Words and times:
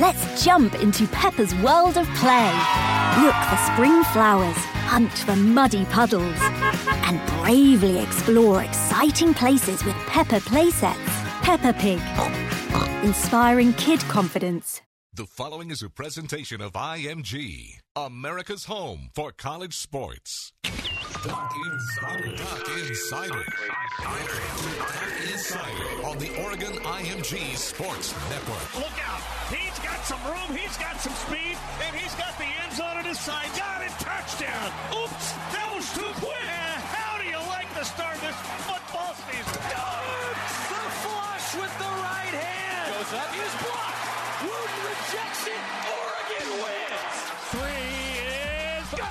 Let's 0.00 0.42
jump 0.44 0.74
into 0.82 1.06
Peppa's 1.06 1.54
world 1.56 1.96
of 1.96 2.08
play. 2.16 2.50
Look 3.22 3.34
for 3.48 3.56
spring 3.72 4.02
flowers, 4.12 4.56
hunt 4.88 5.12
for 5.12 5.36
muddy 5.36 5.84
puddles, 5.84 6.36
and 7.06 7.24
bravely 7.40 8.00
explore 8.00 8.64
exciting 8.64 9.32
places 9.34 9.84
with 9.84 9.94
Peppa 10.08 10.40
playsets. 10.40 10.96
Peppa 11.42 11.72
Pig, 11.74 12.00
inspiring 13.04 13.72
kid 13.74 14.00
confidence. 14.00 14.82
The 15.12 15.26
following 15.26 15.70
is 15.70 15.80
a 15.80 15.90
presentation 15.90 16.60
of 16.60 16.72
IMG, 16.72 17.78
America's 17.94 18.64
home 18.64 19.10
for 19.14 19.30
college 19.30 19.76
sports. 19.76 20.52
Duck 21.24 21.54
Insider. 21.72 22.36
Duck 22.36 22.68
Insider. 22.76 23.44
Duck 24.02 24.20
Insider 25.32 26.06
on 26.06 26.18
the 26.18 26.42
Oregon 26.42 26.72
IMG 26.82 27.56
Sports 27.56 28.12
Network. 28.28 28.74
Look 28.74 29.08
out. 29.08 29.20
He's 29.50 29.70
got 29.70 29.73
some 30.04 30.20
room. 30.28 30.52
He's 30.52 30.76
got 30.76 31.00
some 31.00 31.14
speed. 31.14 31.56
And 31.80 31.96
he's 31.96 32.14
got 32.14 32.36
the 32.36 32.44
end 32.44 32.72
zone 32.76 32.96
on 33.00 33.04
his 33.04 33.18
side. 33.18 33.48
Got 33.56 33.80
it. 33.80 33.92
Touchdown. 33.96 34.68
Oops. 34.92 35.32
That 35.56 35.68
was 35.72 35.88
too 35.96 36.12
quick. 36.20 36.44
And 36.44 36.80
how 36.92 37.16
do 37.16 37.24
you 37.24 37.40
like 37.48 37.72
the 37.72 37.84
start 37.88 38.12
of 38.16 38.20
this 38.20 38.36
football 38.68 39.16
season? 39.24 39.60
Dunks 39.72 40.60
the 40.68 40.84
flush 41.00 41.48
with 41.56 41.74
the 41.80 41.92
right 42.04 42.36
hand. 42.36 42.92
Goes 42.92 43.12
up. 43.16 43.32
Is 43.32 43.56
blocked. 43.64 44.04
Wooten 44.44 44.80
rejects 44.92 45.44
it. 45.48 45.64
Oregon 45.88 46.48
wins. 46.60 47.16
Three 47.56 47.96
is 48.20 48.88
go. 48.92 49.08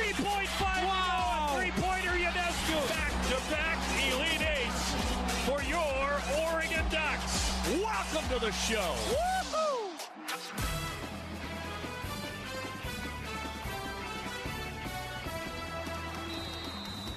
3.5 0.00 0.64
wow. 0.88 1.60
Three-pointer 1.60 2.16
Ionescu. 2.24 2.76
Back-to-back 2.88 3.78
Elite 4.00 4.44
Eights 4.48 4.84
for 5.44 5.60
your 5.68 6.08
Oregon 6.40 6.84
Ducks. 6.88 7.52
Welcome 7.68 8.24
to 8.32 8.38
the 8.40 8.52
show. 8.52 9.33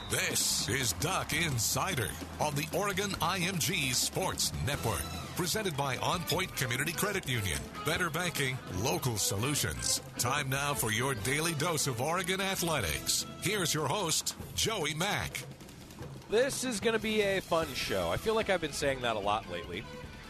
This 0.09 0.69
is 0.69 0.93
Duck 0.93 1.33
Insider 1.33 2.07
on 2.39 2.55
the 2.55 2.65
Oregon 2.71 3.09
IMG 3.19 3.93
Sports 3.93 4.53
Network. 4.65 5.03
Presented 5.35 5.75
by 5.75 5.97
On 5.97 6.21
Point 6.21 6.55
Community 6.55 6.93
Credit 6.93 7.27
Union. 7.27 7.59
Better 7.85 8.09
banking, 8.09 8.57
local 8.81 9.17
solutions. 9.17 10.01
Time 10.17 10.47
now 10.47 10.73
for 10.73 10.93
your 10.93 11.13
daily 11.13 11.55
dose 11.55 11.87
of 11.87 11.99
Oregon 11.99 12.39
athletics. 12.39 13.25
Here's 13.41 13.73
your 13.73 13.89
host, 13.89 14.37
Joey 14.55 14.93
Mack. 14.93 15.43
This 16.29 16.63
is 16.63 16.79
going 16.79 16.93
to 16.95 17.03
be 17.03 17.21
a 17.23 17.41
fun 17.41 17.67
show. 17.73 18.09
I 18.09 18.15
feel 18.15 18.33
like 18.33 18.49
I've 18.49 18.61
been 18.61 18.71
saying 18.71 19.01
that 19.01 19.17
a 19.17 19.19
lot 19.19 19.51
lately. 19.51 19.83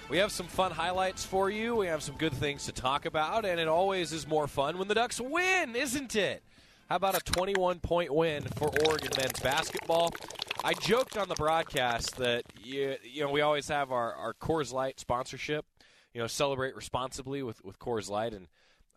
We 0.10 0.18
have 0.18 0.32
some 0.32 0.48
fun 0.48 0.72
highlights 0.72 1.24
for 1.24 1.52
you. 1.52 1.76
We 1.76 1.86
have 1.86 2.02
some 2.02 2.16
good 2.16 2.34
things 2.34 2.66
to 2.66 2.72
talk 2.72 3.06
about, 3.06 3.46
and 3.46 3.60
it 3.60 3.68
always 3.68 4.12
is 4.12 4.28
more 4.28 4.48
fun 4.48 4.80
when 4.80 4.88
the 4.88 4.96
Ducks 4.96 5.22
win, 5.22 5.76
isn't 5.76 6.16
it? 6.16 6.42
How 6.90 6.96
about 6.96 7.18
a 7.18 7.20
21 7.20 7.80
point 7.82 8.14
win 8.14 8.44
for 8.56 8.72
Oregon 8.86 9.12
men's 9.18 9.40
basketball? 9.42 10.10
I 10.64 10.74
joked 10.74 11.18
on 11.18 11.28
the 11.28 11.36
broadcast 11.36 12.16
that 12.16 12.44
you, 12.64 12.96
you 13.04 13.26
know 13.26 13.30
we 13.30 13.42
always 13.42 13.68
have 13.68 13.92
our, 13.92 14.14
our 14.14 14.34
Coors 14.34 14.72
Light 14.72 14.98
sponsorship. 14.98 15.66
You 16.14 16.22
know, 16.22 16.28
celebrate 16.28 16.78
responsibly 16.78 17.44
with 17.44 17.64
with 17.66 17.78
Coors 17.78 18.10
Light, 18.10 18.34
and 18.34 18.48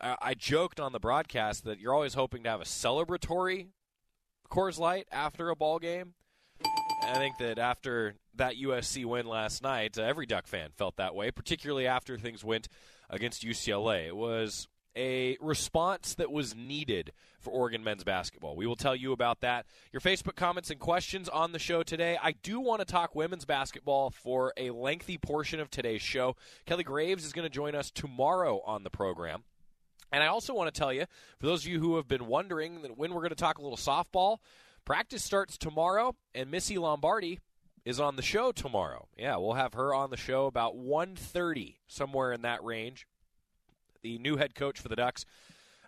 I, 0.01 0.17
I 0.23 0.35
joked 0.35 0.79
on 0.79 0.93
the 0.93 1.01
broadcast 1.01 1.65
that 1.65 1.81
you're 1.81 1.93
always 1.93 2.15
hoping 2.15 2.45
to 2.45 2.51
have 2.51 2.61
a 2.61 2.65
celebratory 2.65 3.71
Coors 4.49 4.79
Light 4.79 5.09
after 5.11 5.51
a 5.51 5.57
ball 5.57 5.81
game. 5.81 6.15
I 7.03 7.15
think 7.15 7.39
that 7.39 7.59
after 7.59 8.15
that 8.37 8.55
USC 8.55 9.05
win 9.05 9.27
last 9.27 9.65
night, 9.65 9.99
uh, 9.99 10.03
every 10.03 10.27
Duck 10.27 10.47
fan 10.47 10.71
felt 10.77 10.97
that 10.99 11.17
way, 11.17 11.33
particularly 11.33 11.89
after 11.89 12.17
things 12.17 12.45
went 12.45 12.69
against 13.09 13.45
UCLA. 13.45 14.07
It 14.07 14.17
was 14.17 14.69
a 14.97 15.37
response 15.41 16.15
that 16.15 16.31
was 16.31 16.55
needed 16.55 17.13
for 17.41 17.51
Oregon 17.51 17.83
men's 17.83 18.05
basketball. 18.05 18.57
We 18.57 18.67
will 18.67 18.77
tell 18.77 18.95
you 18.95 19.13
about 19.13 19.41
that. 19.41 19.67
Your 19.93 20.01
Facebook 20.01 20.37
comments 20.37 20.71
and 20.71 20.79
questions 20.79 21.29
on 21.29 21.53
the 21.53 21.59
show 21.59 21.83
today. 21.83 22.19
I 22.23 22.33
do 22.33 22.61
want 22.61 22.81
to 22.81 22.85
talk 22.85 23.15
women's 23.15 23.45
basketball 23.45 24.11
for 24.11 24.53
a 24.57 24.71
lengthy 24.71 25.19
portion 25.19 25.61
of 25.61 25.71
today's 25.71 26.03
show. 26.03 26.37
Kelly 26.67 26.85
Graves 26.85 27.25
is 27.25 27.33
going 27.33 27.47
to 27.47 27.55
join 27.55 27.75
us 27.75 27.91
tomorrow 27.91 28.61
on 28.67 28.85
the 28.85 28.91
program. 28.91 29.45
And 30.13 30.23
I 30.23 30.27
also 30.27 30.55
want 30.55 30.73
to 30.73 30.79
tell 30.79 30.93
you, 30.93 31.07
for 31.39 31.47
those 31.47 31.65
of 31.65 31.71
you 31.71 31.81
who 31.81 31.97
have 31.97 32.09
been 32.09 32.27
wondering 32.27 32.83
that 32.83 32.99
when 32.99 33.15
we're 33.15 33.21
going 33.21 33.31
to 33.31 33.37
talk 33.37 33.59
a 33.59 33.63
little 33.63 33.77
softball, 33.77 34.39
practice 34.85 35.23
starts 35.23 35.57
tomorrow, 35.57 36.17
and 36.35 36.51
Missy 36.51 36.79
Lombardi 36.79 37.39
is 37.85 38.01
on 38.01 38.17
the 38.17 38.23
show 38.23 38.53
tomorrow. 38.53 39.09
Yeah, 39.17 39.37
we'll 39.37 39.55
have 39.55 39.75
her 39.75 39.95
on 39.95 40.11
the 40.11 40.17
show 40.17 40.47
about 40.47 40.77
1.30, 40.77 41.77
somewhere 41.87 42.33
in 42.33 42.43
that 42.43 42.63
range. 42.65 43.07
The 44.03 44.19
new 44.19 44.37
head 44.37 44.55
coach 44.55 44.81
for 44.81 44.89
the 44.89 44.97
Ducks 44.97 45.25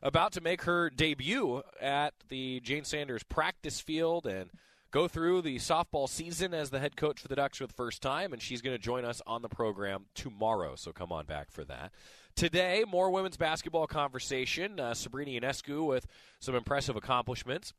about 0.03 0.33
to 0.33 0.41
make 0.41 0.63
her 0.63 0.91
debut 0.91 1.63
at 1.81 2.13
the 2.29 2.61
Jane 2.61 2.85
Sanders 2.85 3.23
practice 3.23 3.81
field 3.81 4.27
and 4.27 4.51
go 4.91 5.09
through 5.09 5.43
the 5.43 5.57
softball 5.57 6.09
season 6.09 6.53
as 6.53 6.71
the 6.71 6.81
head 6.81 6.97
coach 6.97 7.21
for 7.21 7.29
the 7.29 7.37
Ducks 7.37 7.59
for 7.59 7.67
the 7.67 7.73
first 7.73 8.03
time, 8.03 8.33
and 8.33 8.43
she's 8.43 8.61
going 8.61 8.77
to 8.77 8.83
join 8.83 9.05
us 9.05 9.23
on 9.27 9.43
the 9.43 9.49
program 9.49 10.07
tomorrow. 10.15 10.75
So 10.77 10.93
come 10.93 11.13
on 11.13 11.25
back 11.25 11.51
for 11.51 11.65
that. 11.65 11.93
Today, 12.35 12.85
more 12.91 13.11
women's 13.11 13.37
basketball 13.37 13.87
conversation. 13.87 14.81
Uh, 14.81 14.95
Sabrina 14.95 15.41
Ionescu 15.41 15.87
with 15.87 16.07
some 16.41 16.55
impressive 16.55 16.97
accomplishments. 16.97 17.73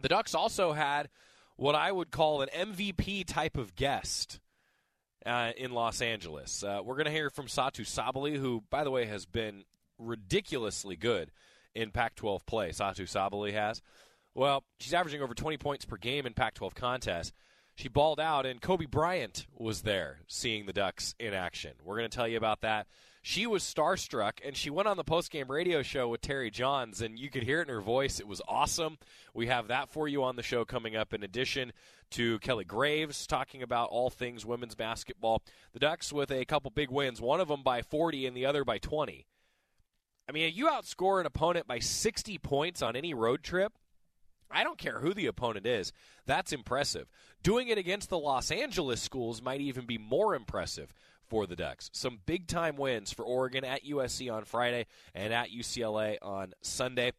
The 0.00 0.08
Ducks 0.08 0.34
also 0.34 0.72
had 0.72 1.08
what 1.56 1.74
I 1.74 1.92
would 1.92 2.10
call 2.10 2.42
an 2.42 2.48
MVP 2.54 3.26
type 3.26 3.56
of 3.56 3.76
guest. 3.76 4.40
Uh, 5.26 5.52
in 5.56 5.72
Los 5.72 6.02
Angeles. 6.02 6.62
Uh, 6.62 6.80
we're 6.84 6.96
going 6.96 7.06
to 7.06 7.10
hear 7.10 7.30
from 7.30 7.46
Satou 7.46 7.86
Sabally, 7.86 8.36
who, 8.36 8.62
by 8.68 8.84
the 8.84 8.90
way, 8.90 9.06
has 9.06 9.24
been 9.24 9.64
ridiculously 9.98 10.96
good 10.96 11.30
in 11.74 11.90
Pac 11.90 12.14
12 12.14 12.44
play. 12.44 12.70
Satou 12.70 13.08
Sabally 13.08 13.54
has. 13.54 13.80
Well, 14.34 14.64
she's 14.80 14.92
averaging 14.92 15.22
over 15.22 15.32
20 15.32 15.56
points 15.56 15.84
per 15.84 15.96
game 15.96 16.26
in 16.26 16.34
Pac 16.34 16.54
12 16.54 16.74
contests. 16.74 17.32
She 17.76 17.88
balled 17.88 18.20
out, 18.20 18.46
and 18.46 18.60
Kobe 18.60 18.86
Bryant 18.86 19.46
was 19.52 19.82
there 19.82 20.20
seeing 20.28 20.66
the 20.66 20.72
Ducks 20.72 21.14
in 21.18 21.34
action. 21.34 21.72
We're 21.82 21.98
going 21.98 22.10
to 22.10 22.16
tell 22.16 22.28
you 22.28 22.36
about 22.36 22.60
that. 22.60 22.86
She 23.26 23.46
was 23.46 23.62
starstruck, 23.62 24.32
and 24.44 24.54
she 24.54 24.68
went 24.68 24.86
on 24.86 24.98
the 24.98 25.02
post-game 25.02 25.50
radio 25.50 25.80
show 25.80 26.08
with 26.08 26.20
Terry 26.20 26.50
Johns, 26.50 27.00
and 27.00 27.18
you 27.18 27.30
could 27.30 27.42
hear 27.42 27.60
it 27.60 27.68
in 27.68 27.74
her 27.74 27.80
voice. 27.80 28.20
It 28.20 28.28
was 28.28 28.42
awesome. 28.46 28.98
We 29.32 29.46
have 29.46 29.68
that 29.68 29.88
for 29.88 30.06
you 30.06 30.22
on 30.22 30.36
the 30.36 30.42
show 30.42 30.66
coming 30.66 30.94
up, 30.94 31.14
in 31.14 31.22
addition 31.22 31.72
to 32.10 32.38
Kelly 32.40 32.66
Graves 32.66 33.26
talking 33.26 33.62
about 33.62 33.88
all 33.88 34.10
things 34.10 34.44
women's 34.44 34.74
basketball. 34.74 35.42
The 35.72 35.78
Ducks 35.78 36.12
with 36.12 36.30
a 36.30 36.44
couple 36.44 36.70
big 36.70 36.90
wins, 36.90 37.18
one 37.18 37.40
of 37.40 37.48
them 37.48 37.62
by 37.62 37.80
40 37.80 38.26
and 38.26 38.36
the 38.36 38.44
other 38.44 38.62
by 38.62 38.76
20. 38.76 39.26
I 40.28 40.32
mean, 40.32 40.52
you 40.54 40.66
outscore 40.66 41.18
an 41.18 41.24
opponent 41.24 41.66
by 41.66 41.78
60 41.78 42.36
points 42.36 42.82
on 42.82 42.94
any 42.94 43.14
road 43.14 43.42
trip. 43.42 43.72
I 44.50 44.64
don't 44.64 44.76
care 44.76 45.00
who 45.00 45.14
the 45.14 45.28
opponent 45.28 45.64
is. 45.64 45.92
That's 46.26 46.52
impressive. 46.52 47.08
Doing 47.42 47.68
it 47.68 47.78
against 47.78 48.10
the 48.10 48.18
Los 48.18 48.50
Angeles 48.50 49.00
schools 49.00 49.40
might 49.40 49.62
even 49.62 49.86
be 49.86 49.96
more 49.96 50.34
impressive 50.34 50.92
for 51.28 51.46
the 51.46 51.56
Ducks. 51.56 51.90
Some 51.92 52.20
big 52.26 52.46
time 52.46 52.76
wins 52.76 53.12
for 53.12 53.24
Oregon 53.24 53.64
at 53.64 53.84
USC 53.84 54.32
on 54.32 54.44
Friday 54.44 54.86
and 55.14 55.32
at 55.32 55.50
UCLA 55.50 56.18
on 56.22 56.54
Sunday. 56.62 57.12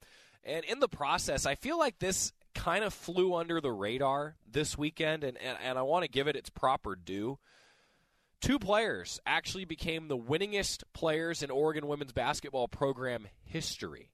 And 0.43 0.63
in 0.65 0.79
the 0.79 0.87
process, 0.87 1.45
I 1.45 1.55
feel 1.55 1.79
like 1.79 1.99
this 1.99 2.31
kind 2.53 2.83
of 2.83 2.93
flew 2.93 3.35
under 3.35 3.59
the 3.59 3.71
radar 3.71 4.35
this 4.49 4.77
weekend, 4.77 5.23
and, 5.23 5.37
and, 5.37 5.57
and 5.63 5.77
I 5.77 5.81
want 5.81 6.03
to 6.03 6.09
give 6.09 6.27
it 6.27 6.35
its 6.35 6.49
proper 6.49 6.95
due. 6.95 7.37
Two 8.41 8.59
players 8.59 9.19
actually 9.25 9.65
became 9.65 10.07
the 10.07 10.17
winningest 10.17 10.83
players 10.93 11.41
in 11.41 11.49
Oregon 11.49 11.87
women's 11.87 12.13
basketball 12.13 12.67
program 12.67 13.27
history 13.43 14.11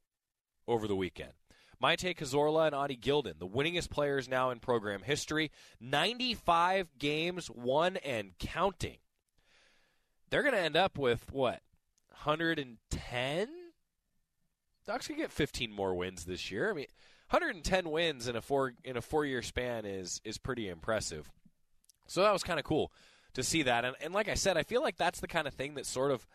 over 0.67 0.88
the 0.88 0.95
weekend. 0.95 1.33
Maite 1.81 2.15
Cazorla 2.15 2.67
and 2.67 2.75
Oti 2.75 2.95
Gildon, 2.95 3.39
the 3.39 3.47
winningest 3.47 3.89
players 3.89 4.29
now 4.29 4.51
in 4.51 4.59
program 4.59 5.01
history. 5.01 5.51
95 5.79 6.88
games 6.99 7.49
won 7.49 7.97
and 7.97 8.38
counting. 8.38 8.97
They're 10.31 10.41
going 10.41 10.55
to 10.55 10.61
end 10.61 10.75
up 10.75 10.97
with, 10.97 11.31
what, 11.31 11.61
110? 12.09 13.47
Ducks 14.87 15.07
could 15.07 15.17
get 15.17 15.31
15 15.31 15.71
more 15.71 15.93
wins 15.93 16.25
this 16.25 16.49
year. 16.49 16.71
I 16.71 16.73
mean, 16.73 16.87
110 17.29 17.89
wins 17.89 18.27
in 18.27 18.35
a 18.35 18.41
four 18.41 18.73
in 18.83 18.97
a 18.97 19.01
four 19.01 19.25
year 19.25 19.41
span 19.41 19.85
is 19.85 20.19
is 20.25 20.37
pretty 20.37 20.67
impressive. 20.67 21.31
So 22.07 22.23
that 22.23 22.33
was 22.33 22.43
kind 22.43 22.59
of 22.59 22.65
cool 22.65 22.91
to 23.35 23.43
see 23.43 23.63
that. 23.63 23.85
And, 23.85 23.95
and 24.01 24.13
like 24.13 24.27
I 24.27 24.33
said, 24.33 24.57
I 24.57 24.63
feel 24.63 24.81
like 24.81 24.97
that's 24.97 25.21
the 25.21 25.27
kind 25.27 25.47
of 25.47 25.53
thing 25.53 25.75
that 25.75 25.85
sort 25.85 26.11
of 26.11 26.27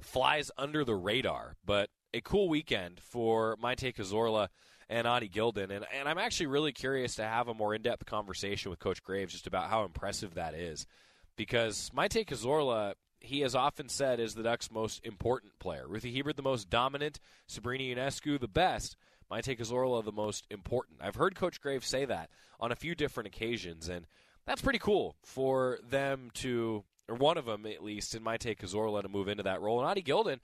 flies 0.00 0.50
under 0.58 0.84
the 0.84 0.96
radar. 0.96 1.56
But 1.64 1.88
a 2.12 2.20
cool 2.20 2.48
weekend 2.48 3.00
for 3.00 3.56
Maite 3.56 3.94
Cazorla 3.94 4.48
and 4.88 5.06
Oti 5.06 5.28
Gildon. 5.28 5.70
And, 5.70 5.86
and 5.98 6.08
I'm 6.08 6.18
actually 6.18 6.46
really 6.46 6.72
curious 6.72 7.14
to 7.16 7.24
have 7.24 7.48
a 7.48 7.54
more 7.54 7.74
in 7.74 7.80
depth 7.80 8.04
conversation 8.04 8.70
with 8.70 8.78
Coach 8.78 9.02
Graves 9.02 9.32
just 9.32 9.46
about 9.46 9.70
how 9.70 9.84
impressive 9.84 10.34
that 10.34 10.54
is. 10.54 10.86
Because 11.36 11.90
Maite 11.96 12.26
Cazorla, 12.26 12.94
he 13.24 13.40
has 13.40 13.54
often 13.54 13.88
said, 13.88 14.20
is 14.20 14.34
the 14.34 14.42
Ducks' 14.42 14.70
most 14.70 15.04
important 15.04 15.58
player. 15.58 15.86
Ruthy 15.88 16.12
Hebard, 16.12 16.36
the 16.36 16.42
most 16.42 16.70
dominant. 16.70 17.20
Sabrina 17.46 18.00
Ionescu, 18.00 18.38
the 18.38 18.48
best. 18.48 18.96
Maite 19.30 19.58
Cazorla, 19.58 20.04
the 20.04 20.12
most 20.12 20.46
important. 20.50 20.98
I've 21.02 21.16
heard 21.16 21.34
Coach 21.34 21.60
Graves 21.60 21.86
say 21.86 22.04
that 22.04 22.30
on 22.60 22.70
a 22.70 22.76
few 22.76 22.94
different 22.94 23.26
occasions. 23.26 23.88
And 23.88 24.06
that's 24.46 24.62
pretty 24.62 24.78
cool 24.78 25.16
for 25.24 25.78
them 25.88 26.30
to, 26.34 26.84
or 27.08 27.16
one 27.16 27.38
of 27.38 27.46
them 27.46 27.66
at 27.66 27.82
least, 27.82 28.14
in 28.14 28.22
Maite 28.22 28.58
Cazorla 28.58 29.02
to 29.02 29.08
move 29.08 29.28
into 29.28 29.42
that 29.44 29.60
role. 29.60 29.80
And 29.80 29.88
Oti 29.88 30.02
Gildon, 30.02 30.40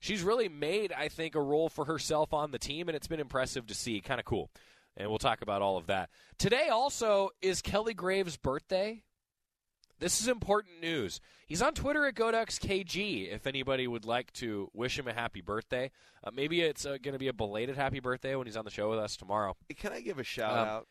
she's 0.00 0.22
really 0.22 0.48
made, 0.48 0.92
I 0.92 1.08
think, 1.08 1.34
a 1.34 1.40
role 1.40 1.68
for 1.68 1.84
herself 1.84 2.34
on 2.34 2.50
the 2.50 2.58
team, 2.58 2.88
and 2.88 2.96
it's 2.96 3.06
been 3.06 3.20
impressive 3.20 3.66
to 3.68 3.74
see. 3.74 4.00
Kind 4.00 4.20
of 4.20 4.26
cool. 4.26 4.50
And 4.96 5.08
we'll 5.08 5.18
talk 5.18 5.42
about 5.42 5.62
all 5.62 5.76
of 5.76 5.86
that. 5.86 6.10
Today 6.38 6.68
also 6.68 7.30
is 7.40 7.62
Kelly 7.62 7.94
Graves' 7.94 8.36
birthday. 8.36 9.02
This 10.00 10.20
is 10.20 10.28
important 10.28 10.80
news. 10.80 11.20
He's 11.46 11.62
on 11.62 11.72
Twitter 11.74 12.04
at 12.06 12.14
GoDucksKG 12.14 13.32
if 13.32 13.46
anybody 13.46 13.86
would 13.86 14.04
like 14.04 14.32
to 14.34 14.68
wish 14.74 14.98
him 14.98 15.06
a 15.08 15.12
happy 15.14 15.40
birthday. 15.40 15.90
Uh, 16.22 16.30
maybe 16.34 16.60
it's 16.62 16.84
uh, 16.84 16.98
going 17.02 17.12
to 17.12 17.18
be 17.18 17.28
a 17.28 17.32
belated 17.32 17.76
happy 17.76 18.00
birthday 18.00 18.34
when 18.34 18.46
he's 18.46 18.56
on 18.56 18.64
the 18.64 18.70
show 18.70 18.90
with 18.90 18.98
us 18.98 19.16
tomorrow. 19.16 19.56
Can 19.76 19.92
I 19.92 20.00
give 20.00 20.18
a 20.18 20.24
shout 20.24 20.58
Um, 20.58 20.68
out? 20.68 20.88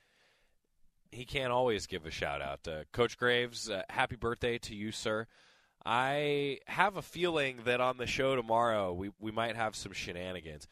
he 1.12 1.26
can't 1.26 1.52
always 1.52 1.86
give 1.86 2.06
a 2.06 2.12
shout 2.12 2.42
out. 2.42 2.68
Uh, 2.68 2.84
Coach 2.92 3.18
Graves, 3.18 3.70
uh, 3.70 3.84
happy 3.90 4.16
birthday 4.16 4.58
to 4.60 4.76
you, 4.76 4.92
sir. 4.92 5.28
I 5.86 6.60
have 6.68 6.96
a 6.96 7.02
feeling 7.02 7.60
that 7.66 7.82
on 7.82 7.98
the 7.98 8.08
show 8.08 8.36
tomorrow 8.36 8.94
we, 8.94 9.12
we 9.20 9.32
might 9.32 9.56
have 9.58 9.76
some 9.76 9.92
shenanigans. 9.92 10.66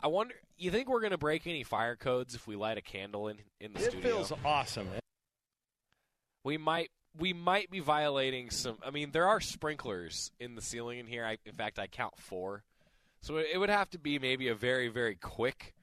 I 0.00 0.06
wonder. 0.06 0.34
You 0.56 0.70
think 0.70 0.88
we're 0.88 1.00
going 1.00 1.10
to 1.10 1.18
break 1.18 1.46
any 1.46 1.64
fire 1.64 1.96
codes 1.96 2.34
if 2.36 2.46
we 2.46 2.54
light 2.56 2.78
a 2.78 2.82
candle 2.82 3.26
in 3.28 3.38
in 3.60 3.72
the 3.72 3.80
It 3.80 3.90
studio? 3.90 3.98
It 3.98 4.12
feels 4.12 4.32
awesome. 4.44 4.88
we 6.44 6.56
might 6.56 6.90
we 7.18 7.32
might 7.32 7.70
be 7.70 7.80
violating 7.80 8.50
some. 8.50 8.78
I 8.84 8.90
mean, 8.90 9.10
there 9.10 9.26
are 9.26 9.40
sprinklers 9.40 10.30
in 10.38 10.54
the 10.54 10.62
ceiling 10.62 10.98
in 10.98 11.06
here. 11.06 11.24
I, 11.24 11.38
in 11.44 11.54
fact, 11.54 11.78
I 11.78 11.86
count 11.86 12.18
four, 12.18 12.62
so 13.20 13.36
it, 13.38 13.58
would 13.58 13.70
have 13.70 13.90
to 13.90 13.98
be 13.98 14.18
maybe 14.18 14.48
a 14.48 14.54
very 14.54 14.88
very 14.88 15.16
quick 15.16 15.74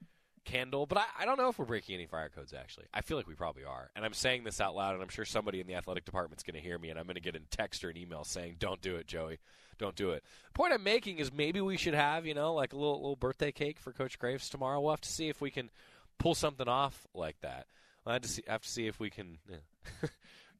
candle. 0.44 0.86
But 0.86 0.98
I, 0.98 1.04
I 1.20 1.24
don't 1.26 1.38
know 1.38 1.48
if 1.48 1.58
we're 1.58 1.66
breaking 1.66 1.94
any 1.96 2.06
fire 2.06 2.30
codes. 2.30 2.54
Actually, 2.54 2.86
I 2.94 3.02
feel 3.02 3.16
like 3.16 3.28
we 3.28 3.34
probably 3.34 3.64
are. 3.64 3.90
And 3.94 4.04
I'm 4.04 4.14
saying 4.14 4.44
this 4.44 4.60
out 4.60 4.74
loud, 4.74 4.94
and 4.94 5.02
I'm 5.02 5.08
sure 5.08 5.24
somebody 5.24 5.60
in 5.60 5.66
the 5.66 5.74
athletic 5.74 6.04
department's 6.04 6.42
going 6.42 6.54
to 6.54 6.60
hear 6.60 6.78
me, 6.78 6.88
and 6.88 6.98
I'm 6.98 7.06
going 7.06 7.16
to 7.16 7.20
get 7.20 7.36
a 7.36 7.40
text 7.50 7.84
or 7.84 7.90
an 7.90 7.96
email 7.96 8.24
saying, 8.24 8.56
"Don't 8.58 8.80
do 8.80 8.96
it, 8.96 9.06
Joey. 9.06 9.38
Don't 9.78 9.96
do 9.96 10.10
it." 10.10 10.24
The 10.52 10.58
point 10.58 10.72
I'm 10.72 10.82
making 10.82 11.18
is 11.18 11.32
maybe 11.32 11.60
we 11.60 11.76
should 11.76 11.94
have 11.94 12.26
you 12.26 12.34
know 12.34 12.54
like 12.54 12.72
a 12.72 12.76
little 12.76 12.96
little 12.96 13.16
birthday 13.16 13.52
cake 13.52 13.78
for 13.78 13.92
Coach 13.92 14.18
Graves 14.18 14.48
tomorrow. 14.48 14.80
We'll 14.80 14.92
have 14.92 15.00
to 15.02 15.12
see 15.12 15.28
if 15.28 15.40
we 15.40 15.50
can 15.50 15.70
pull 16.18 16.34
something 16.34 16.68
off 16.68 17.06
like 17.14 17.38
that. 17.40 17.66
I'll 18.06 18.14
have 18.14 18.22
to 18.22 18.28
see, 18.28 18.42
have 18.46 18.62
to 18.62 18.68
see 18.68 18.86
if 18.86 19.00
we 19.00 19.10
can. 19.10 19.38
yeah. 19.50 19.56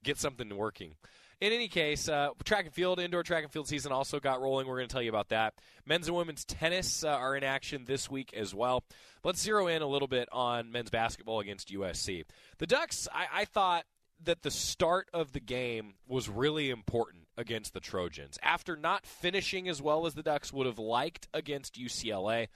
get 0.07 0.19
something 0.19 0.57
working. 0.57 0.95
In 1.39 1.53
any 1.53 1.69
case, 1.69 2.09
uh, 2.09 2.31
track 2.45 2.65
and 2.65 2.73
field, 2.73 2.99
indoor 2.99 3.23
track 3.23 3.43
and 3.43 3.53
field 3.53 3.69
season 3.69 3.93
also 3.93 4.19
got 4.21 4.41
rolling. 4.41 4.67
We're 4.67 4.77
going 4.77 4.89
to 4.89 4.93
tell 4.93 5.03
you 5.03 5.11
about 5.11 5.29
that. 5.29 5.53
Men's 5.85 6.09
and 6.09 6.17
women's 6.17 6.47
tennis 6.47 7.05
uh, 7.05 7.09
are 7.09 7.37
in 7.37 7.45
action 7.45 7.85
this 7.85 8.11
week 8.11 8.33
as 8.33 8.55
well. 8.55 8.85
Let's 9.23 9.43
zero 9.43 9.67
in 9.67 9.83
a 9.83 9.87
little 9.87 10.09
bit 10.09 10.29
on 10.33 10.73
men's 10.73 10.89
basketball 10.89 11.41
against 11.41 11.71
USC. 11.75 12.25
The 12.57 12.67
Ducks, 12.67 13.07
I, 13.13 13.43
I 13.43 13.45
thought 13.45 13.85
that 14.25 14.43
the 14.43 14.51
start 14.51 15.09
of 15.13 15.33
the 15.33 15.41
game 15.41 15.95
was 16.09 16.29
really 16.31 16.71
important 16.71 17.25
against 17.37 17.75
the 17.75 17.81
Trojans. 17.81 18.39
After 18.43 18.75
not 18.75 19.05
finishing 19.05 19.69
as 19.69 19.83
well 19.83 20.07
as 20.07 20.15
the 20.15 20.23
Ducks 20.23 20.55
would 20.55 20.67
have 20.67 20.79
liked 20.79 21.29
against 21.35 21.79
UCLA, 21.79 22.49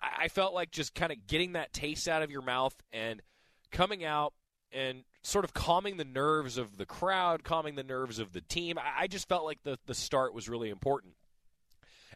I, 0.00 0.24
I 0.24 0.28
felt 0.28 0.54
like 0.54 0.70
just 0.70 0.94
kind 0.94 1.12
of 1.12 1.26
getting 1.26 1.52
that 1.52 1.74
taste 1.74 2.08
out 2.08 2.22
of 2.22 2.30
your 2.30 2.40
mouth 2.40 2.74
and 2.92 3.20
coming 3.70 4.04
out 4.04 4.32
and 4.72 5.04
sort 5.22 5.44
of 5.44 5.54
calming 5.54 5.96
the 5.96 6.04
nerves 6.04 6.58
of 6.58 6.76
the 6.76 6.86
crowd, 6.86 7.44
calming 7.44 7.76
the 7.76 7.82
nerves 7.82 8.18
of 8.18 8.32
the 8.32 8.40
team. 8.40 8.78
I, 8.78 9.04
I 9.04 9.06
just 9.06 9.28
felt 9.28 9.44
like 9.44 9.62
the, 9.62 9.78
the 9.86 9.94
start 9.94 10.34
was 10.34 10.48
really 10.48 10.70
important. 10.70 11.14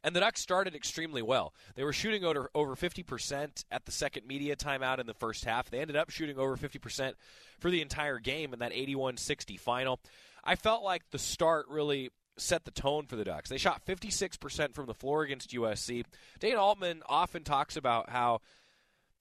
And 0.03 0.15
the 0.15 0.21
Ducks 0.21 0.41
started 0.41 0.75
extremely 0.75 1.23
well. 1.23 1.53
They 1.75 1.83
were 1.83 1.93
shooting 1.93 2.25
over, 2.25 2.51
over 2.55 2.77
50% 2.77 3.65
at 3.71 3.87
the 3.87 3.93
second 3.93 4.27
media 4.27 4.55
timeout 4.55 5.01
in 5.01 5.07
the 5.07 5.15
first 5.15 5.45
half. 5.45 5.71
They 5.71 5.81
ended 5.81 5.97
up 5.97 6.11
shooting 6.11 6.39
over 6.39 6.57
50% 6.57 7.15
for 7.59 7.71
the 7.71 7.83
entire 7.83 8.19
game 8.19 8.53
in 8.53 8.59
that 8.61 8.73
81 8.73 9.17
60 9.17 9.57
final. 9.57 10.01
I 10.45 10.55
felt 10.55 10.85
like 10.85 11.03
the 11.11 11.19
start 11.19 11.67
really 11.69 12.11
set 12.39 12.65
the 12.65 12.71
tone 12.71 13.07
for 13.07 13.17
the 13.17 13.25
Ducks. 13.25 13.49
They 13.49 13.57
shot 13.57 13.85
56% 13.87 14.75
from 14.75 14.87
the 14.87 14.95
floor 14.95 15.23
against 15.23 15.51
USC. 15.51 16.05
Dana 16.39 16.61
Altman 16.61 17.03
often 17.09 17.43
talks 17.43 17.77
about 17.77 18.11
how 18.11 18.41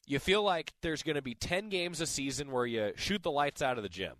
you 0.05 0.19
feel 0.19 0.43
like 0.43 0.73
there's 0.81 1.03
going 1.03 1.15
to 1.15 1.21
be 1.21 1.33
10 1.33 1.69
games 1.69 2.01
a 2.01 2.05
season 2.05 2.51
where 2.51 2.65
you 2.65 2.91
shoot 2.95 3.23
the 3.23 3.31
lights 3.31 3.61
out 3.61 3.77
of 3.77 3.83
the 3.83 3.89
gym. 3.89 4.13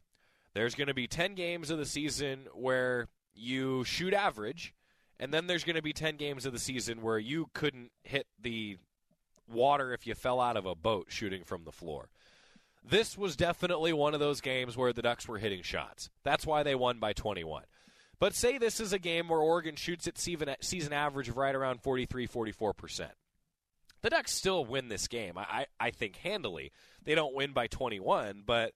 There's 0.54 0.75
going 0.75 0.88
to 0.88 0.94
be 0.94 1.08
10 1.08 1.36
games 1.36 1.70
of 1.70 1.77
the 1.77 1.86
season 1.86 2.48
where 2.54 3.08
you 3.36 3.84
shoot 3.84 4.13
average, 4.13 4.74
and 5.20 5.34
then 5.34 5.48
there's 5.48 5.63
going 5.63 5.75
to 5.75 5.82
be 5.82 5.94
10 5.94 6.15
games 6.15 6.46
of 6.46 6.54
the 6.54 6.60
season 6.60 7.01
where 7.01 7.20
you 7.20 7.50
couldn't 7.54 7.92
hit 8.04 8.25
the 8.42 8.77
water 9.51 9.94
if 9.94 10.08
you 10.08 10.15
fell 10.15 10.39
out 10.39 10.58
of 10.58 10.65
a 10.65 10.75
boat 10.75 11.08
shooting 11.10 11.44
from 11.44 11.65
the 11.65 11.72
floor. 11.72 12.10
This 12.88 13.18
was 13.18 13.36
definitely 13.36 13.94
one 13.94 14.13
of 14.13 14.20
those 14.20 14.42
games 14.42 14.77
where 14.77 14.94
the 14.94 15.01
Ducks 15.01 15.27
were 15.27 15.39
hitting 15.39 15.63
shots. 15.63 16.10
That's 16.24 16.46
why 16.46 16.63
they 16.63 16.75
won 16.75 17.00
by 17.00 17.13
21. 17.13 17.63
But 18.20 18.34
say 18.34 18.58
this 18.58 18.80
is 18.80 18.94
a 18.94 19.00
game 19.00 19.27
where 19.27 19.39
Oregon 19.39 19.75
shoots 19.75 20.08
its 20.08 20.22
season 20.22 20.94
average 20.94 21.30
of 21.30 21.38
right 21.38 21.56
around 21.56 21.82
43 21.82 22.27
44% 22.27 23.10
the 24.05 24.12
Ducks 24.12 24.31
still 24.31 24.63
win 24.63 24.88
this 24.88 25.07
game. 25.07 25.35
I, 25.35 25.41
I, 25.41 25.65
I 25.79 25.89
think 25.89 26.17
handily. 26.17 26.71
They 27.05 27.15
don't 27.15 27.33
win 27.33 27.53
by 27.53 27.65
21, 27.65 28.43
but 28.45 28.74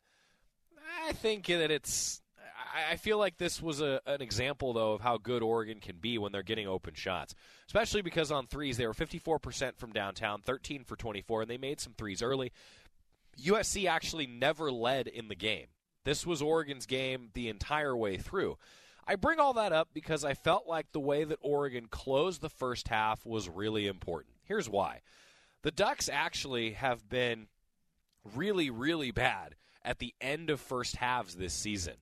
I 1.07 1.11
think 1.13 1.45
that 1.45 1.69
it's. 1.69 2.23
I, 2.91 2.95
feel 2.95 3.19
like 3.19 3.37
this 3.37 3.61
was 3.61 3.79
a, 3.79 4.01
an 4.07 4.23
example, 4.23 4.73
though, 4.73 4.93
of 4.93 5.01
how 5.01 5.19
good 5.19 5.43
Oregon 5.43 5.79
can 5.79 5.97
be 5.97 6.17
when 6.17 6.31
they're 6.31 6.41
getting 6.41 6.67
open 6.67 6.95
shots. 6.95 7.35
Especially 7.67 8.01
because 8.01 8.31
on 8.31 8.47
threes, 8.47 8.77
they 8.77 8.87
were 8.87 8.93
54% 8.95 9.77
from 9.77 9.93
downtown, 9.93 10.41
13 10.41 10.83
for 10.83 10.95
24, 10.95 11.43
and 11.43 11.51
they 11.51 11.57
made 11.59 11.79
some 11.79 11.93
threes 11.93 12.23
early. 12.23 12.51
USC 13.39 13.87
actually 13.87 14.25
never 14.25 14.71
led 14.71 15.07
in 15.07 15.27
the 15.27 15.35
game. 15.35 15.67
This 16.05 16.25
was 16.25 16.41
Oregon's 16.41 16.87
game 16.87 17.29
the 17.33 17.49
entire 17.49 17.95
way 17.95 18.17
through. 18.17 18.57
I 19.07 19.15
bring 19.15 19.39
all 19.39 19.53
that 19.53 19.73
up 19.73 19.89
because 19.93 20.25
I 20.25 20.33
felt 20.33 20.67
like 20.67 20.91
the 20.91 20.99
way 20.99 21.23
that 21.23 21.37
Oregon 21.41 21.85
closed 21.87 22.41
the 22.41 22.49
first 22.49 22.87
half 22.87 23.27
was 23.27 23.47
really 23.47 23.85
important. 23.85 24.33
Here's 24.49 24.69
why. 24.69 25.01
The 25.61 25.71
Ducks 25.71 26.09
actually 26.11 26.71
have 26.71 27.07
been 27.07 27.47
really, 28.35 28.69
really 28.69 29.11
bad 29.11 29.55
at 29.85 29.99
the 29.99 30.13
end 30.19 30.49
of 30.49 30.59
first 30.59 30.97
halves 30.97 31.35
this 31.35 31.53
season. 31.53 31.93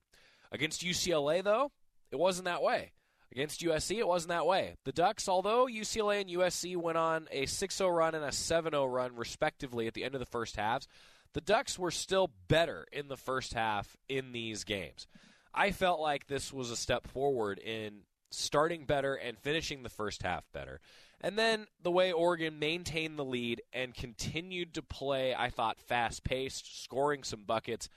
Against 0.51 0.82
UCLA, 0.82 1.44
though, 1.44 1.72
it 2.10 2.18
wasn't 2.18 2.46
that 2.46 2.63
way. 2.63 2.94
Against 3.34 3.60
USC, 3.62 3.98
it 3.98 4.08
wasn't 4.08 4.30
that 4.30 4.46
way. 4.46 4.75
The 4.86 4.94
Ducks, 4.94 5.27
although 5.27 5.68
UCLA 5.68 6.22
and 6.22 6.30
USC 6.30 6.77
went 6.77 6.98
on 6.98 7.27
a 7.32 7.46
6 7.46 7.75
0 7.75 7.89
run 7.89 8.16
and 8.16 8.24
a 8.24 8.32
7 8.32 8.72
0 8.72 8.86
run, 8.86 9.16
respectively, 9.18 9.88
at 9.88 9.94
the 9.94 10.06
end 10.06 10.16
of 10.16 10.20
the 10.20 10.25
first 10.25 10.56
halves, 10.56 10.88
the 11.34 11.42
Ducks 11.42 11.77
were 11.77 11.92
still 11.92 12.32
better 12.48 12.88
in 12.94 13.10
the 13.10 13.18
first 13.18 13.54
half 13.54 13.98
in 14.08 14.32
these 14.32 14.63
games. 14.63 15.06
I 15.54 15.72
felt 15.72 16.00
like 16.00 16.27
this 16.27 16.54
was 16.54 16.72
a 16.72 16.77
step 16.77 17.08
forward 17.08 17.60
in 17.60 18.04
starting 18.32 18.86
better 18.86 19.16
and 19.16 19.38
finishing 19.38 19.84
the 19.84 19.89
first 19.89 20.24
half 20.24 20.46
better. 20.54 20.80
And 21.22 21.38
then 21.38 21.66
the 21.82 21.92
way 21.92 22.12
Oregon 22.12 22.60
maintained 22.60 23.18
the 23.18 23.26
lead 23.26 23.62
and 23.74 23.94
continued 23.94 24.76
to 24.76 24.84
play, 24.84 25.34
I 25.34 25.50
thought, 25.50 25.80
fast 25.80 26.24
paced, 26.24 26.84
scoring 26.84 27.24
some 27.24 27.44
buckets. 27.44 27.90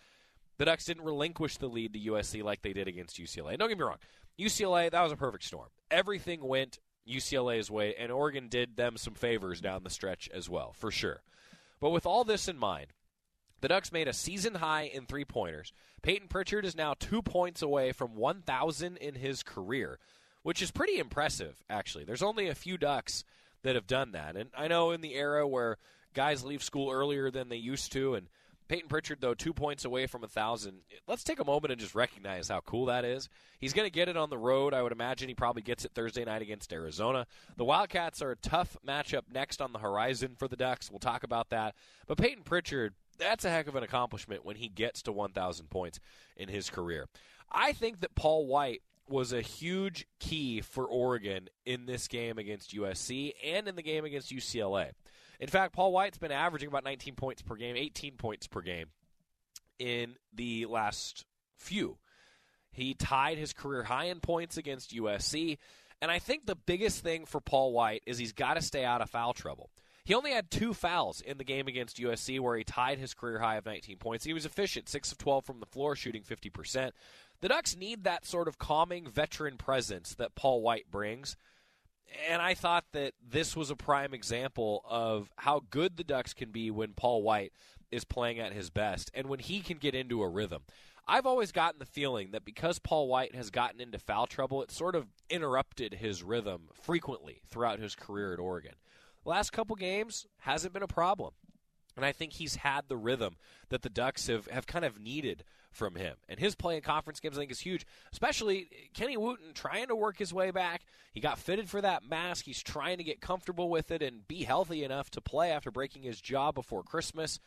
The 0.59 0.65
Ducks 0.65 0.87
didn't 0.87 1.05
relinquish 1.05 1.59
the 1.59 1.69
lead 1.69 1.93
to 1.93 1.99
USC 1.99 2.43
like 2.43 2.63
they 2.63 2.73
did 2.73 2.89
against 2.89 3.19
UCLA. 3.19 3.59
Don't 3.59 3.69
get 3.69 3.79
me 3.79 3.85
wrong. 3.85 3.99
UCLA, 4.39 4.91
that 4.91 5.03
was 5.03 5.13
a 5.13 5.17
perfect 5.17 5.45
storm. 5.45 5.69
Everything 5.91 6.43
went 6.43 6.79
UCLA's 7.09 7.71
way, 7.71 7.95
and 7.99 8.11
Oregon 8.11 8.49
did 8.49 8.77
them 8.77 8.97
some 8.97 9.15
favors 9.15 9.61
down 9.61 9.85
the 9.85 9.91
stretch 9.91 10.29
as 10.33 10.49
well, 10.49 10.73
for 10.73 10.91
sure. 10.91 11.23
But 11.81 11.91
with 11.91 12.07
all 12.07 12.25
this 12.25 12.49
in 12.49 12.59
mind, 12.59 12.89
the 13.61 13.69
Ducks 13.69 13.93
made 13.93 14.09
a 14.09 14.13
season 14.13 14.57
high 14.57 14.83
in 14.83 15.07
three 15.07 15.25
pointers. 15.25 15.73
Payton 16.03 16.29
Pritchard 16.29 16.65
is 16.65 16.77
now 16.77 16.95
two 16.95 17.21
points 17.21 17.61
away 17.61 17.93
from 17.93 18.17
1,000 18.17 18.97
in 18.97 19.15
his 19.17 19.43
career, 19.43 19.99
which 20.43 20.63
is 20.63 20.71
pretty 20.71 20.99
impressive, 20.99 21.63
actually. 21.69 22.05
There's 22.05 22.23
only 22.23 22.49
a 22.49 22.55
few 22.55 22.79
Ducks 22.79 23.25
that 23.63 23.75
have 23.75 23.87
done 23.87 24.13
that. 24.13 24.37
And 24.37 24.51
I 24.57 24.69
know 24.69 24.91
in 24.91 25.01
the 25.01 25.15
era 25.15 25.47
where 25.47 25.77
guys 26.15 26.45
leave 26.45 26.63
school 26.63 26.91
earlier 26.91 27.31
than 27.31 27.49
they 27.49 27.57
used 27.57 27.93
to, 27.93 28.15
and 28.15 28.29
Payton 28.71 28.89
Pritchard, 28.89 29.21
though, 29.21 29.35
two 29.35 29.53
points 29.53 29.85
away 29.85 30.07
from 30.07 30.23
a 30.23 30.31
1,000. 30.31 30.83
Let's 31.09 31.25
take 31.25 31.41
a 31.41 31.45
moment 31.45 31.73
and 31.73 31.81
just 31.81 31.97
recognize 31.97 32.49
how 32.49 32.61
cool 32.61 32.87
that 32.87 33.05
is. 33.05 33.29
He's 33.59 33.73
going 33.73 33.87
to 33.87 33.93
get 33.93 34.09
it 34.09 34.17
on 34.17 34.31
the 34.31 34.39
road. 34.39 34.75
I 34.75 34.83
would 34.83 34.93
imagine 34.93 35.29
he 35.29 35.35
probably 35.35 35.63
gets 35.63 35.85
it 35.85 35.91
Thursday 35.93 36.25
night 36.25 36.41
against 36.41 36.73
Arizona. 36.73 37.27
The 37.57 37.65
Wildcats 37.65 38.23
are 38.23 38.31
a 38.31 38.37
tough 38.37 38.77
matchup 38.87 39.23
next 39.35 39.61
on 39.61 39.73
the 39.73 39.81
horizon 39.81 40.37
for 40.39 40.47
the 40.47 40.55
Ducks. 40.55 40.89
We'll 40.89 41.01
talk 41.01 41.25
about 41.25 41.51
that. 41.51 41.75
But 42.07 42.19
Payton 42.19 42.45
Pritchard, 42.45 42.95
that's 43.19 43.45
a 43.45 43.51
heck 43.51 43.67
of 43.67 43.75
an 43.75 43.83
accomplishment 43.83 44.45
when 44.45 44.55
he 44.55 44.69
gets 44.69 45.03
to 45.03 45.11
1,000 45.11 45.69
points 45.69 45.99
in 46.37 46.49
his 46.49 46.71
career. 46.71 47.09
I 47.51 47.73
think 47.73 48.03
that 48.03 48.15
Paul 48.15 48.47
White 48.47 48.83
was 49.11 49.33
a 49.33 49.43
huge 49.43 50.07
key 50.21 50.61
for 50.61 50.87
Oregon 50.87 51.49
in 51.67 51.87
this 51.87 52.09
game 52.09 52.39
against 52.39 52.75
USC 52.75 53.33
and 53.45 53.69
in 53.69 53.75
the 53.75 53.83
game 53.83 54.05
against 54.05 54.33
UCLA. 54.33 54.91
In 55.41 55.49
fact, 55.49 55.75
Paul 55.75 55.93
White's 55.93 56.19
been 56.19 56.33
averaging 56.33 56.69
about 56.69 56.85
19 56.85 57.15
points 57.17 57.43
per 57.43 57.57
game, 57.57 57.77
18 57.77 58.17
points 58.17 58.47
per 58.47 58.61
game 58.61 58.87
in 59.79 60.15
the 60.33 60.67
last 60.67 61.25
few. 61.57 61.99
He 62.73 62.95
tied 62.95 63.39
his 63.39 63.53
career 63.53 63.83
high 63.83 64.05
in 64.05 64.21
points 64.21 64.57
against 64.57 64.95
USC. 64.95 65.59
And 66.01 66.11
I 66.11 66.19
think 66.19 66.47
the 66.47 66.57
biggest 66.57 67.03
thing 67.03 67.27
for 67.27 67.41
Paul 67.41 67.73
White 67.73 68.03
is 68.07 68.17
he's 68.17 68.33
got 68.33 68.55
to 68.55 68.63
stay 68.63 68.85
out 68.85 69.03
of 69.03 69.11
foul 69.11 69.33
trouble. 69.33 69.71
He 70.05 70.15
only 70.15 70.33
had 70.33 70.51
two 70.51 70.73
fouls 70.73 71.21
in 71.21 71.39
the 71.39 71.45
game 71.45 71.69
against 71.69 71.99
USC 71.99 72.41
where 72.41 72.57
he 72.57 72.65
tied 72.65 72.99
his 72.99 73.15
career 73.15 73.39
high 73.39 73.57
of 73.57 73.67
19 73.67 73.99
points. 73.99 74.25
He 74.25 74.33
was 74.33 74.47
efficient, 74.47 74.89
6 74.89 75.13
of 75.13 75.19
12 75.19 75.45
from 75.45 75.61
the 75.61 75.67
floor, 75.67 75.95
shooting 75.95 76.23
50%. 76.23 76.93
The 77.41 77.49
Ducks 77.49 77.77
need 77.77 78.05
that 78.05 78.27
sort 78.27 78.49
of 78.49 78.59
calming 78.59 79.09
veteran 79.09 79.57
presence 79.57 80.15
that 80.15 80.35
Paul 80.35 80.63
White 80.63 80.91
brings 80.91 81.37
and 82.29 82.43
I 82.43 82.55
thought 82.55 82.85
that 82.93 83.15
this 83.25 83.57
was 83.57 83.71
a 83.71 83.77
prime 83.77 84.15
example 84.15 84.83
of 84.89 85.31
how 85.37 85.63
good 85.71 85.97
the 85.97 86.05
Ducks 86.05 86.35
can 86.35 86.51
be 86.51 86.71
when 86.71 86.93
Paul 86.93 87.23
White 87.23 87.53
is 87.91 88.05
playing 88.05 88.39
at 88.39 88.53
his 88.53 88.71
best 88.71 89.11
and 89.15 89.29
when 89.29 89.39
he 89.39 89.61
can 89.61 89.79
get 89.79 89.95
into 89.95 90.23
a 90.23 90.29
rhythm. 90.29 90.63
I've 91.07 91.27
always 91.27 91.51
gotten 91.51 91.79
the 91.79 91.87
feeling 91.87 92.31
that 92.33 92.45
because 92.45 92.79
Paul 92.79 93.09
White 93.09 93.35
has 93.35 93.51
gotten 93.51 93.81
into 93.81 93.99
foul 93.99 94.27
trouble, 94.27 94.63
it 94.63 94.71
sort 94.71 94.95
of 94.95 95.09
interrupted 95.29 95.95
his 95.95 96.23
rhythm 96.23 96.69
frequently 96.73 97.43
throughout 97.49 97.81
his 97.81 97.95
career 97.95 98.33
at 98.33 98.39
Oregon. 98.39 98.75
last 99.25 99.51
couple 99.51 99.77
games 99.77 100.27
hasn't 100.39 100.73
been 100.73 100.83
a 100.83 100.89
problem. 100.89 101.33
And 101.97 102.05
I 102.05 102.13
think 102.13 102.33
he's 102.33 102.57
had 102.57 102.89
the 102.89 102.97
rhythm 102.97 103.37
that 103.69 103.83
the 103.83 103.91
Ducks 103.91 104.27
have, 104.29 104.47
have 104.47 104.67
kind 104.67 104.85
of 104.85 105.01
needed 105.01 105.45
from 105.71 105.95
him. 105.95 106.17
And 106.29 106.41
his 106.41 106.55
play 106.55 106.77
in 106.77 106.83
conference 106.83 107.21
games, 107.21 107.37
I 107.37 107.41
think, 107.41 107.51
is 107.51 107.61
huge. 107.61 107.87
Especially 108.13 108.69
Kenny 108.95 109.17
Wooten 109.17 109.53
trying 109.55 109.89
to 109.89 109.97
work 109.97 110.19
his 110.19 110.33
way 110.33 110.51
back. 110.51 110.83
He 111.13 111.21
got 111.21 111.39
fitted 111.39 111.69
for 111.69 111.81
that 111.81 112.09
mask. 112.09 112.45
He's 112.45 112.63
trying 112.63 112.99
to 112.99 113.05
get 113.05 113.21
comfortable 113.21 113.69
with 113.69 113.91
it 113.91 114.03
and 114.03 114.27
be 114.27 114.45
healthy 114.45 114.85
enough 114.85 115.11
to 115.11 115.21
play 115.21 115.51
after 115.51 115.71
breaking 115.71 116.03
his 116.03 116.21
jaw 116.21 116.53
before 116.53 116.83
Christmas. 116.83 117.39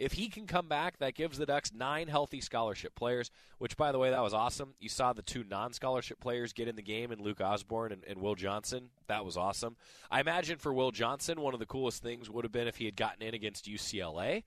If 0.00 0.12
he 0.12 0.28
can 0.28 0.46
come 0.46 0.66
back, 0.66 0.96
that 0.98 1.14
gives 1.14 1.36
the 1.36 1.44
Ducks 1.44 1.74
nine 1.74 2.08
healthy 2.08 2.40
scholarship 2.40 2.94
players, 2.94 3.30
which, 3.58 3.76
by 3.76 3.92
the 3.92 3.98
way, 3.98 4.08
that 4.08 4.22
was 4.22 4.32
awesome. 4.32 4.72
You 4.80 4.88
saw 4.88 5.12
the 5.12 5.20
two 5.20 5.44
non 5.44 5.74
scholarship 5.74 6.20
players 6.20 6.54
get 6.54 6.68
in 6.68 6.74
the 6.76 6.82
game 6.82 7.12
in 7.12 7.22
Luke 7.22 7.42
Osborne 7.42 7.92
and, 7.92 8.02
and, 8.08 8.18
Will 8.18 8.34
Johnson. 8.34 8.88
That 9.08 9.26
was 9.26 9.36
awesome. 9.36 9.76
I 10.10 10.20
imagine 10.20 10.56
for 10.56 10.72
Will 10.72 10.90
Johnson, 10.90 11.42
one 11.42 11.52
of 11.52 11.60
the 11.60 11.66
coolest 11.66 12.02
things 12.02 12.30
would 12.30 12.46
have 12.46 12.52
been 12.52 12.66
if 12.66 12.76
he 12.76 12.86
had 12.86 12.96
gotten 12.96 13.22
in 13.22 13.34
against 13.34 13.66
UCLA 13.66 14.44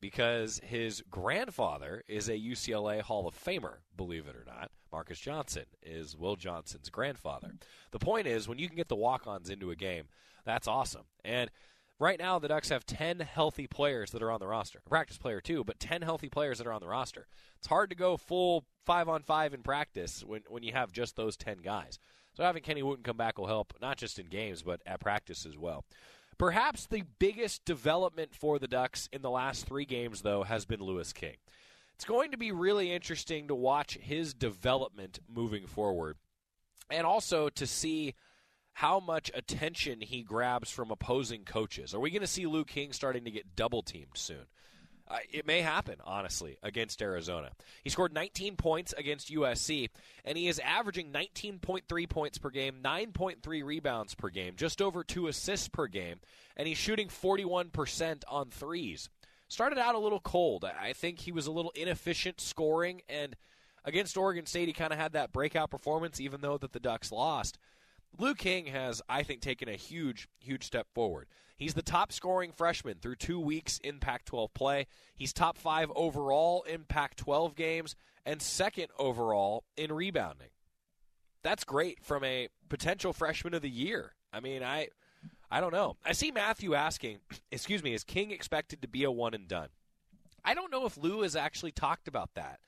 because 0.00 0.62
his 0.64 1.02
grandfather 1.10 2.02
is 2.08 2.30
a 2.30 2.38
UCLA 2.38 3.02
Hall 3.02 3.28
of 3.28 3.34
Famer, 3.34 3.76
believe 3.98 4.26
it 4.26 4.34
or 4.34 4.44
not. 4.46 4.70
Marques 4.90 5.20
Johnson 5.20 5.64
is 5.82 6.16
Will 6.16 6.36
Johnson's 6.36 6.88
grandfather. 6.88 7.52
The 7.90 7.98
point 7.98 8.26
is, 8.26 8.48
when 8.48 8.58
you 8.58 8.66
can 8.66 8.76
get 8.76 8.88
the 8.88 8.96
walk 8.96 9.26
ons 9.26 9.50
into 9.50 9.70
a 9.70 9.76
game, 9.76 10.04
that's 10.46 10.68
awesome. 10.68 11.04
And 11.22 11.50
right 11.98 12.18
now, 12.18 12.38
the 12.38 12.48
Ducks 12.48 12.68
have 12.68 12.86
10 12.86 13.20
healthy 13.20 13.66
players 13.66 14.10
that 14.10 14.22
are 14.22 14.30
on 14.30 14.40
the 14.40 14.46
roster. 14.46 14.80
A 14.84 14.88
practice 14.88 15.18
player, 15.18 15.40
too, 15.40 15.64
but 15.64 15.80
10 15.80 16.02
healthy 16.02 16.28
players 16.28 16.58
that 16.58 16.66
are 16.66 16.72
on 16.72 16.80
the 16.80 16.88
roster. 16.88 17.26
It's 17.58 17.66
hard 17.66 17.90
to 17.90 17.96
go 17.96 18.16
full 18.16 18.64
five 18.84 19.08
on 19.08 19.22
five 19.22 19.54
in 19.54 19.62
practice 19.62 20.24
when, 20.24 20.42
when 20.48 20.62
you 20.62 20.72
have 20.72 20.92
just 20.92 21.16
those 21.16 21.36
10 21.36 21.58
guys. 21.58 21.98
So 22.34 22.42
having 22.42 22.62
Kenny 22.62 22.82
Wooten 22.82 23.02
come 23.02 23.16
back 23.16 23.38
will 23.38 23.46
help, 23.46 23.72
not 23.80 23.96
just 23.96 24.18
in 24.18 24.26
games, 24.26 24.62
but 24.62 24.80
at 24.86 25.00
practice 25.00 25.46
as 25.46 25.56
well. 25.56 25.84
Perhaps 26.38 26.86
the 26.86 27.04
biggest 27.18 27.64
development 27.64 28.34
for 28.34 28.58
the 28.58 28.68
Ducks 28.68 29.08
in 29.10 29.22
the 29.22 29.30
last 29.30 29.66
three 29.66 29.86
games, 29.86 30.20
though, 30.20 30.42
has 30.42 30.66
been 30.66 30.80
Louis 30.80 31.10
King. 31.14 31.36
It's 31.94 32.04
going 32.04 32.32
to 32.32 32.36
be 32.36 32.52
really 32.52 32.92
interesting 32.92 33.48
to 33.48 33.54
watch 33.54 33.94
his 33.94 34.34
development 34.34 35.18
moving 35.34 35.66
forward 35.66 36.18
and 36.90 37.06
also 37.06 37.48
to 37.48 37.66
see 37.66 38.14
how 38.76 39.00
much 39.00 39.30
attention 39.32 40.02
he 40.02 40.22
grabs 40.22 40.70
from 40.70 40.90
opposing 40.90 41.44
coaches. 41.44 41.94
Are 41.94 41.98
we 41.98 42.10
going 42.10 42.20
to 42.20 42.26
see 42.26 42.44
Lou 42.44 42.62
King 42.62 42.92
starting 42.92 43.24
to 43.24 43.30
get 43.30 43.56
double 43.56 43.80
teamed 43.80 44.10
soon? 44.12 44.44
Uh, 45.08 45.16
it 45.32 45.46
may 45.46 45.62
happen, 45.62 45.94
honestly, 46.04 46.58
against 46.62 47.00
Arizona. 47.00 47.52
He 47.84 47.88
scored 47.88 48.12
19 48.12 48.56
points 48.56 48.92
against 48.92 49.32
USC, 49.32 49.88
and 50.26 50.36
he 50.36 50.46
is 50.46 50.58
averaging 50.58 51.10
19.3 51.10 52.08
points 52.10 52.36
per 52.36 52.50
game, 52.50 52.80
9.3 52.84 53.64
rebounds 53.64 54.14
per 54.14 54.28
game, 54.28 54.56
just 54.58 54.82
over 54.82 55.02
two 55.02 55.26
assists 55.26 55.68
per 55.68 55.86
game, 55.86 56.20
and 56.54 56.68
he's 56.68 56.76
shooting 56.76 57.08
41% 57.08 58.24
on 58.28 58.50
threes. 58.50 59.08
Started 59.48 59.78
out 59.78 59.94
a 59.94 59.98
little 59.98 60.20
cold. 60.20 60.66
I 60.66 60.92
think 60.92 61.20
he 61.20 61.32
was 61.32 61.46
a 61.46 61.52
little 61.52 61.72
inefficient 61.74 62.42
scoring, 62.42 63.00
and 63.08 63.36
against 63.86 64.18
Oregon 64.18 64.44
State, 64.44 64.68
he 64.68 64.74
kind 64.74 64.92
of 64.92 64.98
had 64.98 65.14
that 65.14 65.32
breakout 65.32 65.70
performance, 65.70 66.20
even 66.20 66.42
though 66.42 66.58
that 66.58 66.74
the 66.74 66.80
Ducks 66.80 67.10
lost. 67.10 67.56
Lou 68.18 68.34
King 68.34 68.66
has, 68.66 69.02
I 69.08 69.22
think, 69.22 69.40
taken 69.40 69.68
a 69.68 69.76
huge, 69.76 70.28
huge 70.38 70.64
step 70.64 70.86
forward. 70.94 71.26
He's 71.56 71.74
the 71.74 71.82
top 71.82 72.12
scoring 72.12 72.52
freshman 72.52 72.98
through 73.00 73.16
two 73.16 73.40
weeks 73.40 73.78
in 73.78 73.98
Pac 73.98 74.24
12 74.24 74.52
play. 74.52 74.86
He's 75.14 75.32
top 75.32 75.56
five 75.56 75.90
overall 75.96 76.62
in 76.62 76.84
Pac 76.84 77.16
12 77.16 77.54
games 77.54 77.94
and 78.24 78.42
second 78.42 78.88
overall 78.98 79.64
in 79.76 79.92
rebounding. 79.92 80.48
That's 81.42 81.64
great 81.64 82.02
from 82.02 82.24
a 82.24 82.48
potential 82.68 83.12
freshman 83.12 83.54
of 83.54 83.62
the 83.62 83.70
year. 83.70 84.12
I 84.32 84.40
mean, 84.40 84.62
I. 84.62 84.88
I 85.48 85.60
don't 85.60 85.72
know. 85.72 85.96
I 86.04 86.10
see 86.10 86.32
Matthew 86.32 86.74
asking, 86.74 87.20
excuse 87.52 87.82
me, 87.82 87.94
is 87.94 88.02
King 88.02 88.32
expected 88.32 88.82
to 88.82 88.88
be 88.88 89.04
a 89.04 89.12
one 89.12 89.32
and 89.32 89.46
done? 89.46 89.68
I 90.44 90.54
don't 90.54 90.72
know 90.72 90.86
if 90.86 90.96
Lou 90.96 91.22
has 91.22 91.36
actually 91.36 91.72
talked 91.72 92.08
about 92.08 92.30
that. 92.34 92.58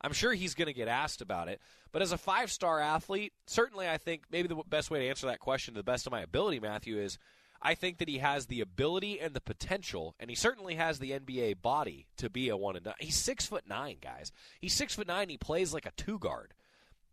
I'm 0.00 0.12
sure 0.12 0.32
he's 0.32 0.54
going 0.54 0.66
to 0.66 0.72
get 0.72 0.88
asked 0.88 1.20
about 1.20 1.48
it. 1.48 1.60
But 1.92 2.02
as 2.02 2.12
a 2.12 2.18
five 2.18 2.50
star 2.50 2.80
athlete, 2.80 3.32
certainly 3.46 3.88
I 3.88 3.98
think 3.98 4.22
maybe 4.30 4.48
the 4.48 4.62
best 4.68 4.90
way 4.90 5.00
to 5.00 5.08
answer 5.08 5.26
that 5.26 5.40
question 5.40 5.74
to 5.74 5.78
the 5.78 5.84
best 5.84 6.06
of 6.06 6.12
my 6.12 6.20
ability, 6.20 6.60
Matthew, 6.60 6.98
is 6.98 7.18
I 7.60 7.74
think 7.74 7.98
that 7.98 8.08
he 8.08 8.18
has 8.18 8.46
the 8.46 8.60
ability 8.60 9.18
and 9.20 9.34
the 9.34 9.40
potential, 9.40 10.14
and 10.20 10.30
he 10.30 10.36
certainly 10.36 10.76
has 10.76 10.98
the 10.98 11.10
NBA 11.10 11.60
body 11.60 12.06
to 12.18 12.30
be 12.30 12.48
a 12.48 12.56
one 12.56 12.76
and 12.76 12.84
done. 12.84 12.94
He's 13.00 13.16
six 13.16 13.46
foot 13.46 13.64
nine, 13.68 13.96
guys. 14.00 14.30
He's 14.60 14.74
six 14.74 14.94
foot 14.94 15.08
nine. 15.08 15.28
He 15.28 15.38
plays 15.38 15.74
like 15.74 15.86
a 15.86 15.92
two 15.96 16.18
guard. 16.18 16.54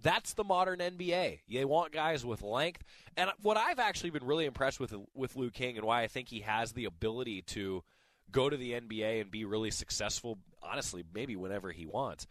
That's 0.01 0.33
the 0.33 0.43
modern 0.43 0.79
NBA. 0.79 1.39
They 1.51 1.65
want 1.65 1.91
guys 1.91 2.23
with 2.23 2.43
length. 2.43 2.83
And 3.17 3.31
what 3.41 3.57
I've 3.57 3.79
actually 3.79 4.11
been 4.11 4.25
really 4.25 4.45
impressed 4.45 4.79
with 4.79 4.93
with 5.15 5.35
Lou 5.35 5.49
King, 5.49 5.77
and 5.77 5.85
why 5.85 6.03
I 6.03 6.07
think 6.07 6.29
he 6.29 6.41
has 6.41 6.73
the 6.73 6.85
ability 6.85 7.41
to 7.43 7.83
go 8.31 8.49
to 8.49 8.57
the 8.57 8.73
NBA 8.73 9.21
and 9.21 9.31
be 9.31 9.45
really 9.45 9.71
successful, 9.71 10.37
honestly, 10.61 11.03
maybe 11.13 11.35
whenever 11.35 11.71
he 11.71 11.85
wants, 11.85 12.27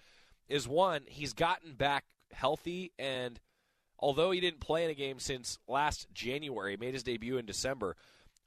is 0.49 0.69
one 0.69 1.03
he's 1.07 1.33
gotten 1.33 1.75
back 1.75 2.05
healthy 2.33 2.93
and 2.99 3.41
although 3.99 4.31
he 4.31 4.41
didn't 4.41 4.61
play 4.61 4.85
in 4.85 4.91
a 4.91 4.95
game 4.95 5.19
since 5.19 5.59
last 5.67 6.07
January, 6.13 6.77
made 6.77 6.95
his 6.95 7.03
debut 7.03 7.39
in 7.39 7.47
December. 7.47 7.97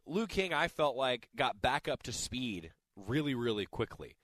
Lou 0.06 0.28
King, 0.28 0.54
I 0.54 0.68
felt 0.68 0.96
like, 0.96 1.30
got 1.36 1.62
back 1.62 1.88
up 1.88 2.04
to 2.04 2.12
speed 2.12 2.72
really, 2.96 3.34
really 3.34 3.66
quickly. 3.66 4.16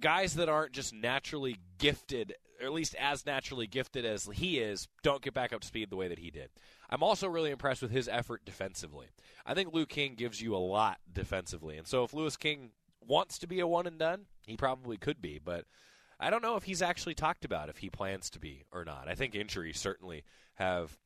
Guys 0.00 0.34
that 0.34 0.48
aren't 0.48 0.72
just 0.72 0.92
naturally 0.92 1.56
gifted, 1.78 2.34
or 2.60 2.66
at 2.66 2.72
least 2.72 2.94
as 2.94 3.26
naturally 3.26 3.66
gifted 3.66 4.04
as 4.04 4.28
he 4.32 4.58
is, 4.58 4.88
don't 5.02 5.22
get 5.22 5.34
back 5.34 5.52
up 5.52 5.62
to 5.62 5.66
speed 5.66 5.90
the 5.90 5.96
way 5.96 6.08
that 6.08 6.18
he 6.18 6.30
did. 6.30 6.50
I'm 6.88 7.02
also 7.02 7.28
really 7.28 7.50
impressed 7.50 7.82
with 7.82 7.90
his 7.90 8.08
effort 8.08 8.44
defensively. 8.44 9.08
I 9.44 9.54
think 9.54 9.72
Lou 9.72 9.86
King 9.86 10.14
gives 10.14 10.40
you 10.40 10.54
a 10.54 10.58
lot 10.58 10.98
defensively. 11.12 11.76
And 11.76 11.86
so 11.86 12.04
if 12.04 12.14
Louis 12.14 12.36
King 12.36 12.70
wants 13.06 13.38
to 13.38 13.46
be 13.46 13.60
a 13.60 13.66
one 13.66 13.86
and 13.86 13.98
done, 13.98 14.26
he 14.46 14.56
probably 14.56 14.96
could 14.96 15.20
be, 15.20 15.40
but 15.42 15.64
I 16.18 16.30
don't 16.30 16.42
know 16.42 16.56
if 16.56 16.64
he's 16.64 16.82
actually 16.82 17.14
talked 17.14 17.44
about 17.44 17.68
if 17.68 17.78
he 17.78 17.90
plans 17.90 18.30
to 18.30 18.38
be 18.38 18.64
or 18.72 18.84
not. 18.84 19.08
I 19.08 19.14
think 19.14 19.34
injuries 19.34 19.78
certainly 19.78 20.24
have 20.54 20.96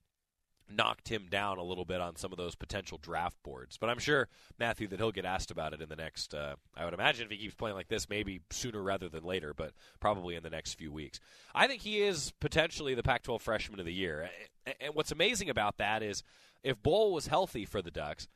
knocked 0.73 1.09
him 1.09 1.27
down 1.29 1.59
a 1.59 1.63
little 1.63 1.85
bit 1.85 2.01
on 2.01 2.17
some 2.17 2.33
of 2.33 2.39
those 2.39 2.55
potential 2.55 2.99
draft 3.03 3.37
boards. 3.43 3.77
But 3.77 3.91
I'm 3.91 3.99
sure, 3.99 4.29
Matthew, 4.59 4.87
that 4.89 4.99
he'll 4.99 5.11
get 5.11 5.25
asked 5.25 5.51
about 5.51 5.73
it 5.73 5.81
in 5.81 5.89
the 5.89 5.97
next, 5.97 6.35
uh, 6.35 6.55
I 6.77 6.85
would 6.85 6.95
imagine 6.95 7.25
if 7.25 7.31
he 7.31 7.39
keeps 7.39 7.55
playing 7.55 7.77
like 7.77 7.89
this, 7.89 8.09
maybe 8.09 8.41
sooner 8.51 8.83
rather 8.83 9.09
than 9.09 9.25
later, 9.25 9.53
but 9.55 9.73
probably 9.99 10.37
in 10.37 10.43
the 10.43 10.51
next 10.51 10.75
few 10.75 10.93
weeks. 10.93 11.19
I 11.55 11.67
think 11.67 11.83
he 11.83 12.03
is 12.03 12.33
potentially 12.41 12.95
the 12.95 13.03
Pac 13.03 13.23
12 13.23 13.43
freshman 13.43 13.81
of 13.81 13.87
the 13.87 13.93
year. 13.93 14.31
And 14.81 14.95
what's 14.95 15.13
amazing 15.13 15.51
about 15.51 15.79
that 15.79 16.03
is 16.03 16.23
if 16.63 16.83
Bol 16.83 17.13
was 17.13 17.27
healthy 17.27 17.65
for 17.65 17.83
the 17.83 17.91
Ducks, 17.91 18.29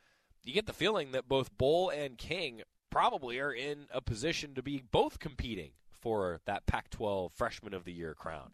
you 0.43 0.53
get 0.53 0.67
the 0.67 0.73
feeling 0.73 1.11
that 1.13 1.27
both 1.27 1.57
Bol 1.57 1.89
and 1.89 2.17
King 2.17 2.61
probably 2.89 3.39
are 3.39 3.51
in 3.51 3.87
a 3.91 4.01
position 4.01 4.53
to 4.55 4.61
be 4.61 4.83
both 4.91 5.19
competing 5.19 5.71
for 6.05 6.39
that 6.45 6.67
Pac 6.67 6.91
12 6.91 7.31
freshman 7.33 7.73
of 7.73 7.83
the 7.83 7.91
year 7.91 8.13
crown. 8.13 8.51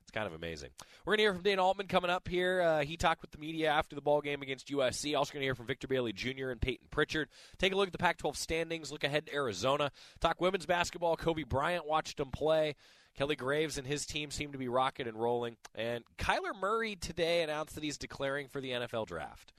It's 0.00 0.10
kind 0.10 0.26
of 0.26 0.32
amazing. 0.32 0.70
We're 1.04 1.10
going 1.10 1.18
to 1.18 1.22
hear 1.24 1.34
from 1.34 1.42
Dana 1.42 1.62
Altman 1.62 1.86
coming 1.86 2.10
up 2.10 2.26
here. 2.26 2.62
Uh, 2.62 2.80
he 2.82 2.96
talked 2.96 3.20
with 3.20 3.30
the 3.30 3.36
media 3.36 3.70
after 3.70 3.94
the 3.94 4.00
ball 4.00 4.22
game 4.22 4.40
against 4.40 4.68
USC. 4.68 5.14
Also 5.14 5.34
going 5.34 5.42
to 5.42 5.46
hear 5.46 5.54
from 5.54 5.66
Victor 5.66 5.86
Bailey 5.86 6.14
Jr. 6.14 6.48
and 6.48 6.62
Payton 6.62 6.86
Pritchard. 6.90 7.28
Take 7.58 7.74
a 7.74 7.76
look 7.76 7.88
at 7.88 7.92
the 7.92 7.98
Pac-12 7.98 8.36
standings. 8.36 8.90
Look 8.90 9.04
ahead 9.04 9.26
to 9.26 9.34
Arizona. 9.34 9.92
Talk 10.18 10.40
women's 10.40 10.64
basketball. 10.64 11.18
Kobe 11.18 11.42
Bryant 11.42 11.86
watched 11.86 12.16
them 12.16 12.30
play. 12.30 12.74
Kelly 13.14 13.36
Graves 13.36 13.76
and 13.76 13.86
his 13.86 14.06
team 14.06 14.30
seem 14.30 14.52
to 14.52 14.58
be 14.58 14.68
rocking 14.68 15.06
and 15.06 15.20
rolling. 15.20 15.58
And 15.74 16.04
Kyler 16.16 16.58
Murray 16.58 16.96
today 16.96 17.42
announced 17.42 17.74
that 17.74 17.84
he's 17.84 17.98
declaring 17.98 18.48
for 18.48 18.62
the 18.62 18.70
NFL 18.70 19.08
draft. 19.08 19.52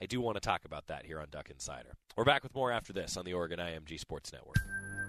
I 0.00 0.06
do 0.06 0.22
want 0.22 0.36
to 0.36 0.40
talk 0.40 0.64
about 0.64 0.86
that 0.86 1.04
here 1.04 1.20
on 1.20 1.26
Duck 1.30 1.50
Insider. 1.50 1.92
We're 2.16 2.24
back 2.24 2.42
with 2.42 2.54
more 2.54 2.72
after 2.72 2.94
this 2.94 3.18
on 3.18 3.26
the 3.26 3.34
Oregon 3.34 3.58
IMG 3.58 4.00
Sports 4.00 4.32
Network. 4.32 4.56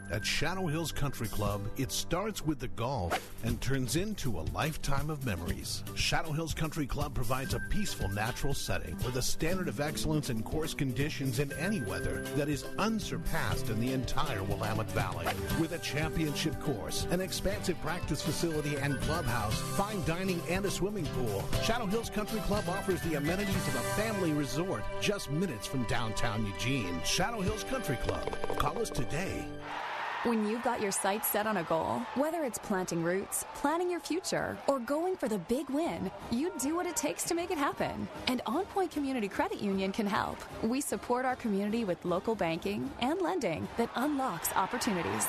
At 0.10 0.26
Shadow 0.26 0.68
Hills 0.68 0.94
Country 0.94 1.28
Club, 1.28 1.62
it 1.76 1.92
starts 1.92 2.46
with 2.46 2.60
the 2.60 2.70
golf 2.70 3.20
and 3.44 3.60
turns 3.60 3.98
into 3.98 4.40
a 4.40 4.48
lifetime 4.54 5.10
of 5.10 5.26
memories. 5.26 5.84
Shadow 5.96 6.32
Hills 6.32 6.54
Country 6.54 6.86
Club 6.86 7.14
provides 7.14 7.54
a 7.54 7.60
peaceful 7.70 8.08
natural 8.08 8.54
setting 8.54 8.96
with 9.06 9.18
a 9.18 9.22
standard 9.22 9.68
of 9.68 9.82
excellence 9.82 10.30
in 10.30 10.44
course 10.44 10.74
conditions 10.74 11.40
in 11.40 11.52
any 11.54 11.82
weather 11.82 12.22
that 12.38 12.48
is 12.48 12.64
unsurpassed 12.78 13.70
in 13.70 13.82
the 13.82 13.92
entire 13.92 14.42
Willamette 14.44 14.90
Valley. 14.92 15.28
With 15.60 15.74
a 15.74 15.80
championship 15.80 16.58
course, 16.62 17.06
an 17.12 17.20
expansive 17.20 17.80
practice 17.82 18.22
facility 18.22 18.78
and 18.78 19.02
clubhouse, 19.02 19.60
fine 19.76 20.04
dining, 20.06 20.42
and 20.50 20.66
a 20.66 20.72
swimming 20.72 21.06
pool, 21.08 21.44
Shadow 21.64 21.86
Hills 21.86 22.10
Country 22.10 22.40
Club 22.42 22.64
offers 22.70 23.02
the 23.02 23.16
amenities 23.16 23.68
of 23.68 23.76
a 23.76 24.02
family 24.02 24.32
resort 24.32 24.84
just 25.02 25.30
minutes 25.32 25.68
from 25.68 25.84
downtown 25.84 26.46
Eugene. 26.46 27.02
Shadow 27.04 27.42
Hills 27.42 27.66
Country 27.66 27.98
Club. 27.98 28.38
Call 28.58 28.82
us 28.82 28.90
today. 28.90 29.46
When 30.24 30.50
you've 30.50 30.64
got 30.64 30.82
your 30.82 30.92
sights 30.92 31.30
set 31.30 31.46
on 31.46 31.58
a 31.58 31.64
goal, 31.64 32.02
whether 32.16 32.44
it's 32.44 32.58
planting 32.58 33.04
roots, 33.04 33.46
planning 33.54 33.90
your 33.90 34.00
future, 34.00 34.58
or 34.68 34.80
going 34.80 35.16
for 35.16 35.28
the 35.30 35.38
big 35.38 35.70
win, 35.70 36.10
you 36.32 36.52
do 36.60 36.76
what 36.76 36.88
it 36.88 36.96
takes 36.96 37.24
to 37.26 37.36
make 37.36 37.52
it 37.52 37.58
happen. 37.58 38.08
And 38.26 38.44
OnPoint 38.46 38.90
Community 38.90 39.28
Credit 39.28 39.62
Union 39.62 39.92
can 39.92 40.08
help. 40.08 40.40
We 40.64 40.82
support 40.82 41.24
our 41.24 41.36
community 41.36 41.84
with 41.84 42.04
local 42.04 42.34
banking 42.34 42.90
and 43.00 43.22
lending 43.22 43.68
that 43.78 43.92
unlocks 43.96 44.52
opportunities. 44.56 45.28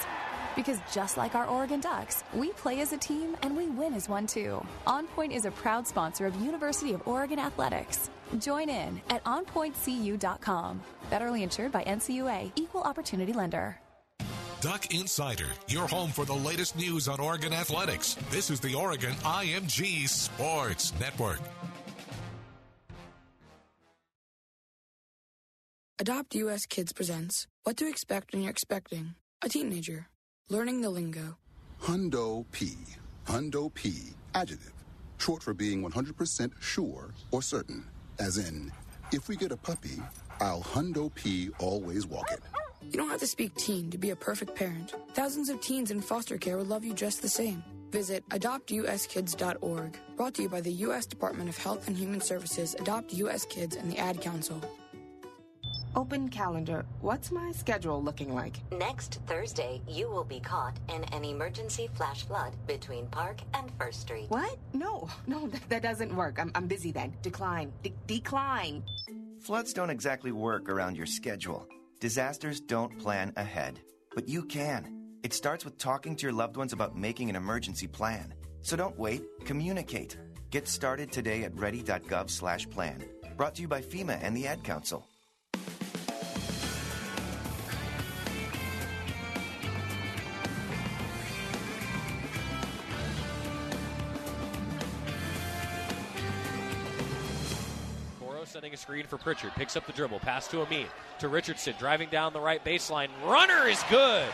Because 0.56 0.80
just 0.90 1.18
like 1.18 1.34
our 1.34 1.46
Oregon 1.46 1.80
Ducks, 1.80 2.24
we 2.32 2.52
play 2.52 2.80
as 2.80 2.94
a 2.94 2.98
team 2.98 3.36
and 3.42 3.54
we 3.54 3.66
win 3.66 3.92
as 3.92 4.08
one 4.08 4.26
too. 4.26 4.64
OnPoint 4.86 5.32
is 5.34 5.44
a 5.44 5.50
proud 5.50 5.86
sponsor 5.86 6.24
of 6.24 6.34
University 6.40 6.94
of 6.94 7.06
Oregon 7.06 7.38
Athletics. 7.38 8.08
Join 8.38 8.70
in 8.70 9.02
at 9.10 9.22
onpointcu.com. 9.24 10.80
Federally 11.12 11.42
insured 11.42 11.72
by 11.72 11.84
NCUA, 11.84 12.52
Equal 12.56 12.82
Opportunity 12.82 13.34
Lender. 13.34 13.78
Duck 14.60 14.92
Insider, 14.92 15.46
your 15.68 15.86
home 15.86 16.10
for 16.10 16.24
the 16.24 16.34
latest 16.34 16.76
news 16.76 17.06
on 17.06 17.20
Oregon 17.20 17.52
athletics. 17.52 18.16
This 18.28 18.50
is 18.50 18.58
the 18.58 18.74
Oregon 18.74 19.12
IMG 19.22 20.08
Sports 20.08 20.92
Network. 20.98 21.38
Adopt 26.00 26.34
US 26.34 26.66
Kids 26.66 26.92
presents 26.92 27.46
What 27.62 27.76
to 27.76 27.88
Expect 27.88 28.32
When 28.32 28.42
You're 28.42 28.50
Expecting 28.50 29.14
a 29.42 29.48
Teenager. 29.48 30.08
Learning 30.48 30.80
the 30.80 30.90
lingo. 30.90 31.36
Hundo 31.80 32.44
P. 32.50 32.72
Hundo 33.28 33.72
P. 33.72 33.94
Adjective. 34.34 34.72
Short 35.18 35.40
for 35.40 35.54
being 35.54 35.88
100% 35.88 36.50
sure 36.60 37.14
or 37.30 37.42
certain. 37.42 37.84
As 38.18 38.38
in, 38.38 38.72
if 39.12 39.28
we 39.28 39.36
get 39.36 39.52
a 39.52 39.56
puppy, 39.56 40.02
I'll 40.40 40.62
Hundo 40.62 41.14
P 41.14 41.50
always 41.60 42.08
walk 42.08 42.32
it. 42.32 42.40
You 42.82 42.92
don't 42.92 43.10
have 43.10 43.20
to 43.20 43.26
speak 43.26 43.54
teen 43.54 43.90
to 43.90 43.98
be 43.98 44.10
a 44.10 44.16
perfect 44.16 44.54
parent. 44.54 44.94
Thousands 45.14 45.48
of 45.48 45.60
teens 45.60 45.90
in 45.90 46.00
foster 46.00 46.38
care 46.38 46.56
will 46.56 46.64
love 46.64 46.84
you 46.84 46.94
just 46.94 47.22
the 47.22 47.28
same. 47.28 47.62
Visit 47.90 48.26
adoptuskids.org. 48.30 49.98
Brought 50.16 50.34
to 50.34 50.42
you 50.42 50.48
by 50.48 50.60
the 50.60 50.72
U.S. 50.72 51.06
Department 51.06 51.48
of 51.48 51.56
Health 51.56 51.88
and 51.88 51.96
Human 51.96 52.20
Services, 52.20 52.74
Adopt 52.78 53.12
U.S. 53.14 53.44
Kids, 53.46 53.76
and 53.76 53.90
the 53.90 53.98
Ad 53.98 54.20
Council. 54.20 54.62
Open 55.96 56.28
calendar. 56.28 56.84
What's 57.00 57.32
my 57.32 57.50
schedule 57.52 58.02
looking 58.02 58.32
like? 58.34 58.60
Next 58.72 59.20
Thursday, 59.26 59.80
you 59.88 60.08
will 60.08 60.24
be 60.24 60.38
caught 60.38 60.78
in 60.94 61.02
an 61.04 61.24
emergency 61.24 61.88
flash 61.94 62.24
flood 62.24 62.54
between 62.66 63.06
Park 63.06 63.40
and 63.54 63.70
First 63.78 64.02
Street. 64.02 64.26
What? 64.28 64.58
No, 64.72 65.08
no, 65.26 65.48
that, 65.48 65.68
that 65.70 65.82
doesn't 65.82 66.14
work. 66.14 66.38
I'm, 66.38 66.52
I'm 66.54 66.66
busy 66.66 66.92
then. 66.92 67.14
Decline. 67.22 67.72
De- 67.82 67.94
decline. 68.06 68.84
Floods 69.40 69.72
don't 69.72 69.90
exactly 69.90 70.30
work 70.30 70.68
around 70.68 70.96
your 70.96 71.06
schedule. 71.06 71.66
Disasters 72.00 72.60
don't 72.60 72.96
plan 73.00 73.32
ahead, 73.36 73.80
but 74.14 74.28
you 74.28 74.44
can. 74.44 75.16
It 75.24 75.32
starts 75.32 75.64
with 75.64 75.78
talking 75.78 76.14
to 76.14 76.22
your 76.22 76.32
loved 76.32 76.56
ones 76.56 76.72
about 76.72 76.96
making 76.96 77.28
an 77.28 77.34
emergency 77.34 77.88
plan. 77.88 78.34
So 78.62 78.76
don't 78.76 78.96
wait, 78.96 79.24
communicate. 79.44 80.16
Get 80.50 80.68
started 80.68 81.10
today 81.10 81.42
at 81.42 81.58
ready.gov/plan. 81.58 83.04
Brought 83.36 83.54
to 83.56 83.62
you 83.62 83.68
by 83.68 83.82
FEMA 83.82 84.16
and 84.22 84.36
the 84.36 84.46
Ad 84.46 84.62
Council. 84.62 85.08
Screen 98.88 99.04
for 99.04 99.18
Pritchard. 99.18 99.52
Picks 99.54 99.76
up 99.76 99.86
the 99.86 99.92
dribble. 99.92 100.18
Pass 100.20 100.48
to 100.48 100.62
Amin. 100.62 100.86
To 101.18 101.28
Richardson. 101.28 101.74
Driving 101.78 102.08
down 102.08 102.32
the 102.32 102.40
right 102.40 102.64
baseline. 102.64 103.10
Runner 103.22 103.68
is 103.68 103.82
good. 103.90 104.26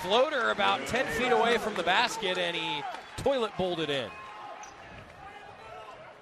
Floater 0.00 0.48
about 0.48 0.86
10 0.86 1.04
feet 1.04 1.30
away 1.30 1.58
from 1.58 1.74
the 1.74 1.82
basket, 1.82 2.38
and 2.38 2.56
he 2.56 2.82
toilet 3.18 3.52
bowled 3.58 3.80
it 3.80 3.90
in. 3.90 4.08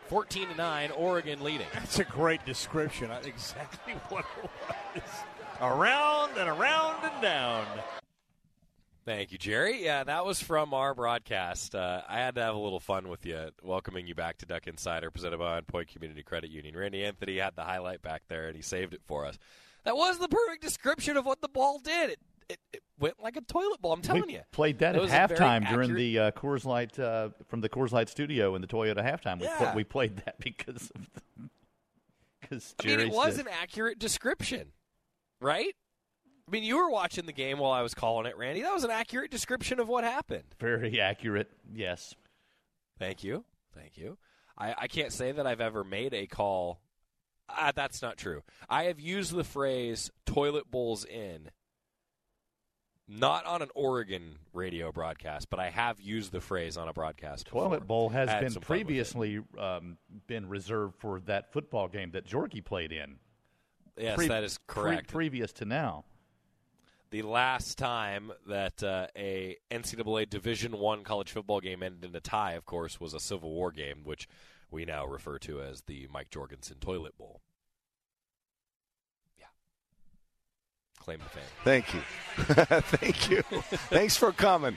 14 0.09 0.49
to 0.49 0.55
9, 0.57 0.91
Oregon 0.91 1.45
leading. 1.45 1.69
That's 1.73 2.01
a 2.01 2.05
great 2.05 2.45
description. 2.45 3.13
Exactly 3.25 3.93
what 4.09 4.25
it 4.43 4.51
was. 4.97 5.03
Around 5.61 6.37
and 6.37 6.49
around 6.49 7.05
and 7.05 7.23
down. 7.23 7.65
Thank 9.09 9.33
you, 9.33 9.39
Jerry. 9.39 9.83
Yeah, 9.83 10.05
that 10.05 10.27
was 10.27 10.43
from 10.43 10.75
our 10.75 10.93
broadcast. 10.93 11.75
Uh, 11.75 12.03
I 12.07 12.19
had 12.19 12.35
to 12.35 12.43
have 12.43 12.55
a 12.55 12.59
little 12.59 12.79
fun 12.79 13.09
with 13.09 13.25
you, 13.25 13.49
welcoming 13.63 14.07
you 14.07 14.15
back 14.15 14.37
to 14.37 14.47
Duck 14.47 14.67
Insider, 14.67 15.11
presented 15.11 15.39
by 15.39 15.57
On 15.57 15.63
Point 15.63 15.89
Community 15.89 16.23
Credit 16.23 16.51
Union. 16.51 16.77
Randy 16.77 17.03
Anthony 17.03 17.39
had 17.39 17.57
the 17.57 17.63
highlight 17.65 18.03
back 18.03 18.25
there, 18.29 18.49
and 18.49 18.55
he 18.55 18.61
saved 18.61 18.93
it 18.93 19.01
for 19.07 19.25
us. 19.25 19.39
That 19.85 19.97
was 19.97 20.19
the 20.19 20.29
perfect 20.29 20.61
description 20.61 21.17
of 21.17 21.25
what 21.25 21.41
the 21.41 21.49
ball 21.49 21.79
did. 21.79 22.11
It, 22.11 22.19
it, 22.51 22.59
it 22.75 22.83
went 23.01 23.15
like 23.19 23.39
a 23.39 23.41
toilet 23.41 23.81
bowl. 23.81 23.95
I'm 23.95 24.03
telling 24.03 24.27
we 24.27 24.35
you. 24.35 24.41
Played 24.53 24.81
that, 24.81 24.95
it 24.95 25.03
at 25.11 25.31
halftime 25.31 25.67
during 25.67 25.95
the 25.95 26.19
uh, 26.19 26.31
Coors 26.33 26.67
Light 26.67 26.99
uh, 26.99 27.31
from 27.47 27.63
the 27.63 27.71
Coors 27.71 27.93
Light 27.93 28.11
studio 28.11 28.57
in 28.57 28.61
the 28.61 28.69
Toyota 28.69 29.03
halftime. 29.03 29.41
We, 29.41 29.47
yeah. 29.47 29.75
we 29.75 29.85
played 29.85 30.19
that 30.27 30.39
because 30.39 30.91
of 30.95 31.49
because 32.43 32.75
I 32.85 32.89
mean, 32.89 33.01
it 33.01 33.11
was 33.11 33.39
an 33.39 33.49
accurate 33.49 33.99
description, 33.99 34.73
right? 35.41 35.75
I 36.49 36.51
mean, 36.51 36.65
you 36.65 36.79
were 36.79 36.89
watching 36.91 37.27
the 37.27 37.33
game 37.33 37.59
while 37.59 37.73
I 37.73 37.83
was 37.83 37.93
calling 37.93 38.25
it, 38.25 38.37
Randy. 38.39 38.63
That 38.63 38.73
was 38.73 38.85
an 38.85 38.91
accurate 38.91 39.31
description 39.31 39.81
of 39.81 39.89
what 39.89 40.03
happened. 40.03 40.45
Very 40.59 40.99
accurate, 40.99 41.51
yes. 41.75 42.15
Thank 42.99 43.23
you. 43.23 43.45
Thank 43.75 43.99
you. 43.99 44.17
I, 44.57 44.75
I 44.79 44.87
can't 44.89 45.13
say 45.13 45.31
that 45.31 45.47
I've 45.47 45.61
ever 45.61 45.85
made 45.85 46.15
a 46.15 46.27
call. 46.27 46.81
Uh, 47.51 47.73
that's 47.75 48.01
not 48.01 48.17
true. 48.17 48.43
I 48.69 48.85
have 48.85 48.99
used 48.99 49.35
the 49.35 49.45
phrase 49.45 50.11
toilet 50.25 50.71
bowls 50.71 51.05
in, 51.05 51.51
not 53.07 53.45
on 53.45 53.61
an 53.61 53.69
Oregon 53.75 54.37
radio 54.55 54.91
broadcast, 54.91 55.51
but 55.51 55.61
I 55.61 55.69
have 55.69 56.01
used 56.01 56.33
the 56.33 56.41
phrase 56.41 56.79
on 56.79 56.89
a 56.89 56.95
broadcast. 56.95 57.47
Toilet 57.47 57.81
before. 57.81 57.87
bowl 57.87 58.09
has 58.09 58.29
been 58.41 58.51
some 58.51 58.63
fun 58.63 58.79
with 58.79 58.81
it. 58.81 58.85
previously 58.87 59.41
um, 59.59 59.99
been 60.27 60.49
reserved 60.49 60.95
for 60.99 61.21
that 61.21 61.53
football 61.53 61.89
game 61.89 62.11
that 62.13 62.27
Jorky 62.27 62.65
played 62.65 62.93
in. 62.93 63.17
Yes, 63.99 64.17
Pre- 64.17 64.29
that 64.29 64.45
is 64.45 64.59
pre- 64.67 64.83
correct. 64.83 65.13
previous 65.13 65.53
to 65.55 65.67
now. 65.67 66.05
The 67.11 67.23
last 67.23 67.79
time 67.79 68.33
that 68.47 68.83
uh, 68.83 69.07
a 69.17 69.57
NCAA 69.71 70.29
Division 70.29 70.79
One 70.79 71.05
college 71.05 71.33
football 71.33 71.61
game 71.61 71.83
ended 71.83 72.11
in 72.11 72.17
a 72.17 72.21
tie, 72.21 72.53
of 72.53 72.65
course, 72.65 73.01
was 73.01 73.15
a 73.15 73.21
Civil 73.21 73.51
War 73.51 73.71
game, 73.71 74.01
which 74.05 74.29
we 74.71 74.85
now 74.85 75.07
refer 75.07 75.39
to 75.41 75.63
as 75.63 75.83
the 75.83 76.09
Mike 76.13 76.31
Jorgensen 76.31 76.77
Toilet 76.81 77.17
Bowl. 77.17 77.41
Yeah, 79.39 79.47
claim 80.99 81.19
the 81.19 81.31
fame. 81.31 81.43
Thank 81.65 81.95
you. 81.95 82.01
Thank 82.99 83.31
you. 83.31 83.43
Thanks 83.91 84.17
for 84.17 84.33
coming. 84.33 84.77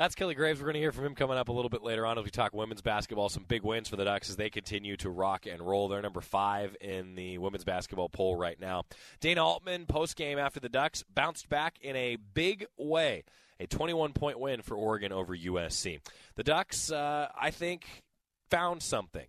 That's 0.00 0.14
Kelly 0.14 0.34
Graves. 0.34 0.58
We're 0.58 0.64
going 0.64 0.76
to 0.76 0.80
hear 0.80 0.92
from 0.92 1.04
him 1.04 1.14
coming 1.14 1.36
up 1.36 1.50
a 1.50 1.52
little 1.52 1.68
bit 1.68 1.82
later 1.82 2.06
on 2.06 2.16
as 2.16 2.24
we 2.24 2.30
talk 2.30 2.54
women's 2.54 2.80
basketball. 2.80 3.28
Some 3.28 3.44
big 3.46 3.62
wins 3.62 3.86
for 3.86 3.96
the 3.96 4.06
Ducks 4.06 4.30
as 4.30 4.36
they 4.36 4.48
continue 4.48 4.96
to 4.96 5.10
rock 5.10 5.44
and 5.44 5.60
roll. 5.60 5.88
They're 5.88 6.00
number 6.00 6.22
five 6.22 6.74
in 6.80 7.16
the 7.16 7.36
women's 7.36 7.64
basketball 7.64 8.08
poll 8.08 8.34
right 8.34 8.58
now. 8.58 8.84
Dana 9.20 9.44
Altman, 9.44 9.84
post 9.84 10.16
game 10.16 10.38
after 10.38 10.58
the 10.58 10.70
Ducks, 10.70 11.04
bounced 11.14 11.50
back 11.50 11.76
in 11.82 11.96
a 11.96 12.16
big 12.16 12.64
way. 12.78 13.24
A 13.60 13.66
21 13.66 14.14
point 14.14 14.40
win 14.40 14.62
for 14.62 14.74
Oregon 14.74 15.12
over 15.12 15.36
USC. 15.36 16.00
The 16.34 16.44
Ducks, 16.44 16.90
uh, 16.90 17.28
I 17.38 17.50
think, 17.50 17.84
found 18.48 18.82
something. 18.82 19.26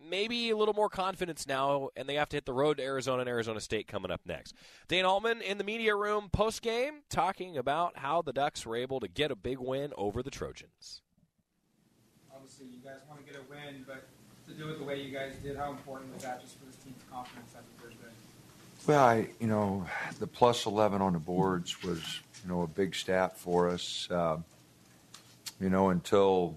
Maybe 0.00 0.50
a 0.50 0.56
little 0.56 0.74
more 0.74 0.88
confidence 0.88 1.46
now, 1.46 1.88
and 1.96 2.08
they 2.08 2.14
have 2.14 2.28
to 2.28 2.36
hit 2.36 2.46
the 2.46 2.52
road 2.52 2.76
to 2.76 2.84
Arizona 2.84 3.20
and 3.20 3.28
Arizona 3.28 3.60
State 3.60 3.88
coming 3.88 4.12
up 4.12 4.20
next. 4.24 4.54
Dana 4.86 5.08
Altman 5.08 5.42
in 5.42 5.58
the 5.58 5.64
media 5.64 5.96
room 5.96 6.28
post 6.30 6.62
game 6.62 7.02
talking 7.10 7.56
about 7.58 7.98
how 7.98 8.22
the 8.22 8.32
Ducks 8.32 8.64
were 8.64 8.76
able 8.76 9.00
to 9.00 9.08
get 9.08 9.32
a 9.32 9.36
big 9.36 9.58
win 9.58 9.92
over 9.98 10.22
the 10.22 10.30
Trojans. 10.30 11.02
Obviously, 12.32 12.66
you 12.66 12.78
guys 12.84 13.00
want 13.08 13.26
to 13.26 13.32
get 13.32 13.40
a 13.40 13.50
win, 13.50 13.84
but 13.86 14.06
to 14.46 14.54
do 14.54 14.70
it 14.70 14.78
the 14.78 14.84
way 14.84 15.02
you 15.02 15.12
guys 15.12 15.34
did, 15.42 15.56
how 15.56 15.70
important 15.70 16.14
was 16.14 16.22
that 16.22 16.40
just 16.40 16.58
for 16.58 16.66
this 16.66 16.76
team's 16.76 17.02
confidence 17.10 17.52
after 17.56 17.82
Thursday? 17.82 18.12
Well, 18.86 19.04
I, 19.04 19.28
you 19.40 19.48
know, 19.48 19.84
the 20.20 20.26
plus 20.26 20.64
11 20.66 21.02
on 21.02 21.12
the 21.12 21.18
boards 21.18 21.82
was, 21.82 21.98
you 22.42 22.48
know, 22.48 22.62
a 22.62 22.66
big 22.66 22.94
stat 22.94 23.36
for 23.36 23.68
us. 23.68 24.08
Uh, 24.10 24.38
you 25.60 25.68
know, 25.70 25.90
until 25.90 26.56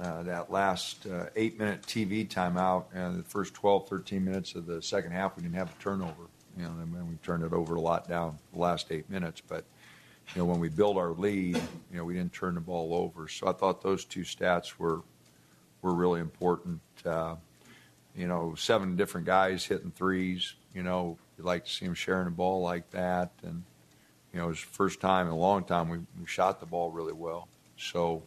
uh, 0.00 0.22
that 0.22 0.50
last 0.50 1.06
uh, 1.06 1.26
eight 1.36 1.58
minute 1.58 1.82
TV 1.82 2.26
timeout 2.26 2.84
and 2.94 3.18
the 3.18 3.22
first 3.22 3.52
12, 3.54 3.88
13 3.88 4.24
minutes 4.24 4.54
of 4.54 4.66
the 4.66 4.80
second 4.80 5.12
half, 5.12 5.36
we 5.36 5.42
didn't 5.42 5.56
have 5.56 5.70
a 5.70 5.82
turnover. 5.82 6.28
You 6.56 6.64
know, 6.64 6.70
and 6.80 7.08
we 7.08 7.16
turned 7.22 7.44
it 7.44 7.52
over 7.52 7.76
a 7.76 7.80
lot 7.80 8.08
down 8.08 8.38
the 8.52 8.58
last 8.58 8.90
eight 8.90 9.08
minutes. 9.08 9.40
But, 9.46 9.64
you 10.34 10.40
know, 10.40 10.46
when 10.46 10.58
we 10.58 10.68
built 10.68 10.96
our 10.96 11.12
lead, 11.12 11.56
you 11.56 11.96
know, 11.96 12.04
we 12.04 12.14
didn't 12.14 12.32
turn 12.32 12.54
the 12.54 12.60
ball 12.60 12.94
over. 12.94 13.28
So 13.28 13.46
I 13.46 13.52
thought 13.52 13.82
those 13.82 14.04
two 14.04 14.22
stats 14.22 14.78
were 14.78 15.02
were 15.82 15.94
really 15.94 16.20
important. 16.20 16.80
Uh, 17.04 17.36
you 18.16 18.26
know, 18.26 18.54
seven 18.56 18.96
different 18.96 19.26
guys 19.26 19.64
hitting 19.64 19.92
threes. 19.92 20.54
You 20.74 20.82
know, 20.82 21.18
you'd 21.36 21.46
like 21.46 21.64
to 21.64 21.70
see 21.70 21.84
him 21.84 21.94
sharing 21.94 22.24
the 22.24 22.30
ball 22.32 22.62
like 22.62 22.90
that. 22.90 23.32
And, 23.42 23.62
you 24.32 24.40
know, 24.40 24.46
it 24.46 24.50
was 24.50 24.60
the 24.60 24.66
first 24.66 25.00
time 25.00 25.26
in 25.26 25.32
a 25.32 25.38
long 25.38 25.64
time 25.64 25.88
we, 25.88 25.98
we 26.18 26.26
shot 26.26 26.60
the 26.60 26.66
ball 26.66 26.90
really 26.90 27.12
well. 27.12 27.48
So 27.76 28.22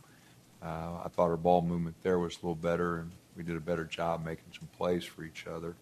uh, 0.63 1.01
I 1.03 1.09
thought 1.09 1.29
our 1.29 1.37
ball 1.37 1.61
movement 1.61 1.95
there 2.03 2.19
was 2.19 2.35
a 2.35 2.37
little 2.37 2.55
better, 2.55 2.99
and 2.99 3.11
we 3.35 3.43
did 3.43 3.57
a 3.57 3.61
better 3.61 3.83
job 3.83 4.23
making 4.23 4.45
some 4.57 4.67
plays 4.77 5.03
for 5.03 5.23
each 5.23 5.45
other. 5.45 5.75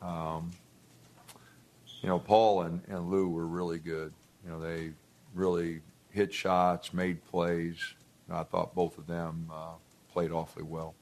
Um, 0.00 0.52
you 2.00 2.08
know, 2.08 2.18
Paul 2.18 2.62
and, 2.62 2.82
and 2.88 3.10
Lou 3.10 3.28
were 3.28 3.46
really 3.46 3.78
good. 3.78 4.12
You 4.44 4.50
know, 4.50 4.60
they 4.60 4.92
really 5.34 5.80
hit 6.10 6.32
shots, 6.32 6.92
made 6.92 7.24
plays. 7.26 7.76
You 8.28 8.34
know, 8.34 8.40
I 8.40 8.44
thought 8.44 8.74
both 8.74 8.98
of 8.98 9.06
them 9.06 9.50
uh, 9.52 9.74
played 10.12 10.30
awfully 10.30 10.64
well. 10.64 10.94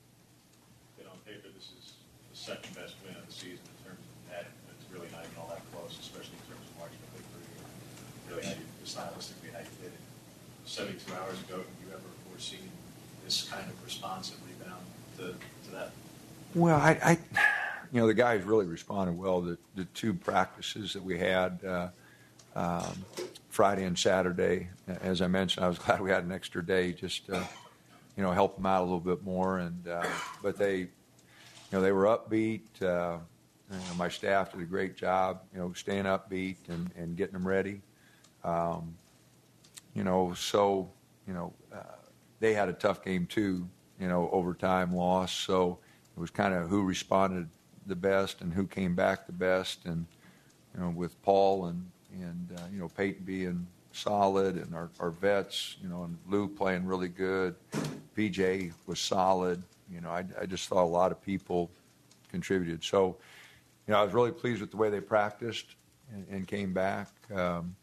But 0.97 1.07
on 1.07 1.19
paper, 1.27 1.49
this 1.55 1.71
is 1.79 1.93
the 2.31 2.37
second 2.37 2.75
best 2.75 2.95
win 3.05 3.15
of 3.17 3.27
the 3.27 3.33
season 3.33 3.61
in 3.61 3.77
terms 3.85 4.01
of 4.01 4.33
net. 4.33 4.47
It's 4.73 4.89
really 4.95 5.11
not 5.13 5.27
even 5.27 5.37
all 5.37 5.51
that 5.51 5.61
close, 5.75 5.99
especially 6.01 6.39
in 6.41 6.55
terms 6.55 6.65
of 6.65 6.79
margin 6.79 6.97
of 7.03 7.11
victory. 7.19 7.45
Really, 8.31 8.47
how 8.47 8.57
stylistically, 8.89 9.53
how 9.53 9.61
you 9.61 9.77
did 9.83 9.93
it. 9.93 10.03
72 10.65 11.13
hours 11.13 11.37
ago, 11.45 11.61
have 11.61 11.79
you 11.85 11.93
ever 11.93 12.09
foreseen 12.31 12.71
this 13.25 13.49
kind 13.51 13.69
of 13.69 13.85
responsive 13.85 14.37
rebound 14.47 14.85
to, 15.19 15.23
to 15.65 15.71
that? 15.73 15.93
Well, 16.55 16.77
I, 16.77 16.99
I, 17.03 17.19
you 17.93 18.01
know, 18.01 18.07
the 18.07 18.15
guys 18.15 18.43
really 18.45 18.67
responded 18.67 19.17
well. 19.17 19.41
The, 19.41 19.59
the 19.75 19.85
two 19.87 20.15
practices 20.15 20.93
that 20.93 21.03
we 21.03 21.19
had, 21.19 21.61
uh, 21.65 21.89
um, 22.55 23.05
Friday 23.49 23.85
and 23.85 23.99
Saturday, 23.99 24.69
as 25.03 25.23
I 25.23 25.27
mentioned, 25.27 25.65
I 25.65 25.69
was 25.69 25.79
glad 25.85 26.01
we 26.01 26.11
had 26.11 26.25
an 26.25 26.33
extra 26.33 26.65
day 26.65 26.93
just 26.93 27.27
to, 27.27 27.47
you 28.17 28.23
know, 28.23 28.33
help 28.33 28.57
them 28.57 28.67
out 28.67 28.81
a 28.81 28.85
little 28.85 29.01
bit 29.01 29.23
more. 29.23 29.59
And 29.59 29.89
uh, 29.89 30.07
but 30.43 30.57
they, 30.57 30.79
you 30.79 30.89
know, 31.73 31.81
they 31.81 31.93
were 31.93 32.05
upbeat. 32.05 32.63
Uh, 32.81 33.19
you 33.71 33.79
know, 33.79 33.95
my 33.97 34.09
staff 34.09 34.53
did 34.53 34.61
a 34.61 34.65
great 34.65 34.97
job, 34.97 35.41
you 35.53 35.59
know, 35.59 35.73
staying 35.73 36.05
upbeat 36.05 36.57
and, 36.69 36.91
and 36.97 37.17
getting 37.17 37.33
them 37.33 37.49
ready. 37.49 37.81
Um, 38.45 38.95
you 39.95 40.05
know, 40.05 40.35
so 40.35 40.91
you 41.27 41.35
know, 41.35 41.53
uh, 41.73 41.83
they 42.43 42.53
had 42.55 42.69
a 42.69 42.73
tough 42.73 43.05
game 43.05 43.25
too. 43.27 43.69
You 44.01 44.09
know, 44.09 44.29
overtime 44.33 44.93
loss. 44.93 45.33
So 45.33 45.79
it 46.17 46.21
was 46.21 46.31
kind 46.31 46.53
of 46.53 46.69
who 46.69 46.83
responded 46.83 47.49
the 47.87 47.95
best 47.95 48.41
and 48.41 48.53
who 48.53 48.67
came 48.67 48.97
back 48.97 49.27
the 49.27 49.33
best. 49.33 49.87
And 49.87 50.07
you 50.75 50.81
know, 50.81 50.91
with 50.91 51.21
Paul 51.23 51.67
and 51.67 51.89
and 52.13 52.59
uh, 52.59 52.63
you 52.73 52.81
know 52.81 52.89
Payton 52.89 53.25
being 53.25 53.67
solid 53.93 54.57
and 54.57 54.75
our, 54.75 54.91
our 54.99 55.11
vets, 55.11 55.77
you 55.81 55.89
know, 55.89 56.03
and 56.03 56.19
Lou 56.27 56.49
playing 56.49 56.85
really 56.85 57.09
good. 57.09 57.55
PJ 58.17 58.73
was 58.87 58.99
solid. 58.99 59.63
You 59.91 60.01
know, 60.01 60.11
I, 60.11 60.25
I 60.41 60.47
just 60.47 60.69
thought 60.69 60.83
a 60.83 60.85
lot 60.85 61.13
of 61.13 61.23
people 61.23 61.71
contributed. 62.31 62.83
So, 62.83 63.17
you 63.87 63.93
know, 63.93 64.01
I 64.01 64.03
was 64.03 64.15
really 64.15 64.33
pleased 64.33 64.63
with 64.63 64.71
the 64.71 64.79
way 64.79 64.89
they 64.89 65.01
practiced 65.01 65.77
and, 66.13 66.27
and 66.31 66.49
came 66.49 66.73
back. 66.73 67.09
Um, 67.35 67.77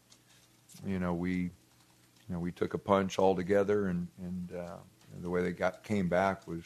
you 0.84 0.98
know, 0.98 1.14
we, 1.14 1.50
you 2.30 2.36
know, 2.36 2.40
we 2.40 2.52
took 2.52 2.74
a 2.74 2.78
punch 2.78 3.18
all 3.18 3.34
together, 3.34 3.88
and 3.88 4.06
and 4.22 4.52
uh, 4.56 4.76
the 5.20 5.28
way 5.28 5.42
they 5.42 5.50
got 5.50 5.82
came 5.82 6.08
back 6.08 6.46
was 6.46 6.62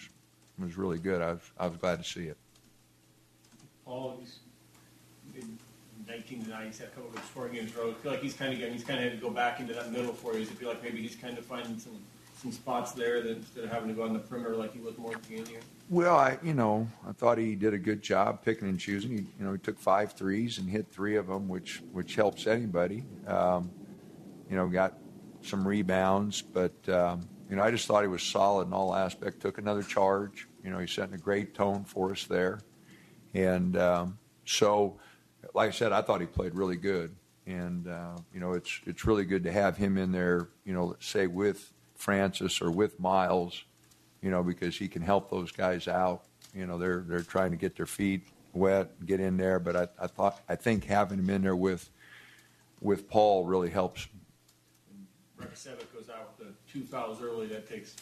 was 0.59 0.77
really 0.77 0.99
good. 0.99 1.23
I 1.23 1.33
was 1.33 1.41
I 1.59 1.67
was 1.67 1.79
glad 1.79 2.05
to 2.05 2.05
see 2.05 2.27
it. 2.27 2.37
Paul, 3.87 4.21
in 5.35 5.59
19. 6.07 6.45
He's 6.67 6.79
had 6.79 6.89
a 6.89 6.91
couple 6.91 7.09
of 7.09 7.15
good 7.15 7.25
scoring 7.25 7.55
games 7.55 7.75
row. 7.75 7.91
I 7.91 7.95
feel 7.95 8.13
like 8.13 8.21
he's 8.21 8.35
kind 8.35 8.53
of 8.53 8.59
getting, 8.59 8.75
he's 8.75 8.85
kind 8.85 8.99
of 8.99 9.05
had 9.05 9.19
to 9.19 9.27
go 9.27 9.31
back 9.31 9.59
into 9.59 9.73
that 9.73 9.91
middle 9.91 10.13
for 10.13 10.35
you. 10.35 10.41
Does 10.41 10.51
it 10.51 10.59
feel 10.59 10.69
like 10.69 10.83
maybe 10.83 11.01
he's 11.01 11.17
kind 11.17 11.39
of 11.39 11.47
finding 11.47 11.79
some 11.79 11.99
some 12.43 12.53
spots 12.53 12.93
there 12.93 13.23
that 13.23 13.39
instead 13.39 13.65
of 13.65 13.71
having 13.71 13.89
to 13.89 13.95
go 13.95 14.03
on 14.03 14.13
the 14.13 14.19
perimeter 14.19 14.55
like 14.55 14.75
he 14.75 14.81
was 14.81 14.99
more 14.99 15.13
at 15.13 15.23
the 15.23 15.29
beginning? 15.31 15.63
Well, 15.89 16.15
I 16.15 16.39
you 16.43 16.53
know 16.53 16.87
I 17.09 17.13
thought 17.13 17.39
he 17.39 17.55
did 17.55 17.73
a 17.73 17.79
good 17.79 18.03
job 18.03 18.45
picking 18.45 18.69
and 18.69 18.79
choosing. 18.79 19.13
He 19.13 19.17
you 19.39 19.47
know 19.47 19.53
he 19.53 19.59
took 19.59 19.79
five 19.79 20.13
threes 20.13 20.59
and 20.59 20.69
hit 20.69 20.89
three 20.93 21.17
of 21.17 21.29
them, 21.29 21.49
which 21.49 21.83
which 21.93 22.17
helps 22.17 22.47
anybody. 22.47 23.03
Um, 23.27 23.71
you 24.51 24.57
know, 24.57 24.69
got 24.69 24.99
some 25.47 25.67
rebounds, 25.67 26.43
but 26.43 26.73
um, 26.89 27.29
you 27.49 27.57
know 27.57 27.63
I 27.63 27.71
just 27.71 27.87
thought 27.87 28.03
he 28.03 28.09
was 28.09 28.23
solid 28.23 28.67
in 28.69 28.73
all 28.73 28.95
aspects. 28.95 29.41
Took 29.41 29.59
another 29.59 29.83
charge. 29.83 30.49
You 30.63 30.71
know, 30.71 30.79
he's 30.79 30.93
setting 30.93 31.15
a 31.15 31.19
great 31.19 31.55
tone 31.55 31.85
for 31.85 32.13
us 32.13 32.25
there, 32.25 32.61
and 33.35 33.77
um, 33.77 34.19
so 34.45 34.99
like 35.55 35.69
I 35.69 35.73
said, 35.73 35.93
I 35.93 36.03
thought 36.03 36.21
he 36.21 36.27
played 36.27 36.55
really 36.55 36.77
good. 36.77 37.15
And 37.47 37.89
uh, 37.89 38.17
you 38.33 38.41
know, 38.41 38.53
it's 38.55 38.81
it's 38.87 39.05
really 39.05 39.25
good 39.25 39.45
to 39.45 39.53
have 39.53 39.77
him 39.77 39.99
in 39.99 40.13
there. 40.13 40.49
You 40.65 40.73
know, 40.73 40.97
say 41.01 41.27
with 41.27 41.73
Francis 41.95 42.63
or 42.63 42.71
with 42.71 42.99
Miles, 42.99 43.65
you 44.23 44.31
know, 44.31 44.43
because 44.43 44.77
he 44.77 44.89
can 44.89 45.03
help 45.03 45.31
those 45.31 45.53
guys 45.53 45.87
out. 45.87 46.25
You 46.55 46.67
know, 46.67 46.79
they're 46.79 47.05
they're 47.07 47.23
trying 47.23 47.51
to 47.51 47.59
get 47.59 47.77
their 47.77 47.87
feet 47.87 48.29
wet, 48.55 49.05
get 49.05 49.21
in 49.21 49.37
there. 49.37 49.59
But 49.59 49.77
I, 49.77 49.89
I 50.01 50.07
thought 50.07 50.41
I 50.49 50.57
think 50.57 50.85
having 50.85 51.19
him 51.19 51.29
in 51.29 51.43
there 51.43 51.57
with 51.57 51.91
with 52.81 53.09
Paul 53.09 53.45
really 53.45 53.71
helps. 53.71 54.09
Rakocevic 55.41 55.93
goes 55.93 56.09
out 56.09 56.35
with 56.39 56.49
the 56.49 56.55
two 56.71 56.85
fouls 56.85 57.23
early. 57.23 57.47
That 57.47 57.69
takes 57.69 57.97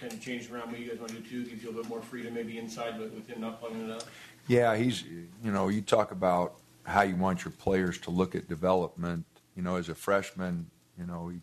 kind 0.00 0.12
of 0.12 0.20
changed 0.20 0.50
around 0.50 0.70
what 0.70 0.80
you 0.80 0.88
guys 0.88 0.98
want 0.98 1.12
to 1.12 1.18
do 1.18 1.28
too. 1.28 1.44
Gives 1.44 1.62
you 1.62 1.68
a 1.68 1.70
little 1.70 1.84
bit 1.84 1.90
more 1.90 2.02
freedom 2.02 2.34
maybe 2.34 2.58
inside, 2.58 2.94
but 2.98 3.12
with 3.12 3.26
him 3.26 3.40
not 3.40 3.60
plugging 3.60 3.88
it 3.88 3.90
up. 3.90 4.04
Yeah, 4.48 4.76
he's 4.76 5.02
you 5.02 5.52
know 5.52 5.68
you 5.68 5.82
talk 5.82 6.12
about 6.12 6.54
how 6.84 7.02
you 7.02 7.16
want 7.16 7.44
your 7.44 7.52
players 7.52 7.98
to 7.98 8.10
look 8.10 8.34
at 8.34 8.48
development. 8.48 9.24
You 9.56 9.62
know, 9.62 9.76
as 9.76 9.88
a 9.88 9.94
freshman, 9.94 10.70
you 10.98 11.06
know 11.06 11.28
he 11.28 11.38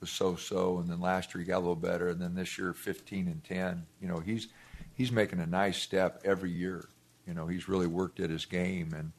was 0.00 0.10
so-so, 0.10 0.78
and 0.78 0.88
then 0.88 1.00
last 1.00 1.34
year 1.34 1.42
he 1.42 1.48
got 1.48 1.58
a 1.58 1.60
little 1.60 1.76
better, 1.76 2.08
and 2.08 2.20
then 2.20 2.34
this 2.34 2.58
year 2.58 2.72
15 2.72 3.28
and 3.28 3.42
10. 3.44 3.86
You 4.00 4.08
know, 4.08 4.18
he's 4.18 4.48
he's 4.94 5.12
making 5.12 5.40
a 5.40 5.46
nice 5.46 5.78
step 5.78 6.20
every 6.24 6.50
year. 6.50 6.88
You 7.26 7.34
know, 7.34 7.46
he's 7.46 7.68
really 7.68 7.86
worked 7.86 8.20
at 8.20 8.30
his 8.30 8.44
game, 8.44 8.92
and 8.94 9.12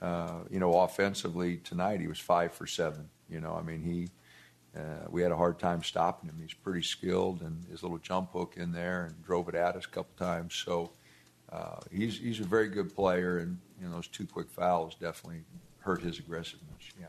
uh, 0.00 0.40
you 0.50 0.58
know, 0.60 0.80
offensively 0.80 1.58
tonight 1.58 2.00
he 2.00 2.06
was 2.06 2.18
five 2.18 2.52
for 2.52 2.66
seven. 2.66 3.08
You 3.28 3.40
know, 3.40 3.54
I 3.54 3.62
mean 3.62 3.82
he. 3.82 4.08
Uh, 4.76 5.06
we 5.08 5.22
had 5.22 5.32
a 5.32 5.36
hard 5.36 5.58
time 5.58 5.82
stopping 5.82 6.28
him. 6.28 6.36
He's 6.40 6.54
pretty 6.54 6.82
skilled, 6.82 7.42
and 7.42 7.64
his 7.70 7.82
little 7.82 7.98
jump 7.98 8.32
hook 8.32 8.54
in 8.56 8.72
there 8.72 9.06
and 9.06 9.24
drove 9.24 9.48
it 9.48 9.54
at 9.54 9.74
us 9.74 9.84
a 9.84 9.88
couple 9.88 10.14
times. 10.16 10.54
So 10.54 10.92
uh, 11.50 11.80
he's 11.90 12.18
he's 12.18 12.40
a 12.40 12.44
very 12.44 12.68
good 12.68 12.94
player, 12.94 13.38
and 13.38 13.58
you 13.80 13.86
know 13.86 13.94
those 13.94 14.06
two 14.06 14.26
quick 14.26 14.48
fouls 14.48 14.94
definitely 14.94 15.40
hurt 15.80 16.02
his 16.02 16.18
aggressiveness. 16.18 16.82
Yeah. 16.98 17.06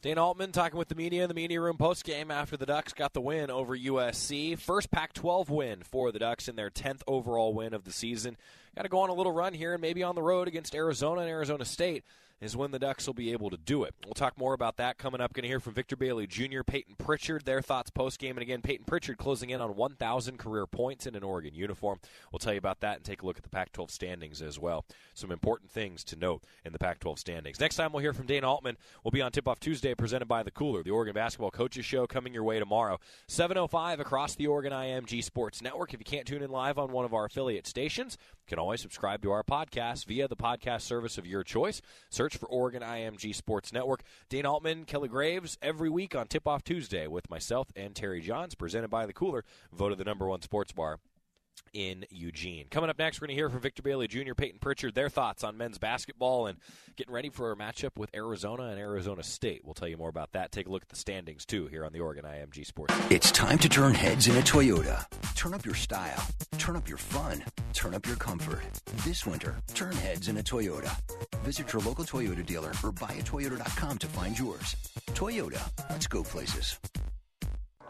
Dana 0.00 0.26
Altman 0.26 0.50
talking 0.50 0.76
with 0.76 0.88
the 0.88 0.96
media 0.96 1.22
in 1.22 1.28
the 1.28 1.34
media 1.34 1.60
room 1.60 1.76
post 1.76 2.02
game 2.02 2.32
after 2.32 2.56
the 2.56 2.66
Ducks 2.66 2.92
got 2.92 3.12
the 3.12 3.20
win 3.20 3.52
over 3.52 3.78
USC. 3.78 4.58
First 4.58 4.90
Pac 4.90 5.12
12 5.12 5.48
win 5.48 5.82
for 5.84 6.10
the 6.10 6.18
Ducks 6.18 6.48
in 6.48 6.56
their 6.56 6.70
10th 6.70 7.02
overall 7.06 7.54
win 7.54 7.72
of 7.72 7.84
the 7.84 7.92
season. 7.92 8.36
Got 8.74 8.82
to 8.82 8.88
go 8.88 8.98
on 8.98 9.10
a 9.10 9.14
little 9.14 9.30
run 9.30 9.54
here 9.54 9.74
and 9.74 9.80
maybe 9.80 10.02
on 10.02 10.16
the 10.16 10.22
road 10.22 10.48
against 10.48 10.74
Arizona 10.74 11.20
and 11.20 11.30
Arizona 11.30 11.64
State 11.64 12.02
is 12.42 12.56
when 12.56 12.72
the 12.72 12.78
Ducks 12.78 13.06
will 13.06 13.14
be 13.14 13.32
able 13.32 13.50
to 13.50 13.56
do 13.56 13.84
it. 13.84 13.94
We'll 14.04 14.14
talk 14.14 14.36
more 14.36 14.52
about 14.52 14.76
that 14.78 14.98
coming 14.98 15.20
up. 15.20 15.32
Going 15.32 15.44
to 15.44 15.48
hear 15.48 15.60
from 15.60 15.74
Victor 15.74 15.96
Bailey 15.96 16.26
Jr., 16.26 16.62
Payton 16.66 16.96
Pritchard, 16.98 17.44
their 17.44 17.62
thoughts 17.62 17.90
post 17.90 18.18
game. 18.18 18.36
And 18.36 18.42
again, 18.42 18.62
Payton 18.62 18.84
Pritchard 18.84 19.16
closing 19.16 19.50
in 19.50 19.60
on 19.60 19.76
1,000 19.76 20.38
career 20.38 20.66
points 20.66 21.06
in 21.06 21.14
an 21.14 21.22
Oregon 21.22 21.54
uniform. 21.54 22.00
We'll 22.32 22.40
tell 22.40 22.52
you 22.52 22.58
about 22.58 22.80
that 22.80 22.96
and 22.96 23.04
take 23.04 23.22
a 23.22 23.26
look 23.26 23.36
at 23.36 23.44
the 23.44 23.48
Pac 23.48 23.72
12 23.72 23.90
standings 23.90 24.42
as 24.42 24.58
well. 24.58 24.84
Some 25.14 25.30
important 25.30 25.70
things 25.70 26.02
to 26.04 26.16
note 26.16 26.42
in 26.64 26.72
the 26.72 26.78
Pac 26.78 26.98
12 26.98 27.20
standings. 27.20 27.60
Next 27.60 27.76
time 27.76 27.92
we'll 27.92 28.02
hear 28.02 28.12
from 28.12 28.26
Dana 28.26 28.50
Altman. 28.50 28.76
We'll 29.04 29.12
be 29.12 29.22
on 29.22 29.30
Tip 29.30 29.46
Off 29.46 29.60
Tuesday 29.60 29.94
presented 29.94 30.26
by 30.26 30.42
The 30.42 30.50
Cooler, 30.50 30.82
the 30.82 30.90
Oregon 30.90 31.14
Basketball 31.14 31.52
Coaches 31.52 31.84
Show 31.84 32.06
coming 32.08 32.34
your 32.34 32.44
way 32.44 32.58
tomorrow. 32.58 32.98
7.05 33.28 34.00
across 34.00 34.34
the 34.34 34.48
Oregon 34.48 34.72
IMG 34.72 35.22
Sports 35.22 35.62
Network. 35.62 35.94
If 35.94 36.00
you 36.00 36.04
can't 36.04 36.26
tune 36.26 36.42
in 36.42 36.50
live 36.50 36.78
on 36.78 36.90
one 36.90 37.04
of 37.04 37.14
our 37.14 37.26
affiliate 37.26 37.66
stations, 37.66 38.18
you 38.20 38.48
can 38.48 38.58
always 38.58 38.80
subscribe 38.80 39.22
to 39.22 39.30
our 39.30 39.44
podcast 39.44 40.06
via 40.06 40.26
the 40.26 40.36
podcast 40.36 40.82
service 40.82 41.18
of 41.18 41.26
your 41.26 41.44
choice. 41.44 41.80
Search 42.10 42.31
for 42.36 42.46
Oregon 42.46 42.82
IMG 42.82 43.34
Sports 43.34 43.72
Network. 43.72 44.02
Dana 44.28 44.52
Altman, 44.52 44.84
Kelly 44.84 45.08
Graves, 45.08 45.58
every 45.62 45.90
week 45.90 46.14
on 46.14 46.26
Tip 46.26 46.46
Off 46.46 46.64
Tuesday 46.64 47.06
with 47.06 47.30
myself 47.30 47.68
and 47.76 47.94
Terry 47.94 48.20
Johns, 48.20 48.54
presented 48.54 48.88
by 48.88 49.06
The 49.06 49.12
Cooler, 49.12 49.44
voted 49.72 49.98
the 49.98 50.04
number 50.04 50.26
one 50.26 50.42
sports 50.42 50.72
bar 50.72 50.98
in 51.72 52.04
Eugene. 52.10 52.66
Coming 52.70 52.90
up 52.90 52.98
next, 52.98 53.20
we're 53.20 53.26
going 53.26 53.36
to 53.36 53.40
hear 53.40 53.48
from 53.48 53.60
Victor 53.60 53.82
Bailey 53.82 54.06
Jr., 54.06 54.34
Payton 54.34 54.58
Pritchard, 54.60 54.94
their 54.94 55.08
thoughts 55.08 55.42
on 55.42 55.56
men's 55.56 55.78
basketball 55.78 56.46
and 56.46 56.58
getting 56.96 57.12
ready 57.12 57.30
for 57.30 57.52
a 57.52 57.56
matchup 57.56 57.96
with 57.96 58.10
Arizona 58.14 58.64
and 58.64 58.78
Arizona 58.78 59.22
State. 59.22 59.62
We'll 59.64 59.74
tell 59.74 59.88
you 59.88 59.96
more 59.96 60.08
about 60.08 60.32
that. 60.32 60.52
Take 60.52 60.66
a 60.66 60.70
look 60.70 60.82
at 60.82 60.88
the 60.88 60.96
standings, 60.96 61.44
too, 61.46 61.66
here 61.66 61.84
on 61.84 61.92
the 61.92 62.00
Oregon 62.00 62.24
IMG 62.24 62.66
Sports. 62.66 62.94
It's 63.10 63.30
time 63.32 63.58
to 63.58 63.68
turn 63.68 63.94
heads 63.94 64.28
in 64.28 64.36
a 64.36 64.42
Toyota. 64.42 65.04
Turn 65.34 65.54
up 65.54 65.64
your 65.64 65.74
style, 65.74 66.22
turn 66.58 66.76
up 66.76 66.88
your 66.88 66.98
fun, 66.98 67.42
turn 67.72 67.94
up 67.94 68.06
your 68.06 68.16
comfort. 68.16 68.62
This 69.04 69.26
winter, 69.26 69.56
turn 69.74 69.92
heads 69.92 70.28
in 70.28 70.36
a 70.36 70.42
Toyota. 70.42 70.94
Visit 71.38 71.72
your 71.72 71.82
local 71.82 72.04
Toyota 72.04 72.44
dealer 72.44 72.70
or 72.82 72.92
buyatoyota.com 72.92 73.98
to 73.98 74.06
find 74.06 74.38
yours. 74.38 74.76
Toyota, 75.12 75.60
let's 75.90 76.06
go 76.06 76.22
places. 76.22 76.78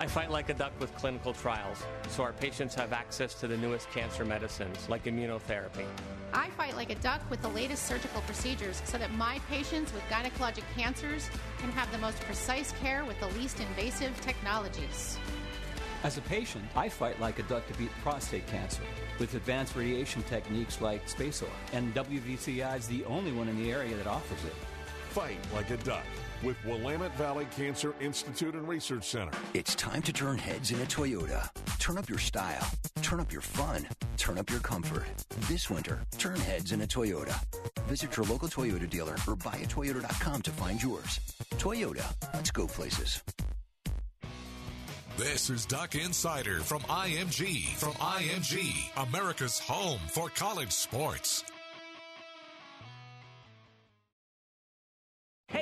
I 0.03 0.07
fight 0.09 0.33
like 0.33 0.49
a 0.49 0.55
duck 0.55 0.73
with 0.81 0.93
clinical 0.97 1.33
trials, 1.33 1.79
so 2.09 2.25
our 2.25 2.33
patients 2.33 2.75
have 2.75 2.93
access 2.93 3.35
to 3.35 3.47
the 3.47 3.57
newest 3.57 3.89
cancer 3.93 4.25
medicines 4.25 4.89
like 4.89 5.05
immunotherapy. 5.05 5.87
I 6.33 6.51
fight 6.57 6.75
like 6.75 6.91
a 6.91 6.97
duck 6.97 7.21
with 7.31 7.41
the 7.41 7.51
latest 7.51 7.87
surgical 7.87 8.21
procedures 8.23 8.83
so 8.85 8.99
that 8.99 9.13
my 9.13 9.39
patients 9.49 9.93
with 9.93 10.03
gynecologic 10.11 10.65
cancers 10.75 11.31
can 11.59 11.71
have 11.71 11.93
the 11.93 11.99
most 11.99 12.21
precise 12.23 12.73
care 12.83 13.05
with 13.05 13.21
the 13.21 13.29
least 13.39 13.61
invasive 13.61 14.21
technologies. 14.23 15.19
As 16.03 16.19
a 16.19 16.23
patient, 16.23 16.65
I 16.75 16.89
fight 16.89 17.21
like 17.21 17.39
a 17.39 17.45
duck 17.45 17.65
to 17.69 17.75
beat 17.75 17.93
prostate 18.03 18.49
cancer 18.49 18.83
with 19.21 19.35
advanced 19.35 19.77
radiation 19.77 20.25
techniques 20.25 20.81
like 20.81 21.07
SpaceOAR, 21.07 21.47
and 21.75 21.95
WVCI 21.95 22.77
is 22.77 22.89
the 22.89 23.05
only 23.05 23.31
one 23.31 23.49
in 23.49 23.57
the 23.57 23.71
area 23.71 23.95
that 23.95 24.09
offers 24.09 24.45
it. 24.45 24.55
Fight 25.11 25.39
like 25.55 25.71
a 25.71 25.77
duck 25.77 26.03
with 26.43 26.57
Willamette 26.65 27.15
Valley 27.17 27.47
Cancer 27.57 27.95
Institute 28.01 28.55
and 28.55 28.67
Research 28.69 29.09
Center. 29.09 29.33
It's 29.55 29.75
time 29.75 30.03
to 30.03 30.13
turn 30.13 30.39
heads 30.39 30.71
in 30.71 30.81
a 30.81 30.85
Toyota. 30.85 31.49
Turn 31.79 31.99
up 31.99 32.09
your 32.09 32.19
style, 32.19 32.67
turn 33.03 33.21
up 33.21 33.33
your 33.33 33.43
fun, 33.43 33.87
turn 34.17 34.39
up 34.39 34.51
your 34.51 34.61
comfort. 34.61 35.05
This 35.49 35.71
winter, 35.71 36.01
turn 36.19 36.37
heads 36.37 36.73
in 36.73 36.83
a 36.83 36.87
Toyota. 36.87 37.39
Visit 37.83 38.17
your 38.17 38.27
local 38.27 38.49
Toyota 38.49 38.89
dealer 38.89 39.15
or 39.29 39.37
buyatoyota.com 39.37 40.43
to 40.43 40.51
find 40.51 40.83
yours. 40.83 41.21
Toyota, 41.53 42.05
let's 42.35 42.51
go 42.51 42.67
places. 42.67 43.23
This 45.19 45.51
is 45.51 45.67
Duck 45.67 45.95
Insider 45.95 46.61
from 46.61 46.81
IMG. 46.83 47.67
From 47.77 47.93
IMG, 47.93 48.73
America's 49.09 49.59
home 49.59 50.01
for 50.09 50.31
college 50.31 50.73
sports. 50.73 51.45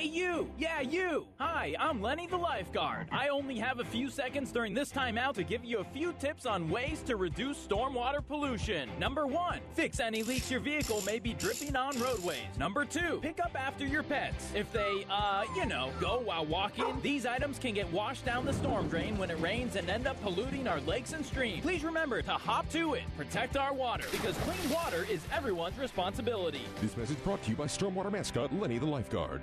Hey, 0.00 0.06
you! 0.06 0.48
Yeah, 0.56 0.80
you! 0.80 1.26
Hi, 1.38 1.74
I'm 1.78 2.00
Lenny 2.00 2.26
the 2.26 2.38
lifeguard. 2.38 3.08
I 3.12 3.28
only 3.28 3.58
have 3.58 3.80
a 3.80 3.84
few 3.84 4.08
seconds 4.08 4.50
during 4.50 4.72
this 4.72 4.90
timeout 4.90 5.34
to 5.34 5.42
give 5.42 5.62
you 5.62 5.80
a 5.80 5.84
few 5.84 6.14
tips 6.14 6.46
on 6.46 6.70
ways 6.70 7.02
to 7.02 7.16
reduce 7.16 7.58
stormwater 7.66 8.26
pollution. 8.26 8.88
Number 8.98 9.26
one, 9.26 9.60
fix 9.74 10.00
any 10.00 10.22
leaks 10.22 10.50
your 10.50 10.60
vehicle 10.60 11.02
may 11.04 11.18
be 11.18 11.34
dripping 11.34 11.76
on 11.76 12.00
roadways. 12.00 12.38
Number 12.58 12.86
two, 12.86 13.18
pick 13.20 13.40
up 13.40 13.50
after 13.54 13.84
your 13.84 14.02
pets. 14.02 14.50
If 14.54 14.72
they, 14.72 15.04
uh, 15.10 15.44
you 15.54 15.66
know, 15.66 15.90
go 16.00 16.22
while 16.24 16.46
walking, 16.46 16.98
these 17.02 17.26
items 17.26 17.58
can 17.58 17.74
get 17.74 17.92
washed 17.92 18.24
down 18.24 18.46
the 18.46 18.54
storm 18.54 18.88
drain 18.88 19.18
when 19.18 19.28
it 19.28 19.38
rains 19.38 19.76
and 19.76 19.90
end 19.90 20.06
up 20.06 20.18
polluting 20.22 20.66
our 20.66 20.80
lakes 20.82 21.12
and 21.12 21.26
streams. 21.26 21.60
Please 21.60 21.84
remember 21.84 22.22
to 22.22 22.32
hop 22.32 22.70
to 22.70 22.94
it, 22.94 23.02
protect 23.18 23.58
our 23.58 23.74
water, 23.74 24.06
because 24.12 24.34
clean 24.38 24.72
water 24.72 25.06
is 25.10 25.20
everyone's 25.30 25.78
responsibility. 25.78 26.62
This 26.80 26.96
message 26.96 27.22
brought 27.22 27.42
to 27.42 27.50
you 27.50 27.56
by 27.56 27.66
Stormwater 27.66 28.10
mascot 28.10 28.50
Lenny 28.54 28.78
the 28.78 28.86
lifeguard. 28.86 29.42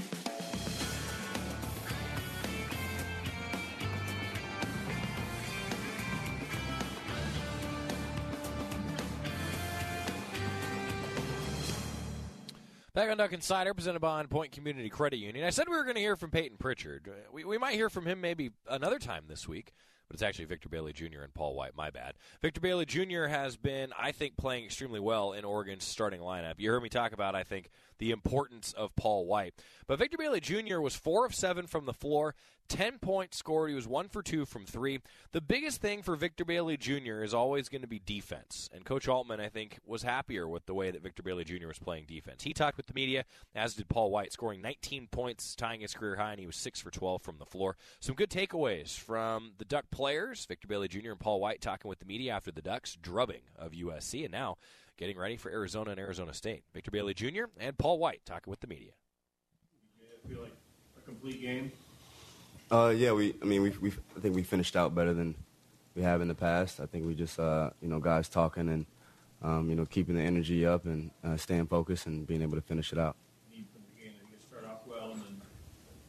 Back 12.93 13.09
on 13.09 13.15
Duck 13.15 13.31
Insider, 13.31 13.73
presented 13.73 14.01
by 14.01 14.19
On 14.19 14.27
Point 14.27 14.51
Community 14.51 14.89
Credit 14.89 15.15
Union. 15.17 15.45
I 15.45 15.51
said 15.51 15.69
we 15.69 15.77
were 15.77 15.85
going 15.85 15.95
to 15.95 16.01
hear 16.01 16.17
from 16.17 16.29
Payton 16.29 16.57
Pritchard. 16.57 17.07
Uh, 17.07 17.13
We, 17.31 17.45
we 17.45 17.57
might 17.57 17.75
hear 17.75 17.89
from 17.89 18.05
him 18.05 18.19
maybe 18.19 18.51
another 18.69 18.99
time 18.99 19.23
this 19.29 19.47
week, 19.47 19.71
but 20.09 20.15
it's 20.15 20.21
actually 20.21 20.43
Victor 20.43 20.67
Bailey 20.67 20.91
Jr. 20.91 21.21
and 21.23 21.33
Paul 21.33 21.55
White. 21.55 21.73
My 21.73 21.89
bad. 21.89 22.15
Victor 22.41 22.59
Bailey 22.59 22.85
Jr. 22.85 23.27
has 23.27 23.55
been, 23.55 23.93
I 23.97 24.11
think, 24.11 24.35
playing 24.35 24.65
extremely 24.65 24.99
well 24.99 25.31
in 25.31 25.45
Oregon's 25.45 25.85
starting 25.85 26.19
lineup. 26.19 26.55
You 26.57 26.69
heard 26.69 26.83
me 26.83 26.89
talk 26.89 27.13
about, 27.13 27.33
I 27.33 27.43
think, 27.43 27.69
the 27.97 28.11
importance 28.11 28.73
of 28.73 28.93
Paul 28.97 29.25
White. 29.25 29.53
But 29.87 29.97
Victor 29.97 30.17
Bailey 30.17 30.41
Jr. 30.41 30.81
was 30.81 30.93
four 30.93 31.25
of 31.25 31.33
seven 31.33 31.67
from 31.67 31.85
the 31.85 31.93
floor, 31.93 32.35
10 32.71 32.99
points 32.99 33.37
scored. 33.37 33.69
He 33.69 33.75
was 33.75 33.85
one 33.85 34.07
for 34.07 34.23
two 34.23 34.45
from 34.45 34.65
three. 34.65 35.01
The 35.33 35.41
biggest 35.41 35.81
thing 35.81 36.01
for 36.01 36.15
Victor 36.15 36.45
Bailey 36.45 36.77
Jr. 36.77 37.21
is 37.21 37.33
always 37.33 37.67
going 37.67 37.81
to 37.81 37.87
be 37.87 37.99
defense. 37.99 38.69
And 38.73 38.85
Coach 38.85 39.09
Altman, 39.09 39.41
I 39.41 39.49
think, 39.49 39.79
was 39.85 40.03
happier 40.03 40.47
with 40.47 40.65
the 40.67 40.73
way 40.73 40.89
that 40.89 41.03
Victor 41.03 41.21
Bailey 41.21 41.43
Jr. 41.43 41.67
was 41.67 41.79
playing 41.79 42.05
defense. 42.07 42.43
He 42.43 42.53
talked 42.53 42.77
with 42.77 42.87
the 42.87 42.93
media, 42.93 43.25
as 43.53 43.73
did 43.73 43.89
Paul 43.89 44.09
White, 44.09 44.31
scoring 44.31 44.61
19 44.61 45.09
points, 45.11 45.53
tying 45.53 45.81
his 45.81 45.93
career 45.93 46.15
high, 46.15 46.31
and 46.31 46.39
he 46.39 46.45
was 46.45 46.55
6 46.55 46.79
for 46.79 46.91
12 46.91 47.21
from 47.21 47.39
the 47.39 47.45
floor. 47.45 47.75
Some 47.99 48.15
good 48.15 48.29
takeaways 48.29 48.97
from 48.97 49.51
the 49.57 49.65
Duck 49.65 49.91
players, 49.91 50.45
Victor 50.45 50.69
Bailey 50.69 50.87
Jr. 50.87 51.11
and 51.11 51.19
Paul 51.19 51.41
White 51.41 51.59
talking 51.59 51.89
with 51.89 51.99
the 51.99 52.05
media 52.05 52.31
after 52.31 52.53
the 52.53 52.61
Ducks 52.61 52.97
drubbing 53.01 53.41
of 53.59 53.73
USC, 53.73 54.23
and 54.23 54.31
now 54.31 54.55
getting 54.95 55.17
ready 55.17 55.35
for 55.35 55.51
Arizona 55.51 55.91
and 55.91 55.99
Arizona 55.99 56.33
State. 56.33 56.63
Victor 56.73 56.91
Bailey 56.91 57.13
Jr. 57.13 57.45
and 57.59 57.77
Paul 57.77 57.99
White 57.99 58.21
talking 58.25 58.49
with 58.49 58.61
the 58.61 58.67
media. 58.67 58.91
feel 60.29 60.43
like 60.43 60.53
a 60.97 61.01
complete 61.01 61.41
game. 61.41 61.73
Uh, 62.71 62.93
yeah, 62.95 63.11
we. 63.11 63.35
I 63.41 63.45
mean, 63.45 63.61
we. 63.63 63.69
We. 63.81 63.91
I 64.15 64.19
think 64.19 64.35
we 64.35 64.43
finished 64.43 64.75
out 64.75 64.95
better 64.95 65.13
than 65.13 65.35
we 65.95 66.01
have 66.03 66.21
in 66.21 66.27
the 66.27 66.35
past. 66.35 66.79
I 66.79 66.85
think 66.85 67.05
we 67.05 67.13
just, 67.13 67.37
uh, 67.39 67.71
you 67.81 67.89
know, 67.89 67.99
guys 67.99 68.29
talking 68.29 68.69
and, 68.69 68.85
um, 69.41 69.69
you 69.69 69.75
know, 69.75 69.85
keeping 69.85 70.15
the 70.15 70.21
energy 70.21 70.65
up 70.65 70.85
and 70.85 71.11
uh, 71.23 71.35
staying 71.35 71.67
focused 71.67 72.05
and 72.05 72.25
being 72.25 72.41
able 72.41 72.55
to 72.55 72.61
finish 72.61 72.93
it 72.93 72.97
out. 72.99 73.17
You 73.53 73.63
start 74.39 74.65
off 74.65 74.87
well 74.87 75.11
and 75.11 75.21
then 75.21 75.41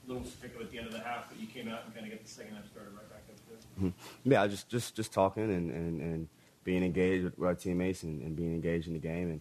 a 0.06 0.12
little 0.12 0.24
hiccup 0.40 0.60
at 0.60 0.70
the 0.70 0.78
end 0.78 0.86
of 0.86 0.92
the 0.92 1.00
half, 1.00 1.28
but 1.28 1.40
you 1.40 1.48
came 1.48 1.66
out 1.68 1.80
and 1.84 1.92
kind 1.94 2.06
of 2.06 2.12
get 2.12 2.22
the 2.22 2.30
second 2.30 2.54
half 2.54 2.66
started 2.70 2.92
right 2.94 3.10
back 3.10 3.22
up 3.28 3.36
to 3.80 3.84
Mhm. 3.84 3.92
Yeah, 4.24 4.46
just, 4.46 4.68
just, 4.68 4.94
just 4.94 5.12
talking 5.12 5.42
and, 5.44 5.70
and, 5.72 6.00
and 6.00 6.28
being 6.62 6.84
engaged 6.84 7.24
with 7.24 7.44
our 7.44 7.54
teammates 7.56 8.04
and, 8.04 8.22
and 8.22 8.36
being 8.36 8.54
engaged 8.54 8.86
in 8.86 8.92
the 8.92 9.00
game 9.00 9.30
and 9.32 9.40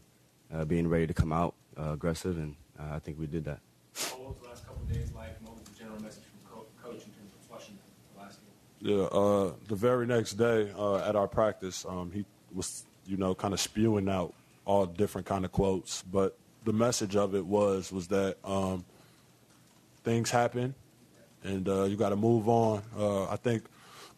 uh, 0.60 0.66
being 0.66 0.88
ready 0.88 1.06
to 1.06 1.14
come 1.14 1.32
out 1.32 1.54
uh, 1.78 1.92
aggressive, 1.92 2.38
and 2.38 2.56
uh, 2.80 2.96
I 2.96 3.00
think 3.00 3.20
we 3.20 3.28
did 3.28 3.46
that. 3.46 3.60
What 4.18 4.30
was 4.30 4.38
the 4.42 4.48
last 4.50 4.66
couple 4.66 4.84
days 4.86 5.12
like? 5.16 5.36
and 5.38 5.48
What 5.48 5.60
was 5.60 5.68
the 5.70 5.78
general 5.78 6.02
message 6.02 6.24
from 6.24 6.40
co- 6.58 6.66
coach 6.82 7.04
in 7.06 7.12
terms 7.14 7.32
of 7.38 7.48
flushing 7.48 7.78
the 8.16 8.22
last 8.22 8.40
game? 8.42 8.50
Yeah, 8.82 9.04
uh, 9.04 9.54
the 9.68 9.76
very 9.76 10.08
next 10.08 10.34
day 10.34 10.72
uh, 10.76 10.98
at 10.98 11.16
our 11.16 11.28
practice, 11.28 11.86
um, 11.88 12.12
he 12.12 12.26
was, 12.52 12.84
you 13.06 13.16
know, 13.16 13.36
kind 13.36 13.54
of 13.54 13.60
spewing 13.60 14.10
out 14.10 14.34
all 14.66 14.88
different 14.88 15.28
kind 15.28 15.46
of 15.46 15.52
quotes. 15.52 16.02
But 16.02 16.36
the 16.66 16.74
message 16.74 17.16
of 17.16 17.36
it 17.36 17.46
was 17.46 17.92
was 17.92 18.08
that 18.08 18.38
um, 18.44 18.84
things 20.04 20.32
happen, 20.32 20.74
and 21.44 21.70
uh, 21.70 21.84
you 21.84 21.96
got 21.96 22.10
to 22.10 22.16
move 22.16 22.50
on. 22.50 22.82
Uh, 22.98 23.30
I 23.30 23.36
think 23.36 23.64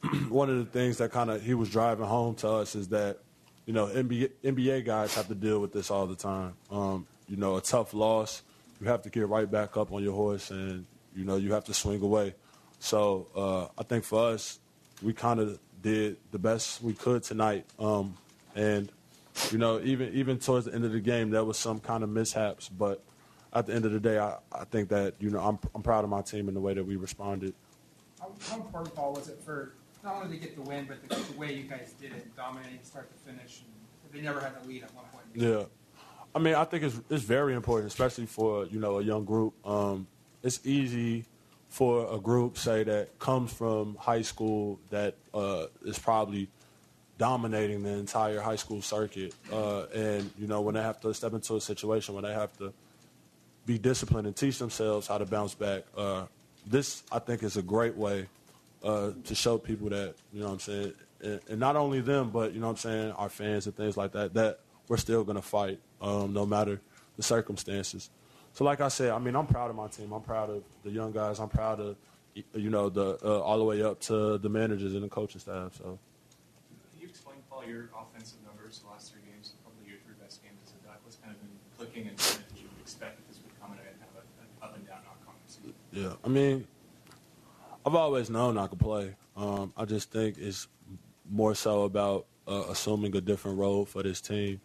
one 0.29 0.49
of 0.49 0.57
the 0.57 0.65
things 0.65 0.97
that 0.97 1.11
kind 1.11 1.29
of 1.29 1.41
he 1.41 1.53
was 1.53 1.69
driving 1.69 2.05
home 2.05 2.35
to 2.35 2.49
us 2.49 2.75
is 2.75 2.87
that 2.89 3.19
you 3.65 3.73
know 3.73 3.87
NBA, 3.87 4.31
NBA 4.45 4.85
guys 4.85 5.13
have 5.15 5.27
to 5.27 5.35
deal 5.35 5.59
with 5.59 5.73
this 5.73 5.91
all 5.91 6.07
the 6.07 6.15
time. 6.15 6.53
Um, 6.71 7.05
you 7.27 7.35
know, 7.35 7.57
a 7.57 7.61
tough 7.61 7.93
loss, 7.93 8.43
you 8.79 8.87
have 8.87 9.01
to 9.03 9.09
get 9.09 9.27
right 9.27 9.49
back 9.49 9.75
up 9.75 9.91
on 9.91 10.03
your 10.03 10.13
horse, 10.13 10.51
and 10.51 10.85
you 11.13 11.25
know 11.25 11.35
you 11.35 11.51
have 11.51 11.65
to 11.65 11.73
swing 11.73 12.01
away. 12.01 12.35
So 12.83 13.27
uh, 13.33 13.79
I 13.79 13.83
think 13.83 14.03
for 14.03 14.31
us, 14.31 14.59
we 15.01 15.13
kind 15.13 15.39
of 15.39 15.57
did 15.81 16.17
the 16.31 16.37
best 16.37 16.83
we 16.83 16.91
could 16.91 17.23
tonight, 17.23 17.65
um, 17.79 18.17
and 18.55 18.91
you 19.51 19.57
know 19.57 19.79
even 19.81 20.13
even 20.13 20.37
towards 20.37 20.65
the 20.65 20.73
end 20.75 20.83
of 20.83 20.91
the 20.91 20.99
game, 20.99 21.29
there 21.29 21.45
was 21.45 21.57
some 21.57 21.79
kind 21.79 22.03
of 22.03 22.09
mishaps, 22.09 22.67
but 22.67 23.01
at 23.53 23.67
the 23.67 23.73
end 23.73 23.85
of 23.85 23.93
the 23.93 24.01
day, 24.01 24.19
I, 24.19 24.35
I 24.51 24.65
think 24.65 24.89
that 24.89 25.13
you 25.21 25.29
know 25.29 25.39
I'm 25.39 25.59
I'm 25.73 25.81
proud 25.81 26.03
of 26.03 26.09
my 26.09 26.21
team 26.23 26.49
and 26.49 26.57
the 26.57 26.59
way 26.59 26.73
that 26.73 26.83
we 26.83 26.97
responded. 26.97 27.53
How, 28.19 28.33
how 28.49 28.57
important, 28.57 28.93
Paul, 28.93 29.13
was 29.13 29.29
it 29.29 29.39
for 29.45 29.75
not 30.03 30.15
only 30.21 30.37
to 30.37 30.43
get 30.43 30.57
the 30.57 30.63
win, 30.63 30.85
but 30.85 31.07
the, 31.07 31.15
the 31.15 31.39
way 31.39 31.53
you 31.53 31.63
guys 31.63 31.93
did 32.01 32.11
it, 32.11 32.35
dominating 32.35 32.79
start 32.83 33.09
to 33.09 33.31
finish, 33.31 33.61
and 34.03 34.13
they 34.13 34.21
never 34.21 34.41
had 34.41 34.61
the 34.61 34.67
lead 34.67 34.83
at 34.83 34.93
one 34.93 35.05
point. 35.05 35.23
Yeah, 35.33 35.63
I 36.35 36.39
mean 36.39 36.55
I 36.55 36.65
think 36.65 36.83
it's 36.83 36.99
it's 37.09 37.23
very 37.23 37.55
important, 37.55 37.87
especially 37.87 38.25
for 38.25 38.65
you 38.65 38.81
know 38.81 38.99
a 38.99 39.03
young 39.03 39.23
group. 39.23 39.53
Um, 39.65 40.05
it's 40.43 40.59
easy 40.65 41.23
for 41.73 42.07
a 42.13 42.19
group 42.19 42.55
say 42.55 42.83
that 42.83 43.17
comes 43.17 43.51
from 43.51 43.95
high 43.99 44.21
school 44.21 44.79
that 44.91 45.15
uh, 45.33 45.65
is 45.83 45.97
probably 45.97 46.47
dominating 47.17 47.81
the 47.81 47.89
entire 47.89 48.39
high 48.39 48.55
school 48.55 48.79
circuit, 48.79 49.33
uh, 49.51 49.85
and 49.85 50.29
you 50.37 50.45
know 50.45 50.61
when 50.61 50.75
they 50.75 50.83
have 50.83 51.01
to 51.01 51.11
step 51.15 51.33
into 51.33 51.55
a 51.55 51.61
situation 51.61 52.13
when 52.13 52.23
they 52.23 52.31
have 52.31 52.55
to 52.59 52.71
be 53.65 53.79
disciplined 53.79 54.27
and 54.27 54.35
teach 54.35 54.59
themselves 54.59 55.07
how 55.07 55.17
to 55.17 55.25
bounce 55.25 55.55
back. 55.55 55.81
Uh, 55.97 56.25
this, 56.67 57.01
I 57.11 57.17
think, 57.17 57.41
is 57.41 57.57
a 57.57 57.63
great 57.63 57.95
way 57.95 58.27
uh, 58.83 59.09
to 59.23 59.33
show 59.33 59.57
people 59.57 59.89
that, 59.89 60.13
you 60.31 60.41
know 60.41 60.47
what 60.47 60.53
I'm 60.53 60.59
saying, 60.59 60.93
and, 61.23 61.39
and, 61.49 61.59
not 61.59 61.75
only 61.75 62.01
them, 62.01 62.29
but, 62.29 62.53
you 62.53 62.59
know 62.59 62.67
what 62.67 62.73
I'm 62.73 62.91
saying, 62.91 63.11
our 63.13 63.29
fans 63.29 63.65
and 63.65 63.75
things 63.75 63.97
like 63.97 64.11
that, 64.11 64.35
that 64.35 64.59
we're 64.89 64.97
still 64.97 65.23
going 65.23 65.37
to 65.37 65.41
fight 65.41 65.79
um, 66.01 66.33
no 66.33 66.45
matter 66.45 66.81
the 67.17 67.23
circumstances. 67.23 68.11
So, 68.53 68.63
like 68.63 68.81
I 68.81 68.87
said, 68.87 69.09
I 69.09 69.17
mean, 69.17 69.35
I'm 69.35 69.47
proud 69.47 69.71
of 69.71 69.75
my 69.75 69.87
team. 69.87 70.11
I'm 70.11 70.21
proud 70.21 70.51
of 70.51 70.63
the 70.83 70.91
young 70.91 71.11
guys. 71.11 71.39
I'm 71.39 71.49
proud 71.49 71.79
of, 71.79 71.95
you 72.53 72.69
know, 72.69 72.87
the 72.87 73.17
uh, 73.25 73.41
all 73.41 73.57
the 73.57 73.63
way 73.63 73.81
up 73.81 73.99
to 74.01 74.37
the 74.37 74.49
managers 74.49 74.93
and 74.93 75.03
the 75.03 75.09
coaching 75.09 75.41
staff. 75.41 75.75
So. 75.75 75.97
Can 76.91 77.01
you 77.01 77.07
explain, 77.07 77.37
Paul, 77.49 77.65
your 77.65 77.89
offensive 77.99 78.37
numbers 78.45 78.79
the 78.79 78.91
last 78.91 79.11
three 79.11 79.21
games, 79.25 79.53
probably 79.63 79.89
your 79.89 79.97
three 80.05 80.13
best 80.21 80.43
games 80.43 80.59
as 80.63 80.73
a 80.73 80.87
Duck? 80.87 80.99
What's 81.03 81.15
kind 81.17 81.33
of 81.33 81.41
been 81.41 81.49
clicking 81.77 82.07
and 82.07 82.17
did 82.17 82.61
you 82.61 82.69
expect 82.79 83.17
that 83.17 83.27
this 83.27 83.39
would 83.41 83.59
come 83.59 83.73
in 83.73 83.79
a 83.79 83.89
kind 83.89 84.11
of 84.13 84.21
an 84.21 84.47
up 84.61 84.75
and 84.75 84.85
down 84.85 84.99
outcome? 85.09 85.33
Yeah, 85.91 86.13
I 86.23 86.27
mean, 86.27 86.67
I've 87.83 87.95
always 87.95 88.29
known 88.29 88.59
I 88.59 88.67
could 88.67 88.79
play. 88.79 89.15
Um, 89.35 89.73
I 89.75 89.85
just 89.85 90.11
think 90.11 90.37
it's 90.37 90.67
more 91.27 91.55
so 91.55 91.85
about 91.85 92.27
uh, 92.47 92.65
assuming 92.69 93.15
a 93.15 93.21
different 93.21 93.57
role 93.57 93.85
for 93.85 94.03
this 94.03 94.21
team. 94.21 94.61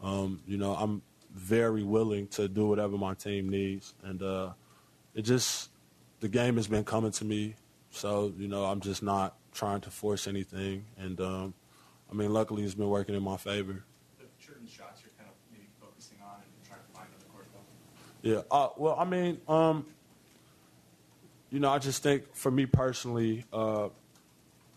Um, 0.00 0.40
you 0.46 0.56
know, 0.56 0.74
I'm 0.74 1.02
very 1.34 1.82
willing 1.82 2.28
to 2.28 2.48
do 2.48 2.66
whatever 2.66 2.96
my 2.96 3.14
team 3.14 3.48
needs, 3.48 3.94
and 4.02 4.22
uh, 4.22 4.50
it 5.14 5.22
just 5.22 5.70
the 6.20 6.28
game 6.28 6.56
has 6.56 6.66
been 6.66 6.84
coming 6.84 7.10
to 7.12 7.24
me. 7.24 7.54
So 7.90 8.32
you 8.38 8.48
know, 8.48 8.64
I'm 8.64 8.80
just 8.80 9.02
not 9.02 9.36
trying 9.52 9.80
to 9.82 9.90
force 9.90 10.26
anything, 10.26 10.84
and 10.96 11.20
um, 11.20 11.54
I 12.10 12.14
mean, 12.14 12.32
luckily 12.32 12.62
it's 12.62 12.74
been 12.74 12.88
working 12.88 13.14
in 13.14 13.22
my 13.22 13.36
favor. 13.36 13.84
The 14.18 14.24
certain 14.44 14.66
shots 14.66 15.02
you're 15.02 15.12
kind 15.18 15.28
of 15.28 15.34
maybe 15.52 15.66
focusing 15.80 16.18
on 16.22 16.36
and 16.36 16.66
trying 16.66 16.80
to 16.80 16.92
find 16.92 17.06
on 17.12 17.18
the 17.18 17.26
court, 17.32 17.46
Yeah. 18.22 18.42
Uh, 18.50 18.68
well, 18.76 18.96
I 18.98 19.04
mean, 19.04 19.40
um, 19.48 19.86
you 21.50 21.58
know, 21.60 21.70
I 21.70 21.78
just 21.78 22.02
think 22.02 22.34
for 22.34 22.50
me 22.50 22.66
personally, 22.66 23.44
uh, 23.52 23.88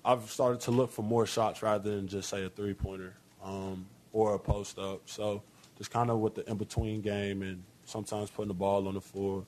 I've 0.03 0.29
started 0.31 0.61
to 0.61 0.71
look 0.71 0.91
for 0.91 1.01
more 1.01 1.25
shots 1.25 1.61
rather 1.61 1.95
than 1.95 2.07
just 2.07 2.29
say 2.29 2.45
a 2.45 2.49
three 2.49 2.73
pointer 2.73 3.13
um, 3.43 3.87
or 4.13 4.35
a 4.35 4.39
post 4.39 4.79
up. 4.79 5.01
So 5.05 5.43
just 5.77 5.91
kind 5.91 6.09
of 6.09 6.19
with 6.19 6.35
the 6.35 6.49
in 6.49 6.57
between 6.57 7.01
game 7.01 7.41
and 7.41 7.63
sometimes 7.85 8.29
putting 8.29 8.47
the 8.49 8.53
ball 8.53 8.87
on 8.87 8.95
the 8.95 9.01
floor, 9.01 9.45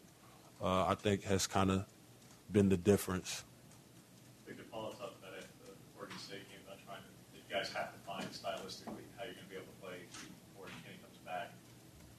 uh, 0.62 0.86
I 0.86 0.96
think 0.96 1.24
has 1.24 1.48
kind 1.48 1.72
of 1.72 1.86
been 2.52 2.70
the 2.70 2.78
difference. 2.78 3.44
I 4.46 4.48
think 4.54 4.58
to 4.60 4.66
follow 4.72 4.90
up 5.02 5.18
about 5.20 5.34
it, 5.38 5.48
the 5.66 5.74
Oregon 5.98 6.18
State 6.20 6.46
game, 6.50 6.62
not 6.68 6.78
trying 6.86 7.02
to, 7.02 7.12
you 7.34 7.42
guys 7.50 7.72
have 7.74 7.92
to 7.94 8.00
find 8.06 8.26
stylistically 8.30 9.06
how 9.18 9.26
you're 9.26 9.36
going 9.38 9.48
to 9.48 9.52
be 9.52 9.58
able 9.58 9.70
to 9.74 9.80
play 9.82 9.98
before 10.54 10.70
Kenny 10.86 10.98
comes 11.02 11.18
back. 11.26 11.52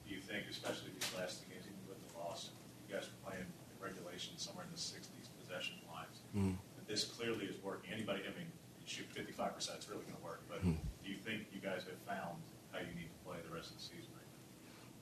Do 0.07 0.13
you 0.13 0.19
think, 0.21 0.45
especially 0.51 0.91
these 0.93 1.07
last 1.15 1.41
two 1.43 1.47
games, 1.51 1.65
even 1.67 1.79
with 1.87 1.99
the 2.03 2.11
loss, 2.19 2.51
you 2.87 2.93
guys 2.93 3.07
were 3.07 3.31
playing 3.31 3.47
in 3.47 3.75
regulation 3.79 4.35
somewhere 4.37 4.65
in 4.67 4.71
the 4.75 4.79
60s 4.81 5.27
possession 5.39 5.79
lines, 5.87 6.19
Mm. 6.35 6.55
that 6.79 6.87
this 6.87 7.03
clearly 7.07 7.45
is 7.47 7.55
working? 7.63 7.91
Anybody, 7.91 8.23
I 8.27 8.31
mean, 8.35 8.47
you 8.79 8.87
shoot 8.87 9.07
55%, 9.15 9.79
it's 9.79 9.87
really 9.89 10.03
going 10.03 10.15
to 10.19 10.23
work, 10.23 10.43
but 10.51 10.63
Mm. 10.63 10.77
do 11.03 11.07
you 11.11 11.17
think 11.17 11.47
you 11.51 11.59
guys 11.59 11.83
have 11.87 11.99
found 12.07 12.39
how 12.71 12.79
you 12.79 12.91
need 12.95 13.11
to 13.11 13.19
play 13.27 13.35
the 13.43 13.51
rest 13.53 13.71
of 13.71 13.77
the 13.77 13.83
season 13.83 14.07
right 14.15 14.27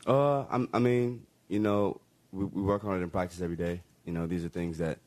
Uh, 0.10 0.44
I'm, 0.50 0.68
I 0.74 0.80
mean, 0.80 1.28
you 1.50 1.60
know, 1.60 2.02
we, 2.32 2.44
we 2.46 2.64
work 2.64 2.84
on 2.84 2.98
it 2.98 3.04
in 3.04 3.12
practice 3.12 3.42
every 3.42 3.56
day. 3.56 3.84
You 4.06 4.12
know, 4.12 4.26
these 4.26 4.44
are 4.44 4.50
things 4.50 4.80
that 4.80 4.98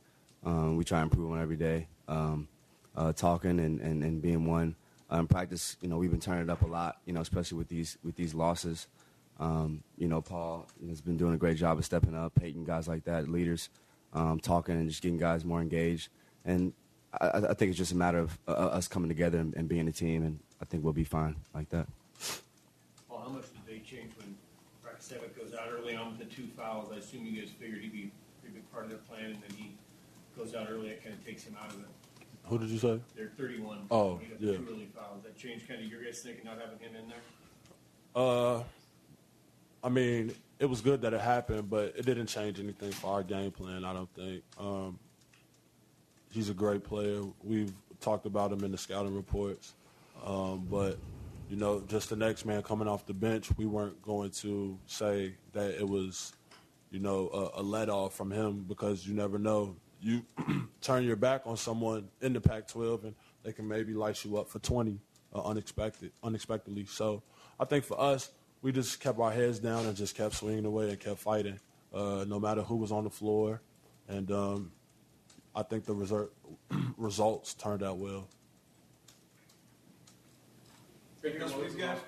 um, 0.44 0.76
we 0.76 0.84
try 0.84 1.00
and 1.00 1.10
improve 1.10 1.32
on 1.32 1.42
every 1.42 1.56
day. 1.56 1.88
Um, 2.06 2.46
uh, 2.94 3.12
talking 3.12 3.58
and, 3.58 3.80
and, 3.80 4.04
and 4.04 4.22
being 4.22 4.46
one. 4.46 4.76
Uh, 5.10 5.16
in 5.16 5.26
practice, 5.26 5.76
you 5.80 5.88
know, 5.88 5.96
we've 5.96 6.10
been 6.10 6.20
turning 6.20 6.44
it 6.44 6.50
up 6.50 6.62
a 6.62 6.66
lot. 6.66 6.98
You 7.04 7.12
know, 7.12 7.20
especially 7.20 7.58
with 7.58 7.68
these 7.68 7.98
with 8.04 8.14
these 8.14 8.32
losses. 8.32 8.86
Um, 9.40 9.82
you 9.98 10.06
know, 10.06 10.22
Paul 10.22 10.68
has 10.88 11.00
been 11.00 11.16
doing 11.16 11.34
a 11.34 11.36
great 11.36 11.56
job 11.56 11.78
of 11.78 11.84
stepping 11.84 12.14
up, 12.14 12.34
Payton, 12.36 12.64
guys 12.64 12.86
like 12.86 13.04
that, 13.04 13.28
leaders, 13.28 13.70
um, 14.12 14.38
talking 14.38 14.76
and 14.76 14.88
just 14.88 15.02
getting 15.02 15.18
guys 15.18 15.44
more 15.44 15.60
engaged. 15.60 16.10
And 16.44 16.74
I, 17.20 17.28
I 17.48 17.54
think 17.54 17.70
it's 17.70 17.78
just 17.78 17.92
a 17.92 17.96
matter 17.96 18.18
of 18.18 18.38
uh, 18.46 18.52
us 18.52 18.86
coming 18.86 19.08
together 19.08 19.38
and, 19.38 19.52
and 19.54 19.68
being 19.68 19.88
a 19.88 19.92
team, 19.92 20.22
and 20.22 20.38
I 20.60 20.64
think 20.64 20.84
we'll 20.84 20.92
be 20.92 21.04
fine 21.04 21.36
like 21.52 21.70
that. 21.70 21.88
Well, 23.08 23.20
how 23.20 23.28
much 23.30 23.46
did 23.52 23.66
they 23.66 23.78
change 23.80 24.12
when 24.18 24.36
Rakocevic 25.12 25.36
goes 25.36 25.54
out 25.54 25.68
early 25.70 25.94
on 25.94 26.16
with 26.16 26.18
the 26.18 26.34
two 26.34 26.46
fouls? 26.56 26.90
I 26.92 26.96
assume 26.96 27.24
you 27.26 27.40
guys 27.40 27.50
figured 27.50 27.82
he'd 27.82 27.92
be 27.92 28.10
a 28.10 28.40
pretty 28.40 28.54
big 28.56 28.72
part 28.72 28.84
of 28.84 28.90
their 28.90 28.98
plan, 28.98 29.26
and 29.26 29.42
then 29.42 29.56
he 29.56 29.72
goes 30.36 30.54
out 30.54 30.68
early. 30.70 30.88
It 30.88 31.02
kind 31.02 31.14
of 31.14 31.24
takes 31.24 31.44
him 31.44 31.56
out 31.62 31.70
of 31.72 31.80
it. 31.80 31.86
Who 32.44 32.58
did 32.58 32.68
you 32.70 32.78
say? 32.78 33.00
They're 33.16 33.30
31. 33.36 33.86
Oh, 33.90 34.16
He 34.16 34.26
got 34.26 34.40
yeah. 34.40 34.56
Two 34.56 34.66
early 34.70 34.88
fouls. 34.94 35.22
That 35.22 35.36
changed 35.36 35.68
kind 35.68 35.80
of 35.80 35.86
your 35.86 36.02
guys 36.02 36.20
thinking 36.20 36.44
not 36.44 36.58
having 36.58 36.78
him 36.78 36.96
in 36.96 37.08
there? 37.08 37.22
Uh, 38.14 38.62
I 39.84 39.88
mean, 39.88 40.34
it 40.58 40.66
was 40.66 40.80
good 40.80 41.02
that 41.02 41.14
it 41.14 41.20
happened, 41.20 41.70
but 41.70 41.94
it 41.96 42.04
didn't 42.04 42.26
change 42.26 42.58
anything 42.58 42.92
for 42.92 43.14
our 43.14 43.22
game 43.22 43.50
plan. 43.50 43.84
I 43.84 43.92
don't 43.92 44.12
think. 44.14 44.42
Um, 44.58 44.98
he's 46.30 46.50
a 46.50 46.54
great 46.54 46.84
player. 46.84 47.22
We've 47.42 47.72
talked 48.00 48.26
about 48.26 48.52
him 48.52 48.64
in 48.64 48.72
the 48.72 48.78
scouting 48.78 49.14
reports, 49.14 49.74
um, 50.24 50.66
but 50.70 50.98
you 51.52 51.58
know, 51.58 51.82
just 51.86 52.08
the 52.08 52.16
next 52.16 52.46
man 52.46 52.62
coming 52.62 52.88
off 52.88 53.04
the 53.04 53.12
bench, 53.12 53.50
we 53.58 53.66
weren't 53.66 54.00
going 54.00 54.30
to 54.30 54.78
say 54.86 55.34
that 55.52 55.78
it 55.78 55.86
was, 55.86 56.32
you 56.90 56.98
know, 56.98 57.28
a, 57.28 57.60
a 57.60 57.62
let 57.62 57.90
off 57.90 58.14
from 58.14 58.30
him 58.30 58.64
because 58.66 59.06
you 59.06 59.12
never 59.12 59.38
know. 59.38 59.76
You 60.00 60.24
turn 60.80 61.04
your 61.04 61.16
back 61.16 61.42
on 61.44 61.58
someone 61.58 62.08
in 62.22 62.32
the 62.32 62.40
Pac-12, 62.40 63.04
and 63.04 63.14
they 63.42 63.52
can 63.52 63.68
maybe 63.68 63.92
light 63.92 64.24
you 64.24 64.38
up 64.38 64.48
for 64.48 64.60
20 64.60 64.98
uh, 65.34 65.42
unexpected, 65.42 66.12
unexpectedly. 66.24 66.86
So 66.86 67.22
I 67.60 67.66
think 67.66 67.84
for 67.84 68.00
us, 68.00 68.30
we 68.62 68.72
just 68.72 68.98
kept 68.98 69.18
our 69.18 69.30
heads 69.30 69.58
down 69.58 69.84
and 69.84 69.94
just 69.94 70.16
kept 70.16 70.36
swinging 70.36 70.64
away 70.64 70.88
and 70.88 70.98
kept 70.98 71.18
fighting, 71.18 71.60
uh, 71.92 72.24
no 72.26 72.40
matter 72.40 72.62
who 72.62 72.76
was 72.76 72.90
on 72.92 73.04
the 73.04 73.10
floor. 73.10 73.60
And 74.08 74.32
um, 74.32 74.72
I 75.54 75.64
think 75.64 75.84
the 75.84 75.94
result, 75.94 76.30
results 76.96 77.52
turned 77.52 77.82
out 77.82 77.98
well. 77.98 78.26
Breaker, 81.22 81.46
what 81.46 81.64
was 81.64 81.74
guys? 81.76 81.98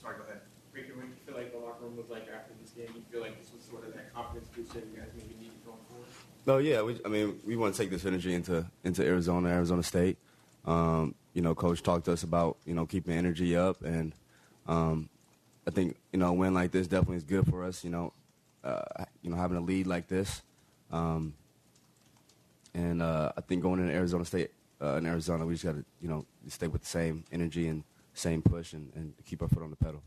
Sorry, 0.00 0.16
go 0.16 0.24
ahead. 0.24 0.40
Breaker, 0.72 0.94
what 0.96 1.02
do 1.02 1.08
you 1.08 1.14
feel 1.26 1.34
like 1.34 1.52
the 1.52 1.58
locker 1.58 1.84
room 1.84 1.94
was 1.94 2.08
like 2.08 2.26
after 2.34 2.54
this 2.58 2.70
game? 2.70 2.88
You 2.94 3.02
feel 3.12 3.20
like 3.20 3.38
this 3.38 3.52
was 3.52 3.62
sort 3.62 3.86
of 3.86 3.92
that 3.92 4.14
confidence 4.14 4.48
boost 4.48 4.72
that 4.72 4.86
you 4.86 4.96
guys 4.96 5.08
maybe 5.14 5.34
needed 5.38 5.62
going 5.62 5.76
forward? 5.90 6.08
No, 6.46 6.56
yeah. 6.56 6.80
We, 6.80 6.98
I 7.04 7.08
mean, 7.08 7.38
we 7.46 7.56
want 7.56 7.74
to 7.74 7.80
take 7.80 7.90
this 7.90 8.06
energy 8.06 8.32
into 8.32 8.64
into 8.82 9.04
Arizona, 9.04 9.50
Arizona 9.50 9.82
State. 9.82 10.16
Um, 10.64 11.14
you 11.34 11.42
know, 11.42 11.54
coach 11.54 11.82
talked 11.82 12.06
to 12.06 12.12
us 12.12 12.22
about 12.22 12.56
you 12.64 12.74
know 12.74 12.86
keeping 12.86 13.14
energy 13.14 13.54
up, 13.54 13.82
and 13.82 14.14
um, 14.66 15.10
I 15.66 15.70
think 15.70 15.96
you 16.10 16.18
know 16.18 16.28
a 16.28 16.32
win 16.32 16.54
like 16.54 16.70
this 16.70 16.86
definitely 16.86 17.16
is 17.16 17.24
good 17.24 17.46
for 17.46 17.62
us. 17.62 17.84
You 17.84 17.90
know, 17.90 18.12
uh, 18.64 19.04
you 19.20 19.28
know 19.28 19.36
having 19.36 19.58
a 19.58 19.60
lead 19.60 19.86
like 19.86 20.08
this, 20.08 20.40
um, 20.90 21.34
and 22.72 23.02
uh, 23.02 23.32
I 23.36 23.42
think 23.42 23.62
going 23.62 23.80
into 23.80 23.92
Arizona 23.92 24.24
State 24.24 24.52
uh, 24.80 24.96
in 24.96 25.04
Arizona, 25.04 25.44
we 25.44 25.52
just 25.52 25.64
got 25.64 25.72
to 25.72 25.84
you 26.00 26.08
know 26.08 26.24
stay 26.48 26.68
with 26.68 26.80
the 26.80 26.88
same 26.88 27.22
energy 27.30 27.68
and 27.68 27.84
same 28.18 28.42
push 28.42 28.72
and, 28.72 28.90
and 28.94 29.14
keep 29.24 29.42
our 29.42 29.48
foot 29.48 29.62
on 29.62 29.70
the 29.70 29.76
pedal. 29.76 30.02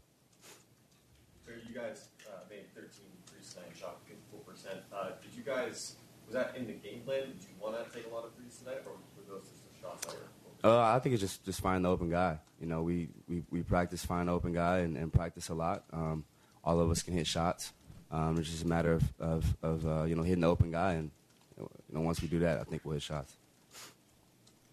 So 1.45 1.51
you 1.67 1.73
guys 1.73 2.09
uh, 2.27 2.41
made 2.49 2.73
13 2.75 2.89
threes 3.27 3.53
tonight, 3.53 3.71
shot 3.79 3.97
54%. 4.05 4.77
Uh, 4.93 5.11
did 5.21 5.35
you 5.35 5.43
guys, 5.43 5.95
was 6.25 6.33
that 6.33 6.55
in 6.57 6.67
the 6.67 6.73
game 6.73 7.01
plan? 7.01 7.21
Did 7.21 7.41
you 7.41 7.55
want 7.59 7.75
to 7.75 7.95
take 7.95 8.09
a 8.11 8.13
lot 8.13 8.25
of 8.25 8.33
threes 8.35 8.57
tonight, 8.57 8.81
or 8.85 8.93
were 8.93 9.35
those 9.35 9.47
just 9.47 9.63
the 9.63 9.79
shots 9.81 10.05
that 10.05 10.15
were? 10.15 10.69
Uh, 10.69 10.93
I 10.93 10.99
think 10.99 11.13
it's 11.13 11.21
just 11.21 11.45
just 11.45 11.61
find 11.61 11.85
the 11.85 11.89
open 11.89 12.09
guy. 12.09 12.37
You 12.59 12.67
know, 12.67 12.83
we 12.83 13.07
we, 13.29 13.43
we 13.49 13.63
practice 13.63 14.03
find 14.03 14.27
the 14.27 14.33
open 14.33 14.51
guy 14.51 14.79
and, 14.79 14.97
and 14.97 15.13
practice 15.13 15.47
a 15.47 15.53
lot. 15.53 15.85
Um, 15.93 16.25
all 16.65 16.81
of 16.81 16.91
us 16.91 17.01
can 17.01 17.13
hit 17.13 17.27
shots. 17.27 17.71
Um, 18.11 18.37
it's 18.37 18.49
just 18.49 18.65
a 18.65 18.67
matter 18.67 18.91
of 18.91 19.03
of, 19.21 19.57
of 19.63 19.87
uh, 19.87 20.03
you 20.03 20.15
know 20.15 20.23
hitting 20.23 20.41
the 20.41 20.49
open 20.49 20.71
guy 20.71 20.93
and 20.93 21.11
you 21.59 21.95
know, 21.95 22.01
once 22.01 22.21
we 22.21 22.27
do 22.27 22.39
that, 22.39 22.59
I 22.59 22.63
think 22.63 22.83
we'll 22.85 22.93
hit 22.93 23.03
shots. 23.03 23.33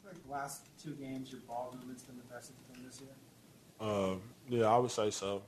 Like 0.04 0.22
the 0.24 0.32
last 0.32 0.62
two 0.82 0.92
games, 0.92 1.30
your 1.30 1.40
ball 1.42 1.74
movement's 1.74 2.02
been 2.02 2.16
the 2.16 2.34
best 2.34 2.50
it's 2.50 2.76
been 2.76 2.86
this 2.86 3.00
year. 3.00 3.10
Um, 3.80 4.22
yeah, 4.48 4.66
I 4.66 4.78
would 4.78 4.90
say 4.90 5.10
so. 5.10 5.42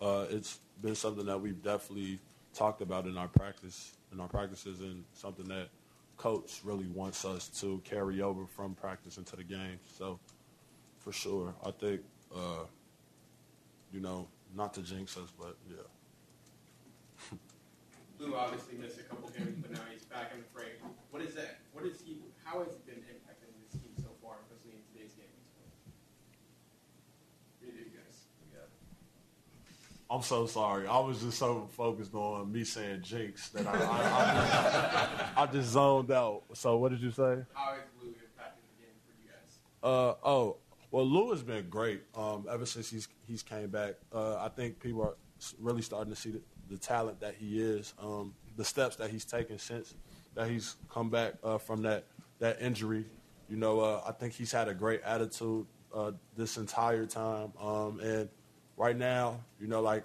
Uh, 0.00 0.26
it's 0.30 0.58
been 0.80 0.94
something 0.94 1.26
that 1.26 1.40
we've 1.40 1.62
definitely 1.62 2.18
talked 2.54 2.82
about 2.82 3.06
in 3.06 3.16
our 3.16 3.28
practice, 3.28 3.92
in 4.12 4.20
our 4.20 4.28
practices, 4.28 4.80
and 4.80 5.04
something 5.12 5.46
that 5.48 5.68
coach 6.16 6.60
really 6.64 6.86
wants 6.88 7.24
us 7.24 7.48
to 7.60 7.80
carry 7.84 8.20
over 8.20 8.46
from 8.46 8.74
practice 8.74 9.18
into 9.18 9.36
the 9.36 9.44
game. 9.44 9.78
So, 9.96 10.18
for 10.98 11.12
sure, 11.12 11.54
I 11.64 11.70
think, 11.70 12.00
uh, 12.34 12.64
you 13.92 14.00
know, 14.00 14.28
not 14.56 14.74
to 14.74 14.82
jinx 14.82 15.16
us, 15.16 15.32
but 15.38 15.56
yeah. 15.68 15.76
Lou 18.18 18.34
obviously 18.34 18.76
missed 18.78 18.98
a 18.98 19.02
couple 19.04 19.28
games, 19.30 19.54
but 19.62 19.70
now 19.70 19.86
he's 19.92 20.04
back 20.04 20.32
in 20.34 20.40
the 20.40 20.46
fray. 20.52 20.74
What 21.10 21.22
is 21.22 21.34
that? 21.34 21.58
What 21.72 21.86
is 21.86 22.00
he? 22.04 22.18
How 22.42 22.58
has 22.58 22.74
he 22.74 22.82
been 22.90 23.02
impacting 23.06 23.54
this 23.62 23.78
team 23.78 23.94
so 23.98 24.10
far, 24.22 24.42
especially 24.42 24.74
in 24.74 24.82
today's 24.90 25.14
game? 25.14 25.30
Either 27.62 27.78
you 27.78 27.94
guys. 27.94 28.26
I'm 30.10 30.22
so 30.22 30.46
sorry. 30.46 30.86
I 30.86 30.98
was 31.00 31.20
just 31.20 31.38
so 31.38 31.68
focused 31.72 32.14
on 32.14 32.50
me 32.50 32.64
saying 32.64 33.02
jinx 33.02 33.50
that 33.50 33.66
I, 33.66 33.72
I, 33.72 35.36
I, 35.36 35.42
I 35.42 35.46
just 35.46 35.70
zoned 35.70 36.10
out. 36.10 36.44
So 36.54 36.78
what 36.78 36.92
did 36.92 37.02
you 37.02 37.10
say? 37.10 37.44
How 37.52 37.74
is 37.74 37.82
Lou 38.00 38.08
impacting 38.08 38.64
the 38.64 38.82
game 38.82 38.96
for 39.04 39.12
you 39.22 39.28
guys? 39.28 39.58
Uh, 39.82 40.14
oh, 40.26 40.56
well, 40.90 41.06
Lou 41.06 41.30
has 41.30 41.42
been 41.42 41.68
great 41.68 42.02
um, 42.16 42.46
ever 42.50 42.64
since 42.64 42.88
he's 42.88 43.08
he's 43.26 43.42
came 43.42 43.68
back. 43.68 43.96
Uh, 44.10 44.36
I 44.36 44.48
think 44.48 44.80
people 44.80 45.02
are 45.02 45.14
really 45.60 45.82
starting 45.82 46.12
to 46.12 46.18
see 46.18 46.30
the, 46.30 46.40
the 46.70 46.78
talent 46.78 47.20
that 47.20 47.34
he 47.34 47.60
is, 47.60 47.92
um, 48.00 48.34
the 48.56 48.64
steps 48.64 48.96
that 48.96 49.10
he's 49.10 49.26
taken 49.26 49.58
since 49.58 49.94
that 50.34 50.48
he's 50.48 50.76
come 50.90 51.10
back 51.10 51.34
uh, 51.44 51.58
from 51.58 51.82
that 51.82 52.04
that 52.38 52.62
injury. 52.62 53.04
You 53.50 53.56
know, 53.56 53.80
uh, 53.80 54.02
I 54.06 54.12
think 54.12 54.32
he's 54.32 54.52
had 54.52 54.68
a 54.68 54.74
great 54.74 55.02
attitude 55.02 55.66
uh, 55.94 56.12
this 56.34 56.56
entire 56.56 57.04
time, 57.04 57.52
um, 57.60 58.00
and 58.00 58.30
right 58.78 58.96
now, 58.96 59.40
you 59.60 59.66
know, 59.66 59.82
like 59.82 60.04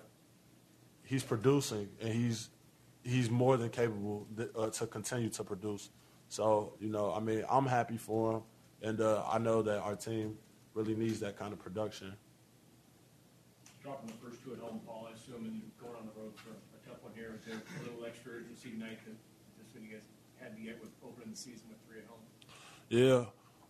he's 1.06 1.24
producing 1.24 1.88
and 2.02 2.12
he's 2.12 2.50
he's 3.04 3.30
more 3.30 3.56
than 3.56 3.70
capable 3.70 4.28
th- 4.36 4.50
uh, 4.58 4.70
to 4.72 4.88
continue 4.88 5.30
to 5.30 5.44
produce. 5.44 5.90
So, 6.28 6.74
you 6.80 6.90
know, 6.90 7.14
I 7.14 7.20
mean, 7.20 7.46
I'm 7.50 7.68
happy 7.68 7.98
for 7.98 8.34
him, 8.34 8.42
and 8.82 9.00
uh, 9.00 9.24
I 9.30 9.38
know 9.38 9.62
that 9.62 9.80
our 9.80 9.96
team 9.96 10.38
really 10.74 10.96
needs 10.96 11.20
that 11.20 11.38
kind 11.38 11.54
of 11.54 11.60
production. 11.60 12.16
Dropping 13.84 14.08
the 14.08 14.14
first 14.14 14.44
two 14.44 14.54
at 14.54 14.60
home, 14.60 14.80
Paul, 14.86 15.10
I 15.12 15.14
assume, 15.14 15.46
and 15.46 15.62
going 15.80 15.96
on 15.96 16.08
the 16.08 16.20
road 16.20 16.34
for 16.38 16.52
a 16.52 16.90
tough 16.90 17.04
one 17.04 17.12
here, 17.14 17.36
is 17.38 17.46
there 17.46 17.62
a 17.82 17.84
little 17.84 18.06
extra 18.06 18.32
urgency 18.32 18.72
tonight 18.72 18.98
that 19.06 19.14
this 19.58 19.76
one 19.76 19.84
you 19.84 19.94
guys 19.94 20.04
had 20.42 20.56
to 20.56 20.62
get 20.64 20.82
with 20.82 20.90
opening 21.06 21.30
the 21.32 21.38
season 21.38 21.68
with 21.70 21.78
three 21.88 22.00
at 22.00 22.08
home? 22.08 22.24
Yeah, 22.90 23.26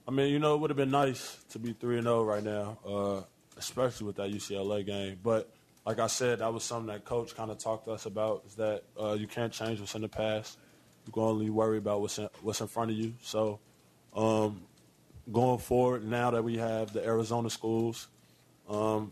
I 0.08 0.12
mean, 0.12 0.32
you 0.32 0.40
know, 0.40 0.54
it 0.56 0.60
would 0.60 0.70
have 0.70 0.78
been 0.78 0.92
nice 0.92 1.44
to 1.50 1.60
be 1.60 1.74
three 1.74 1.98
and 1.98 2.06
zero 2.06 2.24
right 2.24 2.44
now, 2.44 2.78
uh, 2.86 3.22
especially 3.64 4.08
with 4.08 4.16
that 4.18 4.32
UCLA 4.32 4.86
game. 4.86 5.20
But 5.24 5.50
like 5.86 6.00
I 6.00 6.08
said, 6.08 6.40
that 6.40 6.54
was 6.54 6.64
something 6.64 6.88
that 6.88 7.06
coach 7.06 7.36
kind 7.36 7.52
of 7.52 7.58
talked 7.58 7.86
to 7.86 7.92
us 7.92 8.06
about: 8.06 8.44
is 8.48 8.56
that 8.56 8.84
uh, 9.00 9.14
you 9.14 9.28
can't 9.28 9.52
change 9.52 9.80
what's 9.80 9.96
in 9.96 10.02
the 10.02 10.10
past. 10.10 10.58
You 11.06 11.12
can 11.12 11.24
only 11.24 11.50
worry 11.50 11.78
about 11.78 12.02
what's 12.02 12.18
in, 12.18 12.30
what's 12.42 12.62
in 12.62 12.68
front 12.68 12.92
of 12.92 12.98
you. 12.98 13.14
So, 13.22 13.60
um, 14.16 14.62
going 15.32 15.60
forward, 15.60 16.08
now 16.08 16.32
that 16.32 16.44
we 16.44 16.58
have 16.58 16.94
the 16.94 17.04
Arizona 17.06 17.50
schools, 17.50 18.08
um, 18.70 19.12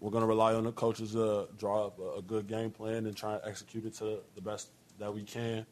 we're 0.00 0.10
going 0.10 0.22
to 0.22 0.28
rely 0.28 0.54
on 0.54 0.64
the 0.64 0.72
coaches 0.72 1.12
to 1.12 1.48
draw 1.58 1.86
up 1.86 1.98
a, 2.16 2.22
good 2.22 2.46
game 2.46 2.70
plan 2.70 3.06
and 3.06 3.16
try 3.16 3.34
and 3.34 3.42
execute 3.44 3.84
it 3.84 3.94
to 3.94 4.20
the 4.34 4.40
best 4.40 4.70
that 4.98 5.12
we 5.12 5.22
can. 5.22 5.66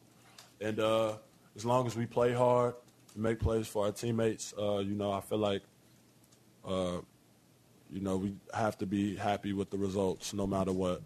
And 0.61 0.79
uh, 0.79 1.13
as 1.55 1.65
long 1.65 1.87
as 1.87 1.95
we 1.95 2.05
play 2.05 2.33
hard 2.33 2.75
and 3.13 3.23
make 3.23 3.39
plays 3.39 3.67
for 3.67 3.85
our 3.85 3.91
teammates, 3.91 4.53
uh, 4.57 4.79
you 4.79 4.95
know, 4.95 5.11
I 5.11 5.21
feel 5.21 5.37
like, 5.37 5.63
uh, 6.65 6.97
you 7.95 8.01
know, 8.01 8.17
we 8.17 8.35
have 8.53 8.77
to 8.79 8.85
be 8.85 9.15
happy 9.15 9.53
with 9.53 9.69
the 9.69 9.77
results 9.77 10.33
no 10.33 10.45
matter 10.45 10.73
what. 10.73 11.01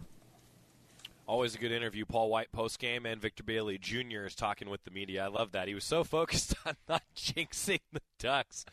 Always 1.28 1.54
a 1.54 1.58
good 1.58 1.70
interview. 1.70 2.04
Paul 2.04 2.28
White 2.28 2.50
post 2.50 2.80
game 2.80 3.06
and 3.06 3.20
Victor 3.20 3.44
Bailey 3.44 3.78
Jr. 3.78 4.24
is 4.26 4.34
talking 4.34 4.68
with 4.68 4.82
the 4.82 4.90
media. 4.90 5.24
I 5.24 5.28
love 5.28 5.52
that. 5.52 5.68
He 5.68 5.74
was 5.74 5.84
so 5.84 6.02
focused 6.18 6.56
on 6.66 6.74
not 6.88 7.02
jinxing 7.16 7.78
the 7.92 8.00
Ducks 8.18 8.64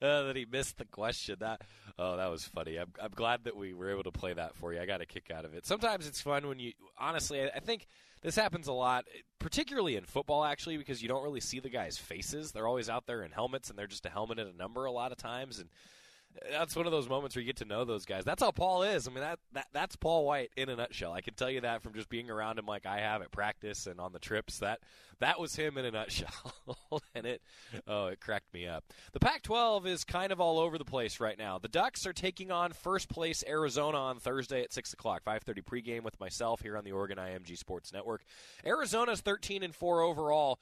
uh, 0.00 0.22
that 0.22 0.36
he 0.36 0.46
missed 0.50 0.78
the 0.78 0.86
question. 0.86 1.36
That 1.40 1.60
oh, 1.98 2.16
that 2.16 2.30
was 2.30 2.46
funny. 2.46 2.78
I'm, 2.78 2.94
I'm 3.00 3.10
glad 3.14 3.44
that 3.44 3.54
we 3.54 3.74
were 3.74 3.90
able 3.90 4.04
to 4.04 4.10
play 4.10 4.32
that 4.32 4.56
for 4.56 4.72
you. 4.72 4.80
I 4.80 4.86
got 4.86 5.02
a 5.02 5.06
kick 5.06 5.30
out 5.30 5.44
of 5.44 5.52
it. 5.52 5.66
Sometimes 5.66 6.06
it's 6.06 6.22
fun 6.22 6.48
when 6.48 6.58
you 6.58 6.72
honestly. 6.98 7.42
I, 7.42 7.48
I 7.56 7.60
think 7.60 7.86
this 8.22 8.36
happens 8.36 8.68
a 8.68 8.72
lot, 8.72 9.04
particularly 9.38 9.96
in 9.96 10.04
football, 10.04 10.42
actually, 10.42 10.78
because 10.78 11.02
you 11.02 11.08
don't 11.08 11.22
really 11.22 11.40
see 11.40 11.60
the 11.60 11.68
guys' 11.68 11.98
faces. 11.98 12.52
They're 12.52 12.66
always 12.66 12.88
out 12.88 13.06
there 13.06 13.22
in 13.22 13.32
helmets, 13.32 13.68
and 13.68 13.78
they're 13.78 13.86
just 13.86 14.06
a 14.06 14.10
helmet 14.10 14.38
and 14.38 14.54
a 14.54 14.56
number 14.56 14.86
a 14.86 14.90
lot 14.90 15.12
of 15.12 15.18
times, 15.18 15.58
and 15.58 15.68
that's 16.50 16.76
one 16.76 16.86
of 16.86 16.92
those 16.92 17.08
moments 17.08 17.34
where 17.34 17.40
you 17.40 17.46
get 17.46 17.56
to 17.56 17.64
know 17.64 17.84
those 17.84 18.04
guys. 18.04 18.24
That's 18.24 18.42
how 18.42 18.50
Paul 18.50 18.82
is. 18.82 19.06
I 19.06 19.10
mean, 19.10 19.20
that, 19.20 19.38
that 19.52 19.66
that's 19.72 19.96
Paul 19.96 20.24
White 20.24 20.50
in 20.56 20.68
a 20.68 20.76
nutshell. 20.76 21.12
I 21.12 21.20
can 21.20 21.34
tell 21.34 21.50
you 21.50 21.60
that 21.62 21.82
from 21.82 21.94
just 21.94 22.08
being 22.08 22.30
around 22.30 22.58
him 22.58 22.66
like 22.66 22.86
I 22.86 23.00
have 23.00 23.22
at 23.22 23.30
practice 23.30 23.86
and 23.86 24.00
on 24.00 24.12
the 24.12 24.18
trips. 24.18 24.58
That 24.58 24.80
that 25.20 25.40
was 25.40 25.56
him 25.56 25.78
in 25.78 25.84
a 25.84 25.90
nutshell, 25.92 26.54
and 27.14 27.26
it 27.26 27.42
oh, 27.86 28.06
it 28.06 28.20
cracked 28.20 28.52
me 28.52 28.66
up. 28.66 28.84
The 29.12 29.20
Pac-12 29.20 29.86
is 29.86 30.04
kind 30.04 30.32
of 30.32 30.40
all 30.40 30.58
over 30.58 30.78
the 30.78 30.84
place 30.84 31.20
right 31.20 31.38
now. 31.38 31.58
The 31.58 31.68
Ducks 31.68 32.06
are 32.06 32.12
taking 32.12 32.50
on 32.50 32.72
first 32.72 33.08
place 33.08 33.42
Arizona 33.46 33.98
on 33.98 34.18
Thursday 34.18 34.62
at 34.62 34.72
six 34.72 34.92
o'clock, 34.92 35.22
five 35.24 35.42
thirty 35.42 35.62
pregame 35.62 36.02
with 36.02 36.18
myself 36.20 36.60
here 36.62 36.76
on 36.76 36.84
the 36.84 36.92
Oregon 36.92 37.18
IMG 37.18 37.56
Sports 37.58 37.92
Network. 37.92 38.22
Arizona's 38.64 39.20
thirteen 39.20 39.62
and 39.62 39.74
four 39.74 40.02
overall. 40.02 40.58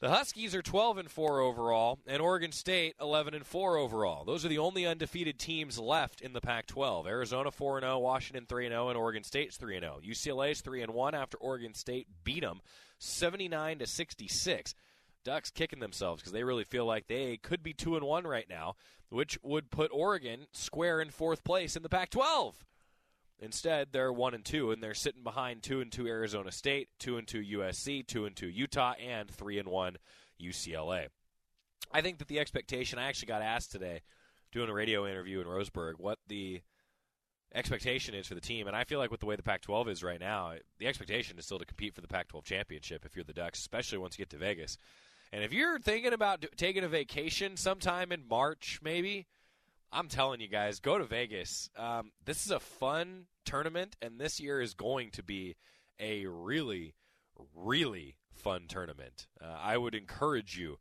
The 0.00 0.10
Huskies 0.10 0.54
are 0.54 0.62
12 0.62 0.98
and 0.98 1.10
4 1.10 1.40
overall, 1.40 1.98
and 2.06 2.22
Oregon 2.22 2.52
State 2.52 2.94
11 3.00 3.34
and 3.34 3.44
4 3.44 3.76
overall. 3.76 4.24
Those 4.24 4.44
are 4.44 4.48
the 4.48 4.58
only 4.58 4.86
undefeated 4.86 5.40
teams 5.40 5.76
left 5.76 6.20
in 6.20 6.32
the 6.32 6.40
Pac-12. 6.40 7.08
Arizona 7.08 7.50
4 7.50 7.78
and 7.78 7.84
0, 7.84 7.98
Washington 7.98 8.46
3 8.48 8.66
and 8.66 8.72
0, 8.72 8.90
and 8.90 8.96
Oregon 8.96 9.24
State's 9.24 9.56
3 9.56 9.78
and 9.78 9.82
0. 9.82 10.00
UCLA's 10.06 10.60
3 10.60 10.82
and 10.82 10.94
1 10.94 11.14
after 11.16 11.36
Oregon 11.38 11.74
State 11.74 12.06
beat 12.22 12.42
them 12.42 12.60
79 12.98 13.80
to 13.80 13.88
66. 13.88 14.74
Ducks 15.24 15.50
kicking 15.50 15.80
themselves 15.80 16.22
because 16.22 16.32
they 16.32 16.44
really 16.44 16.62
feel 16.62 16.86
like 16.86 17.08
they 17.08 17.36
could 17.36 17.64
be 17.64 17.72
2 17.72 17.96
and 17.96 18.06
1 18.06 18.24
right 18.24 18.48
now, 18.48 18.76
which 19.08 19.36
would 19.42 19.68
put 19.68 19.90
Oregon 19.92 20.46
square 20.52 21.00
in 21.00 21.10
fourth 21.10 21.42
place 21.42 21.74
in 21.74 21.82
the 21.82 21.88
Pac-12. 21.88 22.54
Instead, 23.40 23.88
they're 23.92 24.12
one 24.12 24.34
and 24.34 24.44
two, 24.44 24.72
and 24.72 24.82
they're 24.82 24.94
sitting 24.94 25.22
behind 25.22 25.62
two 25.62 25.80
and 25.80 25.92
two 25.92 26.06
Arizona 26.08 26.50
State, 26.50 26.88
two 26.98 27.16
and 27.16 27.26
two 27.26 27.40
USC, 27.40 28.06
two 28.06 28.26
and 28.26 28.34
two 28.34 28.48
Utah, 28.48 28.94
and 28.94 29.30
three 29.30 29.58
and 29.58 29.68
one 29.68 29.96
UCLA. 30.40 31.06
I 31.92 32.00
think 32.00 32.18
that 32.18 32.28
the 32.28 32.40
expectation. 32.40 32.98
I 32.98 33.08
actually 33.08 33.28
got 33.28 33.42
asked 33.42 33.70
today, 33.70 34.02
doing 34.52 34.68
a 34.68 34.74
radio 34.74 35.06
interview 35.06 35.40
in 35.40 35.46
Roseburg, 35.46 35.94
what 35.98 36.18
the 36.26 36.62
expectation 37.54 38.14
is 38.14 38.26
for 38.26 38.34
the 38.34 38.40
team, 38.40 38.66
and 38.66 38.76
I 38.76 38.84
feel 38.84 38.98
like 38.98 39.10
with 39.10 39.20
the 39.20 39.26
way 39.26 39.36
the 39.36 39.42
Pac-12 39.42 39.88
is 39.88 40.02
right 40.02 40.20
now, 40.20 40.52
the 40.78 40.86
expectation 40.86 41.38
is 41.38 41.46
still 41.46 41.58
to 41.58 41.64
compete 41.64 41.94
for 41.94 42.00
the 42.00 42.08
Pac-12 42.08 42.44
championship 42.44 43.04
if 43.04 43.16
you're 43.16 43.24
the 43.24 43.32
Ducks, 43.32 43.60
especially 43.60 43.98
once 43.98 44.18
you 44.18 44.24
get 44.24 44.30
to 44.30 44.36
Vegas. 44.36 44.76
And 45.32 45.44
if 45.44 45.52
you're 45.52 45.78
thinking 45.78 46.12
about 46.12 46.44
taking 46.56 46.84
a 46.84 46.88
vacation 46.88 47.56
sometime 47.56 48.12
in 48.12 48.26
March, 48.28 48.80
maybe 48.82 49.26
I'm 49.90 50.08
telling 50.08 50.40
you 50.40 50.48
guys, 50.48 50.80
go 50.80 50.98
to 50.98 51.04
Vegas. 51.04 51.70
Um, 51.76 52.12
this 52.24 52.44
is 52.44 52.50
a 52.50 52.60
fun 52.60 53.26
tournament, 53.44 53.96
and 54.02 54.20
this 54.20 54.38
year 54.38 54.60
is 54.60 54.74
going 54.74 55.10
to 55.12 55.22
be 55.22 55.56
a 55.98 56.26
really, 56.26 56.94
really 57.54 58.16
fun 58.34 58.66
tournament. 58.68 59.26
Uh, 59.42 59.56
I 59.60 59.78
would 59.78 59.94
encourage 59.94 60.58
you 60.58 60.78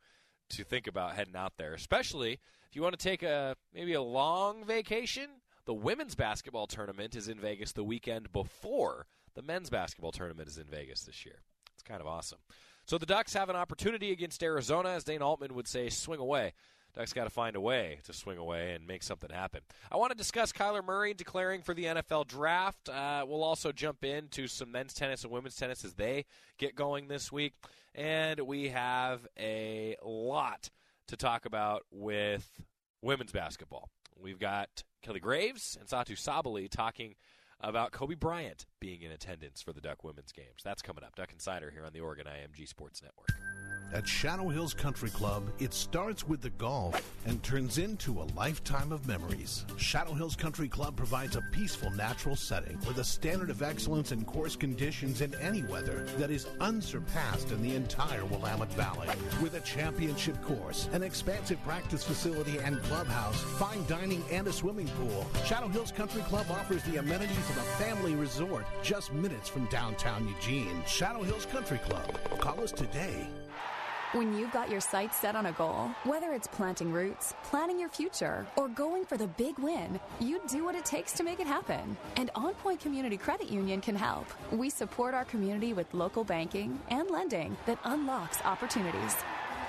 to 0.50 0.64
think 0.64 0.88
about 0.88 1.16
heading 1.16 1.36
out 1.36 1.54
there, 1.58 1.74
especially 1.74 2.34
if 2.70 2.76
you 2.76 2.82
want 2.82 2.98
to 2.98 3.04
take 3.04 3.24
a 3.24 3.56
maybe 3.74 3.94
a 3.94 4.02
long 4.02 4.66
vacation. 4.66 5.30
The 5.66 5.74
women's 5.74 6.16
basketball 6.16 6.68
tournament 6.68 7.16
is 7.16 7.28
in 7.28 7.40
Vegas 7.40 7.74
the 7.74 7.84
weekend 7.84 8.32
before 8.32 9.06
the 9.36 9.42
men's 9.42 9.70
basketball 9.70 10.12
tournament 10.12 10.48
is 10.48 10.58
in 10.58 10.66
Vegas 10.66 11.04
this 11.04 11.26
year. 11.26 11.42
It's 11.74 11.84
kind 11.84 12.02
of 12.02 12.08
awesome. 12.08 12.40
So 12.86 12.98
the 12.98 13.06
Ducks 13.06 13.34
have 13.34 13.50
an 13.50 13.58
opportunity 13.58 14.12
against 14.12 14.42
Arizona, 14.42 14.90
as 14.90 15.04
Dana 15.04 15.28
Altman 15.28 15.54
would 15.56 15.68
say, 15.68 15.90
swing 15.90 16.20
away. 16.20 16.54
Ducks 16.98 17.14
got 17.14 17.26
to 17.26 17.30
find 17.30 17.56
a 17.56 17.62
way 17.62 18.00
to 18.06 18.14
swing 18.14 18.40
away 18.40 18.74
and 18.74 18.88
make 18.88 19.04
something 19.04 19.30
happen. 19.30 19.62
I 19.92 19.98
want 19.98 20.12
to 20.12 20.18
discuss 20.18 20.52
Kyler 20.52 20.84
Murray 20.84 21.14
declaring 21.14 21.62
for 21.62 21.76
the 21.76 21.84
NFL 21.84 22.26
draft. 22.26 22.90
Uh, 22.90 23.24
we'll 23.28 23.44
also 23.44 23.72
jump 23.72 24.04
into 24.04 24.48
some 24.48 24.72
men's 24.72 24.96
tennis 24.96 25.24
and 25.24 25.32
women's 25.32 25.56
tennis 25.56 25.86
as 25.86 25.94
they 25.94 26.26
get 26.58 26.74
going 26.74 27.08
this 27.08 27.32
week. 27.32 27.54
And 27.94 28.40
we 28.40 28.70
have 28.70 29.28
a 29.40 29.96
lot 30.04 30.72
to 31.10 31.16
talk 31.16 31.46
about 31.46 31.84
with 31.92 32.64
women's 33.04 33.32
basketball. 33.32 33.90
We've 34.20 34.40
got 34.40 34.84
Kelly 35.04 35.20
Graves 35.20 35.78
and 35.80 35.88
Satou 35.88 36.18
Sabally 36.18 36.68
talking 36.68 37.14
about 37.62 37.92
Kobe 37.92 38.16
Bryant 38.16 38.66
being 38.80 39.04
in 39.04 39.12
attendance 39.12 39.62
for 39.62 39.72
the 39.72 39.82
Duck 39.82 40.04
women's 40.04 40.32
games. 40.32 40.64
That's 40.64 40.82
coming 40.82 41.04
up. 41.04 41.16
Duck 41.16 41.32
Insider 41.32 41.70
here 41.70 41.86
on 41.86 41.94
the 41.94 42.00
Oregon 42.00 42.26
IMG 42.26 42.68
Sports 42.68 43.04
Network. 43.04 43.30
At 43.94 44.06
Shadow 44.08 44.50
Hills 44.50 44.74
Country 44.74 45.10
Club, 45.10 45.44
it 45.60 45.74
starts 45.74 46.28
with 46.28 46.42
the 46.42 46.50
golf 46.52 47.02
and 47.26 47.42
turns 47.42 47.78
into 47.78 48.22
a 48.22 48.28
lifetime 48.36 48.92
of 48.92 49.08
memories. 49.08 49.66
Shadow 49.78 50.14
Hills 50.14 50.36
Country 50.36 50.68
Club 50.68 50.98
provides 50.98 51.38
a 51.38 51.42
peaceful 51.54 51.90
natural 51.92 52.36
setting 52.36 52.78
with 52.86 52.98
a 52.98 53.04
standard 53.04 53.50
of 53.50 53.62
excellence 53.62 54.12
in 54.12 54.26
course 54.26 54.58
conditions 54.58 55.22
in 55.22 55.34
any 55.36 55.64
weather 55.64 56.06
that 56.18 56.30
is 56.30 56.48
unsurpassed 56.60 57.52
in 57.52 57.62
the 57.62 57.76
entire 57.76 58.26
Willamette 58.26 58.74
Valley. 58.74 59.08
With 59.42 59.56
a 59.56 59.62
championship 59.62 60.42
course, 60.44 60.90
an 60.92 61.02
expansive 61.02 61.64
practice 61.64 62.04
facility 62.04 62.58
and 62.58 62.84
clubhouse, 62.84 63.42
fine 63.42 63.86
dining, 63.88 64.24
and 64.32 64.48
a 64.48 64.54
swimming 64.54 64.90
pool, 64.90 65.26
Shadow 65.46 65.70
Hills 65.70 65.94
Country 65.94 66.22
Club 66.24 66.48
offers 66.52 66.84
the 66.84 66.98
amenities 66.98 67.50
of 67.50 67.58
a 67.58 67.84
family 67.84 68.16
resort 68.16 68.66
just 68.84 69.14
minutes 69.14 69.48
from 69.48 69.66
downtown 69.68 70.28
Eugene. 70.28 70.84
Shadow 70.86 71.24
Hills 71.24 71.46
Country 71.46 71.80
Club. 71.80 72.20
Call 72.40 72.62
us 72.62 72.74
today. 72.74 73.28
When 74.14 74.38
you've 74.38 74.54
got 74.54 74.72
your 74.72 74.80
sights 74.80 75.18
set 75.18 75.36
on 75.36 75.48
a 75.48 75.52
goal, 75.52 75.92
whether 76.06 76.32
it's 76.32 76.48
planting 76.48 76.94
roots, 76.94 77.34
planning 77.44 77.78
your 77.78 77.90
future, 77.90 78.48
or 78.56 78.70
going 78.70 79.04
for 79.04 79.18
the 79.18 79.28
big 79.28 79.60
win, 79.60 80.00
you 80.22 80.40
do 80.48 80.64
what 80.64 80.76
it 80.76 80.86
takes 80.86 81.12
to 81.14 81.24
make 81.24 81.42
it 81.42 81.46
happen. 81.46 81.98
And 82.16 82.32
OnPoint 82.34 82.80
Community 82.80 83.18
Credit 83.18 83.50
Union 83.50 83.82
can 83.82 83.98
help. 83.98 84.26
We 84.50 84.70
support 84.70 85.14
our 85.14 85.26
community 85.26 85.74
with 85.74 85.94
local 85.94 86.24
banking 86.24 86.80
and 86.90 87.12
lending 87.12 87.58
that 87.66 87.80
unlocks 87.84 88.42
opportunities. 88.46 89.14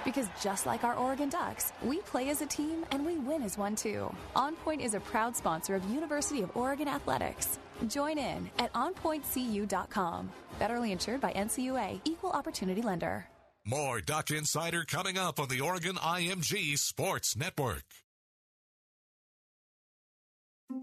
Because 0.04 0.28
just 0.40 0.66
like 0.66 0.84
our 0.84 0.94
Oregon 0.94 1.28
Ducks, 1.28 1.72
we 1.82 1.98
play 2.02 2.30
as 2.30 2.40
a 2.40 2.46
team 2.46 2.86
and 2.92 3.04
we 3.04 3.16
win 3.16 3.42
as 3.42 3.58
one 3.58 3.74
too. 3.74 4.08
OnPoint 4.36 4.84
is 4.84 4.94
a 4.94 5.00
proud 5.00 5.34
sponsor 5.36 5.74
of 5.74 5.84
University 5.90 6.42
of 6.42 6.56
Oregon 6.56 6.86
Athletics. 6.86 7.58
Join 7.88 8.18
in 8.18 8.48
at 8.60 8.72
onpointcu.com. 8.74 10.30
Federally 10.60 10.92
insured 10.92 11.20
by 11.20 11.32
NCUA, 11.32 12.02
Equal 12.04 12.30
Opportunity 12.30 12.82
Lender. 12.82 13.26
More 13.68 14.00
Duck 14.00 14.30
Insider 14.30 14.86
coming 14.88 15.18
up 15.18 15.38
on 15.38 15.48
the 15.48 15.60
Oregon 15.60 15.96
IMG 15.96 16.78
Sports 16.78 17.36
Network. 17.36 17.84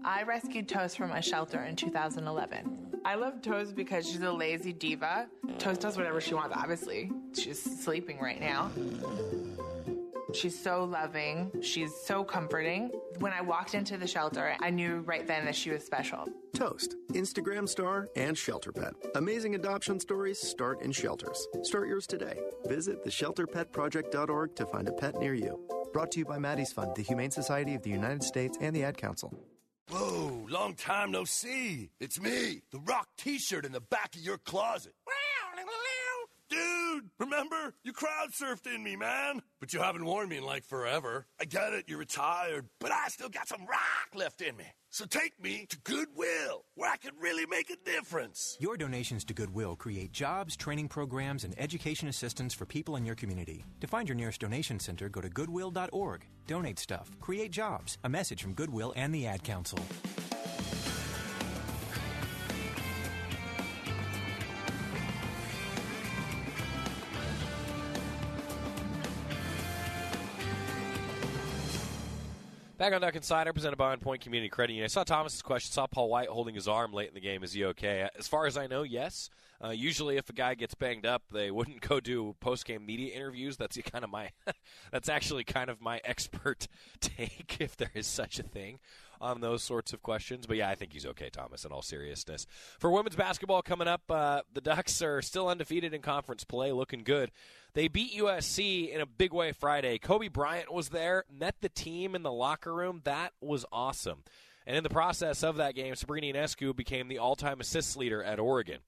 I 0.04 0.22
rescued 0.22 0.68
Toast 0.68 0.96
from 0.96 1.10
a 1.10 1.20
shelter 1.20 1.64
in 1.64 1.74
2011. 1.74 3.00
I 3.04 3.16
love 3.16 3.42
Toast 3.42 3.74
because 3.74 4.08
she's 4.08 4.20
a 4.20 4.30
lazy 4.30 4.72
diva. 4.72 5.26
Toast 5.58 5.80
does 5.80 5.96
whatever 5.96 6.20
she 6.20 6.34
wants, 6.34 6.54
obviously. 6.56 7.10
She's 7.34 7.60
sleeping 7.60 8.20
right 8.20 8.40
now. 8.40 8.70
She's 10.36 10.58
so 10.58 10.84
loving. 10.84 11.50
She's 11.62 11.92
so 12.04 12.22
comforting. 12.22 12.90
When 13.20 13.32
I 13.32 13.40
walked 13.40 13.74
into 13.74 13.96
the 13.96 14.06
shelter, 14.06 14.54
I 14.60 14.68
knew 14.70 14.98
right 15.06 15.26
then 15.26 15.46
that 15.46 15.56
she 15.56 15.70
was 15.70 15.84
special. 15.84 16.26
Toast, 16.52 16.94
Instagram 17.12 17.66
star, 17.68 18.08
and 18.16 18.36
shelter 18.36 18.70
pet. 18.70 18.92
Amazing 19.14 19.54
adoption 19.54 19.98
stories 19.98 20.38
start 20.38 20.82
in 20.82 20.92
shelters. 20.92 21.46
Start 21.62 21.88
yours 21.88 22.06
today. 22.06 22.38
Visit 22.66 23.04
theshelterpetproject.org 23.04 24.54
to 24.56 24.66
find 24.66 24.88
a 24.88 24.92
pet 24.92 25.18
near 25.18 25.34
you. 25.34 25.58
Brought 25.92 26.10
to 26.12 26.18
you 26.18 26.26
by 26.26 26.38
Maddie's 26.38 26.72
Fund, 26.72 26.94
the 26.94 27.02
Humane 27.02 27.30
Society 27.30 27.74
of 27.74 27.82
the 27.82 27.90
United 27.90 28.22
States, 28.22 28.58
and 28.60 28.76
the 28.76 28.84
Ad 28.84 28.98
Council. 28.98 29.32
Whoa, 29.88 30.44
long 30.50 30.74
time 30.74 31.12
no 31.12 31.24
see. 31.24 31.90
It's 32.00 32.20
me, 32.20 32.62
the 32.72 32.80
rock 32.80 33.08
t 33.16 33.38
shirt 33.38 33.64
in 33.64 33.72
the 33.72 33.80
back 33.80 34.14
of 34.16 34.20
your 34.20 34.38
closet. 34.38 34.92
Dude, 36.48 37.10
remember? 37.18 37.74
You 37.82 37.92
crowd 37.92 38.30
surfed 38.32 38.72
in 38.72 38.82
me, 38.82 38.96
man. 38.96 39.42
But 39.60 39.72
you 39.72 39.80
haven't 39.80 40.04
worn 40.04 40.28
me 40.28 40.36
in 40.36 40.44
like 40.44 40.64
forever. 40.64 41.26
I 41.40 41.44
get 41.44 41.72
it, 41.72 41.86
you're 41.88 41.98
retired, 41.98 42.68
but 42.80 42.92
I 42.92 43.08
still 43.08 43.28
got 43.28 43.48
some 43.48 43.66
rock 43.66 44.14
left 44.14 44.40
in 44.40 44.56
me. 44.56 44.64
So 44.90 45.04
take 45.04 45.32
me 45.42 45.66
to 45.68 45.78
Goodwill, 45.80 46.64
where 46.74 46.90
I 46.90 46.96
can 46.96 47.12
really 47.20 47.46
make 47.46 47.70
a 47.70 47.76
difference. 47.84 48.56
Your 48.60 48.76
donations 48.76 49.24
to 49.24 49.34
Goodwill 49.34 49.76
create 49.76 50.12
jobs, 50.12 50.56
training 50.56 50.88
programs, 50.88 51.44
and 51.44 51.54
education 51.58 52.08
assistance 52.08 52.54
for 52.54 52.64
people 52.64 52.96
in 52.96 53.04
your 53.04 53.14
community. 53.14 53.64
To 53.80 53.86
find 53.86 54.08
your 54.08 54.16
nearest 54.16 54.40
donation 54.40 54.78
center, 54.78 55.08
go 55.08 55.20
to 55.20 55.28
goodwill.org. 55.28 56.24
Donate 56.46 56.78
stuff, 56.78 57.10
create 57.20 57.50
jobs. 57.50 57.98
A 58.04 58.08
message 58.08 58.42
from 58.42 58.54
Goodwill 58.54 58.92
and 58.96 59.14
the 59.14 59.26
Ad 59.26 59.42
Council. 59.42 59.80
Back 72.78 72.92
on 72.92 73.00
Duck 73.00 73.16
Insider, 73.16 73.54
presented 73.54 73.76
by 73.76 73.92
On 73.92 73.98
Point 74.00 74.20
Community 74.20 74.50
Credit 74.50 74.74
Union. 74.74 74.84
I 74.84 74.88
saw 74.88 75.02
Thomas's 75.02 75.40
question. 75.40 75.72
Saw 75.72 75.86
Paul 75.86 76.10
White 76.10 76.28
holding 76.28 76.54
his 76.54 76.68
arm 76.68 76.92
late 76.92 77.08
in 77.08 77.14
the 77.14 77.20
game. 77.20 77.42
Is 77.42 77.54
he 77.54 77.64
okay? 77.64 78.06
As 78.18 78.28
far 78.28 78.44
as 78.44 78.58
I 78.58 78.66
know, 78.66 78.82
yes. 78.82 79.30
Uh, 79.64 79.70
usually, 79.70 80.18
if 80.18 80.28
a 80.28 80.34
guy 80.34 80.54
gets 80.54 80.74
banged 80.74 81.06
up, 81.06 81.22
they 81.32 81.50
wouldn't 81.50 81.80
go 81.88 82.00
do 82.00 82.36
post 82.38 82.66
game 82.66 82.84
media 82.84 83.14
interviews. 83.14 83.56
That's 83.56 83.78
kind 83.90 84.04
of 84.04 84.10
my. 84.10 84.28
that's 84.92 85.08
actually 85.08 85.44
kind 85.44 85.70
of 85.70 85.80
my 85.80 86.02
expert 86.04 86.68
take, 87.00 87.56
if 87.60 87.78
there 87.78 87.92
is 87.94 88.06
such 88.06 88.38
a 88.38 88.42
thing, 88.42 88.78
on 89.20 89.40
those 89.40 89.62
sorts 89.62 89.92
of 89.92 90.02
questions. 90.02 90.46
But 90.46 90.56
yeah, 90.56 90.68
I 90.68 90.74
think 90.74 90.92
he's 90.92 91.06
okay, 91.06 91.30
Thomas. 91.30 91.64
In 91.64 91.72
all 91.72 91.82
seriousness, 91.82 92.46
for 92.78 92.90
women's 92.90 93.16
basketball 93.16 93.62
coming 93.62 93.88
up, 93.88 94.02
uh, 94.10 94.42
the 94.52 94.60
Ducks 94.60 95.00
are 95.02 95.22
still 95.22 95.48
undefeated 95.48 95.94
in 95.94 96.02
conference 96.02 96.44
play, 96.44 96.72
looking 96.72 97.02
good. 97.02 97.30
They 97.74 97.88
beat 97.88 98.16
USC 98.16 98.90
in 98.90 99.00
a 99.00 99.06
big 99.06 99.32
way 99.32 99.52
Friday. 99.52 99.98
Kobe 99.98 100.28
Bryant 100.28 100.72
was 100.72 100.88
there, 100.88 101.24
met 101.30 101.56
the 101.60 101.68
team 101.68 102.14
in 102.14 102.22
the 102.22 102.32
locker 102.32 102.74
room. 102.74 103.02
That 103.04 103.32
was 103.40 103.66
awesome. 103.70 104.22
And 104.66 104.76
in 104.76 104.82
the 104.82 104.90
process 104.90 105.44
of 105.44 105.56
that 105.56 105.74
game, 105.74 105.94
Sabrina 105.94 106.26
Ionescu 106.36 106.74
became 106.74 107.08
the 107.08 107.18
all-time 107.18 107.60
assists 107.60 107.96
leader 107.96 108.22
at 108.22 108.40
Oregon. 108.40 108.78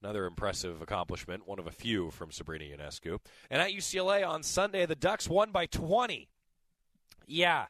Another 0.00 0.26
impressive 0.26 0.80
accomplishment, 0.80 1.48
one 1.48 1.58
of 1.58 1.66
a 1.66 1.72
few 1.72 2.10
from 2.12 2.30
Sabrina 2.30 2.64
Ionescu. 2.66 3.18
And 3.50 3.60
at 3.60 3.72
UCLA 3.72 4.26
on 4.28 4.44
Sunday, 4.44 4.86
the 4.86 4.94
Ducks 4.94 5.28
won 5.28 5.50
by 5.50 5.66
20. 5.66 6.28
Yeah. 7.26 7.66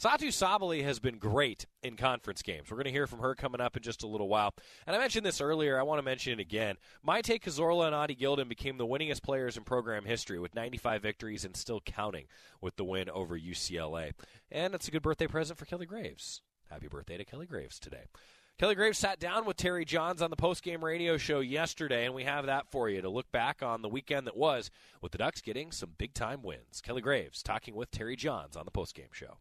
Satou 0.00 0.28
Sabally 0.28 0.84
has 0.84 1.00
been 1.00 1.18
great 1.18 1.66
in 1.82 1.96
conference 1.96 2.40
games. 2.42 2.70
We're 2.70 2.76
going 2.76 2.84
to 2.84 2.92
hear 2.92 3.08
from 3.08 3.18
her 3.18 3.34
coming 3.34 3.60
up 3.60 3.76
in 3.76 3.82
just 3.82 4.04
a 4.04 4.06
little 4.06 4.28
while. 4.28 4.54
And 4.86 4.94
I 4.94 4.98
mentioned 5.00 5.26
this 5.26 5.40
earlier. 5.40 5.76
I 5.76 5.82
want 5.82 5.98
to 5.98 6.04
mention 6.04 6.34
it 6.34 6.38
again. 6.40 6.76
Maite 7.04 7.40
Cazorla 7.42 7.86
and 7.86 7.96
Oti 7.96 8.14
Gildon 8.14 8.48
became 8.48 8.78
the 8.78 8.86
winningest 8.86 9.24
players 9.24 9.56
in 9.56 9.64
program 9.64 10.04
history 10.04 10.38
with 10.38 10.54
95 10.54 11.02
victories 11.02 11.44
and 11.44 11.56
still 11.56 11.80
counting 11.80 12.26
with 12.60 12.76
the 12.76 12.84
win 12.84 13.10
over 13.10 13.36
UCLA. 13.36 14.12
And 14.52 14.72
it's 14.72 14.86
a 14.86 14.92
good 14.92 15.02
birthday 15.02 15.26
present 15.26 15.58
for 15.58 15.64
Kelly 15.64 15.86
Graves. 15.86 16.42
Happy 16.70 16.86
birthday 16.86 17.16
to 17.16 17.24
Kelly 17.24 17.46
Graves 17.46 17.80
today. 17.80 18.04
Kelly 18.56 18.76
Graves 18.76 18.98
sat 18.98 19.18
down 19.18 19.46
with 19.46 19.56
Terry 19.56 19.84
Johns 19.84 20.22
on 20.22 20.30
the 20.30 20.36
postgame 20.36 20.82
radio 20.82 21.16
show 21.16 21.40
yesterday, 21.40 22.06
and 22.06 22.14
we 22.14 22.22
have 22.22 22.46
that 22.46 22.70
for 22.70 22.88
you 22.88 23.02
to 23.02 23.10
look 23.10 23.32
back 23.32 23.64
on 23.64 23.82
the 23.82 23.88
weekend 23.88 24.28
that 24.28 24.36
was 24.36 24.70
with 25.02 25.10
the 25.10 25.18
Ducks 25.18 25.40
getting 25.40 25.72
some 25.72 25.90
big 25.98 26.14
time 26.14 26.44
wins. 26.44 26.80
Kelly 26.80 27.02
Graves 27.02 27.42
talking 27.42 27.74
with 27.74 27.90
Terry 27.90 28.14
Johns 28.14 28.56
on 28.56 28.64
the 28.64 28.70
postgame 28.70 29.12
show. 29.12 29.38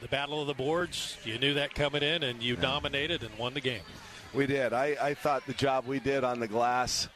The 0.00 0.08
battle 0.08 0.40
of 0.40 0.46
the 0.46 0.54
boards, 0.54 1.16
you 1.24 1.38
knew 1.38 1.54
that 1.54 1.74
coming 1.74 2.04
in, 2.04 2.22
and 2.22 2.40
you 2.40 2.54
dominated 2.54 3.22
and 3.24 3.36
won 3.36 3.54
the 3.54 3.60
game. 3.60 3.82
We 4.32 4.46
did. 4.46 4.72
I, 4.72 4.96
I 5.00 5.14
thought 5.14 5.44
the 5.46 5.54
job 5.54 5.86
we 5.86 5.98
did 5.98 6.22
on 6.22 6.38
the 6.38 6.46
glass. 6.46 7.08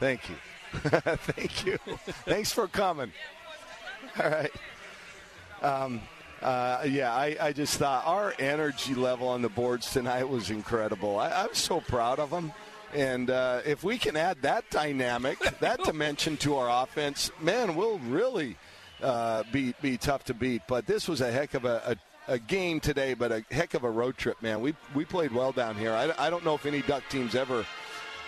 Thank 0.00 0.28
you. 0.30 0.36
Thank 0.72 1.66
you. 1.66 1.78
Thanks 2.24 2.52
for 2.52 2.68
coming. 2.68 3.12
All 4.18 4.30
right. 4.30 4.52
Um, 5.60 6.00
uh, 6.40 6.84
yeah, 6.88 7.12
I, 7.12 7.36
I, 7.40 7.52
just 7.52 7.78
thought 7.78 8.06
our 8.06 8.32
energy 8.38 8.94
level 8.94 9.28
on 9.28 9.42
the 9.42 9.48
boards 9.48 9.92
tonight 9.92 10.28
was 10.28 10.50
incredible. 10.50 11.18
I, 11.18 11.44
am 11.44 11.54
so 11.54 11.80
proud 11.80 12.20
of 12.20 12.30
them. 12.30 12.52
And 12.94 13.28
uh, 13.28 13.62
if 13.66 13.82
we 13.82 13.98
can 13.98 14.16
add 14.16 14.40
that 14.42 14.70
dynamic, 14.70 15.38
that 15.58 15.82
dimension 15.84 16.36
to 16.38 16.56
our 16.56 16.84
offense, 16.84 17.32
man, 17.40 17.74
we'll 17.74 17.98
really 17.98 18.56
uh, 19.02 19.42
be, 19.52 19.74
be 19.80 19.96
tough 19.96 20.24
to 20.24 20.34
beat. 20.34 20.62
But 20.66 20.86
this 20.86 21.08
was 21.08 21.20
a 21.20 21.30
heck 21.30 21.54
of 21.54 21.64
a, 21.64 21.96
a, 22.28 22.34
a, 22.34 22.38
game 22.38 22.80
today, 22.80 23.14
but 23.14 23.32
a 23.32 23.44
heck 23.50 23.74
of 23.74 23.84
a 23.84 23.90
road 23.90 24.16
trip, 24.16 24.40
man. 24.42 24.60
We, 24.60 24.74
we 24.94 25.04
played 25.04 25.32
well 25.32 25.52
down 25.52 25.76
here. 25.76 25.92
I, 25.92 26.12
I 26.18 26.30
don't 26.30 26.44
know 26.44 26.54
if 26.54 26.66
any 26.66 26.82
Duck 26.82 27.02
teams 27.08 27.34
ever 27.34 27.64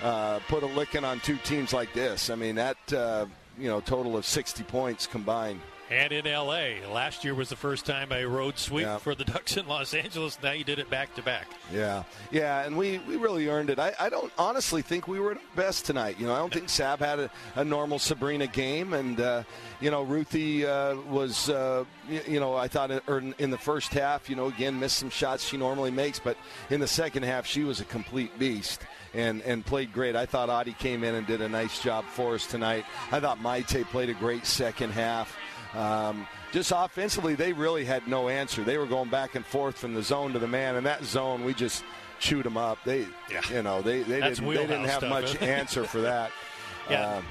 uh, 0.03 0.39
put 0.49 0.63
a 0.63 0.67
licking 0.67 1.05
on 1.05 1.21
two 1.21 1.37
teams 1.39 1.73
like 1.73 1.93
this. 1.93 2.31
I 2.31 2.35
mean, 2.35 2.55
that, 2.57 2.93
uh, 2.93 3.27
you 3.59 3.69
know, 3.69 3.81
total 3.81 4.17
of 4.17 4.25
60 4.25 4.63
points 4.65 5.07
combined 5.07 5.61
and 5.91 6.13
in 6.13 6.25
LA. 6.25 6.89
Last 6.93 7.25
year 7.25 7.35
was 7.35 7.49
the 7.49 7.57
first 7.57 7.85
time 7.85 8.13
a 8.13 8.25
road 8.25 8.57
sweep 8.59 8.87
yeah. 8.87 8.99
for 8.99 9.15
the 9.15 9.25
Ducks 9.31 9.57
in 9.57 9.67
Los 9.67 9.93
Angeles. 9.93 10.39
Now 10.43 10.53
you 10.53 10.65
did 10.65 10.79
it 10.79 10.89
back 10.89 11.15
to 11.17 11.23
back. 11.23 11.49
Yeah, 11.73 12.05
yeah, 12.31 12.65
and 12.65 12.77
we, 12.77 12.99
we 12.99 13.17
really 13.17 13.49
earned 13.49 13.71
it. 13.71 13.79
I, 13.79 13.93
I 13.99 14.09
don't 14.09 14.33
honestly 14.39 14.83
think 14.83 15.09
we 15.09 15.19
were 15.19 15.35
the 15.35 15.41
best 15.57 15.87
tonight. 15.87 16.19
You 16.19 16.27
know, 16.27 16.35
I 16.35 16.39
don't 16.39 16.53
think 16.53 16.69
Sab 16.69 17.01
had 17.01 17.19
a, 17.19 17.31
a 17.57 17.65
normal 17.65 17.99
Sabrina 17.99 18.47
game, 18.47 18.93
and 18.93 19.21
uh, 19.21 19.43
you 19.81 19.91
know, 19.91 20.05
Ruthy 20.05 20.65
uh, 20.65 21.01
was 21.11 21.51
uh, 21.51 21.85
you, 22.09 22.21
you, 22.27 22.41
know 22.41 22.55
I 22.55 22.69
thought 22.69 22.91
in, 22.91 23.35
in 23.39 23.51
the 23.51 23.59
first 23.59 23.93
half, 23.93 24.31
you 24.31 24.37
know, 24.37 24.47
again 24.47 24.79
missed 24.79 24.99
some 24.99 25.11
shots 25.11 25.47
she 25.47 25.57
normally 25.57 25.91
makes, 25.91 26.19
but 26.19 26.37
in 26.71 26.81
the 26.81 26.89
second 26.89 27.25
half 27.25 27.47
she 27.47 27.65
was 27.65 27.81
a 27.81 27.85
complete 27.85 28.39
beast 28.39 28.83
and, 29.15 29.43
and 29.43 29.65
played 29.65 29.93
great. 29.93 30.17
I 30.17 30.27
thought 30.27 30.49
Oti 30.49 30.73
came 30.73 31.05
in 31.05 31.15
and 31.15 31.27
did 31.27 31.41
a 31.41 31.49
nice 31.49 31.83
job 31.83 32.05
for 32.05 32.35
us 32.35 32.47
tonight. 32.47 32.85
I 33.11 33.21
thought 33.21 33.39
Maite 33.39 33.85
played 33.87 34.09
a 34.09 34.15
great 34.15 34.47
second 34.47 34.91
half. 34.91 35.37
Um, 35.75 36.27
just 36.53 36.73
offensively, 36.75 37.35
they 37.35 37.53
really 37.53 37.85
had 37.85 38.09
no 38.09 38.29
answer. 38.29 38.65
They 38.65 38.77
were 38.79 38.87
going 38.87 39.09
back 39.09 39.35
and 39.37 39.45
forth 39.47 39.79
from 39.79 39.95
the 39.95 40.03
zone 40.03 40.33
to 40.33 40.39
the 40.39 40.49
man, 40.49 40.77
and 40.77 40.85
that 40.87 41.05
zone 41.05 41.45
we 41.45 41.55
just 41.55 41.85
chewed 42.19 42.45
them 42.45 42.57
up. 42.57 42.79
They, 42.85 43.07
yeah. 43.31 43.41
you 43.53 43.63
know, 43.63 43.81
they 43.83 44.03
they 44.03 44.21
didn't, 44.21 44.45
they 44.47 44.55
didn't 44.57 44.85
have 44.85 44.99
stuff, 44.99 45.11
much 45.11 45.41
answer 45.41 45.85
for 45.85 46.01
that. 46.03 46.33
yeah. 46.91 47.17
Um, 47.17 47.25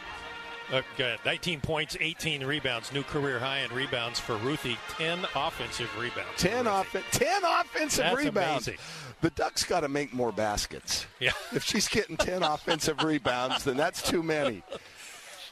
Uh, 0.72 0.84
good. 0.98 1.20
19 1.26 1.62
points, 1.62 1.98
18 2.00 2.46
rebounds, 2.46 2.94
new 2.94 3.02
career 3.02 3.40
high 3.40 3.60
in 3.60 3.74
rebounds 3.74 4.20
for 4.20 4.38
Ruthy. 4.38 4.78
10 4.98 5.26
offensive 5.36 5.90
rebounds. 6.00 6.30
10, 6.38 6.68
off- 6.68 6.96
10 7.12 7.42
offensive 7.44 8.04
That's 8.04 8.16
rebounds. 8.18 8.68
amazing. 8.68 8.84
The 9.22 9.32
Ducks 9.32 9.64
got 9.66 9.80
to 9.80 9.90
make 9.90 10.14
more 10.14 10.32
baskets. 10.32 11.08
Yeah. 11.20 11.32
If 11.54 11.64
she's 11.64 11.88
getting 11.88 12.18
10 12.18 12.44
offensive 12.44 13.04
rebounds, 13.04 13.64
then 13.64 13.78
that's 13.78 14.02
too 14.08 14.22
many. 14.22 14.62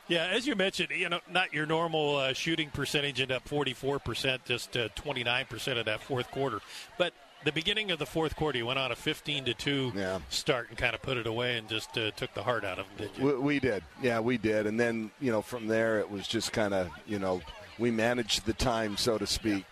Yeah, 0.07 0.27
as 0.27 0.47
you 0.47 0.55
mentioned, 0.55 0.89
you 0.91 1.09
know, 1.09 1.19
not 1.29 1.53
your 1.53 1.65
normal 1.65 2.15
uh, 2.15 2.33
shooting 2.33 2.69
percentage, 2.69 3.19
ended 3.19 3.35
up 3.35 3.47
44%, 3.47 4.39
just 4.45 4.77
uh, 4.77 4.87
29% 4.89 5.79
of 5.79 5.85
that 5.85 6.01
fourth 6.01 6.31
quarter. 6.31 6.61
But 6.97 7.13
the 7.43 7.51
beginning 7.51 7.91
of 7.91 7.99
the 7.99 8.05
fourth 8.05 8.35
quarter, 8.35 8.57
you 8.57 8.65
went 8.65 8.79
on 8.79 8.91
a 8.91 8.95
15 8.95 9.45
to 9.45 9.53
2 9.53 9.91
start 10.29 10.69
and 10.69 10.77
kind 10.77 10.95
of 10.95 11.01
put 11.01 11.17
it 11.17 11.27
away 11.27 11.57
and 11.57 11.67
just 11.67 11.97
uh, 11.97 12.11
took 12.11 12.33
the 12.33 12.43
heart 12.43 12.63
out 12.63 12.79
of 12.79 12.85
them, 12.87 13.07
did 13.07 13.17
you? 13.17 13.25
We, 13.25 13.35
we 13.35 13.59
did. 13.59 13.83
Yeah, 14.01 14.21
we 14.21 14.37
did. 14.37 14.65
And 14.65 14.79
then, 14.79 15.11
you 15.19 15.31
know, 15.31 15.41
from 15.41 15.67
there, 15.67 15.99
it 15.99 16.09
was 16.09 16.27
just 16.27 16.53
kind 16.53 16.73
of, 16.73 16.89
you 17.05 17.19
know, 17.19 17.41
we 17.77 17.91
managed 17.91 18.45
the 18.45 18.53
time, 18.53 18.95
so 18.95 19.17
to 19.17 19.27
speak. 19.27 19.65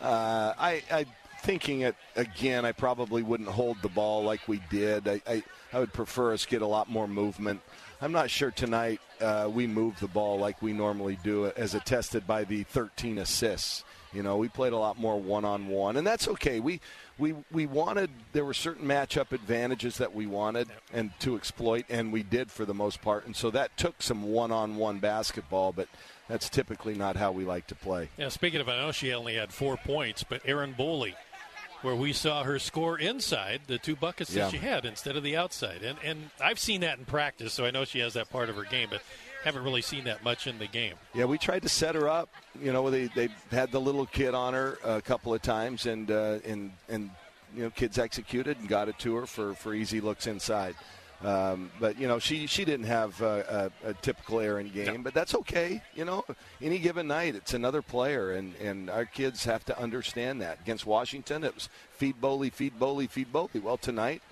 Uh, 0.00 0.54
I, 0.58 0.82
I, 0.90 1.06
thinking 1.42 1.82
it 1.82 1.96
again, 2.16 2.64
I 2.64 2.72
probably 2.72 3.22
wouldn't 3.22 3.48
hold 3.48 3.82
the 3.82 3.88
ball 3.88 4.24
like 4.24 4.48
we 4.48 4.62
did. 4.70 5.06
I, 5.06 5.20
I, 5.26 5.42
I 5.72 5.78
would 5.80 5.92
prefer 5.92 6.32
us 6.32 6.46
get 6.46 6.62
a 6.62 6.66
lot 6.66 6.88
more 6.88 7.06
movement. 7.06 7.60
I'm 8.02 8.10
not 8.10 8.30
sure 8.30 8.50
tonight 8.50 9.00
uh, 9.20 9.48
we 9.48 9.68
moved 9.68 10.00
the 10.00 10.08
ball 10.08 10.36
like 10.36 10.60
we 10.60 10.72
normally 10.72 11.16
do, 11.22 11.46
as 11.56 11.76
attested 11.76 12.26
by 12.26 12.42
the 12.42 12.64
13 12.64 13.18
assists. 13.18 13.84
You 14.12 14.24
know, 14.24 14.38
we 14.38 14.48
played 14.48 14.72
a 14.72 14.76
lot 14.76 14.98
more 14.98 15.20
one-on-one, 15.20 15.96
and 15.96 16.04
that's 16.04 16.26
okay. 16.26 16.58
We 16.58 16.80
we 17.16 17.36
we 17.52 17.66
wanted 17.66 18.10
there 18.32 18.44
were 18.44 18.54
certain 18.54 18.88
matchup 18.88 19.30
advantages 19.30 19.98
that 19.98 20.12
we 20.12 20.26
wanted 20.26 20.68
and 20.92 21.12
to 21.20 21.36
exploit, 21.36 21.84
and 21.88 22.12
we 22.12 22.24
did 22.24 22.50
for 22.50 22.64
the 22.64 22.74
most 22.74 23.00
part. 23.02 23.24
And 23.24 23.36
so 23.36 23.52
that 23.52 23.76
took 23.76 24.02
some 24.02 24.24
one-on-one 24.24 24.98
basketball, 24.98 25.72
but 25.72 25.88
that's 26.28 26.48
typically 26.48 26.96
not 26.96 27.14
how 27.14 27.30
we 27.30 27.44
like 27.44 27.68
to 27.68 27.76
play. 27.76 28.08
Yeah, 28.18 28.30
speaking 28.30 28.60
of, 28.60 28.68
I 28.68 28.78
know 28.78 28.90
she 28.90 29.14
only 29.14 29.36
had 29.36 29.52
four 29.52 29.76
points, 29.76 30.24
but 30.24 30.42
Erin 30.44 30.74
Boley, 30.74 31.14
where 31.82 31.94
we 31.94 32.12
saw 32.12 32.42
her 32.44 32.58
score 32.58 32.98
inside 32.98 33.62
the 33.66 33.78
two 33.78 33.94
buckets 33.96 34.32
Yeah. 34.34 34.44
that 34.44 34.50
she 34.52 34.58
had 34.58 34.84
instead 34.84 35.16
of 35.16 35.22
the 35.22 35.36
outside. 35.36 35.82
And, 35.82 35.98
and 36.04 36.30
I've 36.40 36.58
seen 36.58 36.80
that 36.82 36.98
in 36.98 37.04
practice, 37.04 37.52
so 37.52 37.64
I 37.64 37.70
know 37.70 37.84
she 37.84 37.98
has 38.00 38.14
that 38.14 38.30
part 38.30 38.48
of 38.48 38.56
her 38.56 38.64
game, 38.64 38.88
but 38.90 39.02
haven't 39.44 39.64
really 39.64 39.82
seen 39.82 40.04
that 40.04 40.22
much 40.22 40.46
in 40.46 40.58
the 40.58 40.66
game. 40.68 40.94
Yeah, 41.14 41.24
we 41.24 41.36
tried 41.38 41.62
to 41.62 41.68
set 41.68 41.94
her 41.96 42.08
up. 42.08 42.28
You 42.60 42.72
know, 42.72 42.88
they 42.90 43.06
they 43.08 43.28
had 43.50 43.72
the 43.72 43.80
little 43.80 44.06
kid 44.06 44.34
on 44.34 44.54
her 44.54 44.78
a 44.84 45.02
couple 45.02 45.34
of 45.34 45.42
times, 45.42 45.86
and 45.86 46.10
uh, 46.10 46.38
and 46.46 46.70
and 46.88 47.10
you 47.56 47.64
know, 47.64 47.70
kids 47.70 47.98
executed 47.98 48.58
and 48.60 48.68
got 48.68 48.88
it 48.88 48.98
to 49.00 49.14
her 49.16 49.26
for 49.26 49.54
for 49.54 49.74
easy 49.74 50.00
looks 50.00 50.26
inside. 50.28 50.76
Um, 51.24 51.70
but 51.78 51.98
you 51.98 52.08
know, 52.08 52.18
she 52.18 52.46
she 52.46 52.64
didn't 52.64 52.86
have 52.86 53.20
a, 53.22 53.70
a, 53.84 53.90
a 53.90 53.94
typical 53.94 54.40
Erin 54.40 54.68
game, 54.70 55.02
but 55.02 55.14
that's 55.14 55.34
okay. 55.36 55.80
You 55.94 56.04
know, 56.04 56.24
any 56.60 56.78
given 56.78 57.06
night, 57.06 57.36
it's 57.36 57.54
another 57.54 57.82
player, 57.82 58.32
and 58.32 58.54
and 58.56 58.90
our 58.90 59.04
kids 59.04 59.44
have 59.44 59.64
to 59.66 59.78
understand 59.78 60.40
that. 60.42 60.60
Against 60.60 60.84
Washington, 60.84 61.44
it 61.44 61.54
was 61.54 61.68
feed 61.92 62.20
Boley, 62.20 62.52
feed 62.52 62.78
Boley, 62.78 63.08
feed 63.08 63.32
Boley. 63.32 63.62
Well, 63.62 63.76
tonight. 63.78 64.22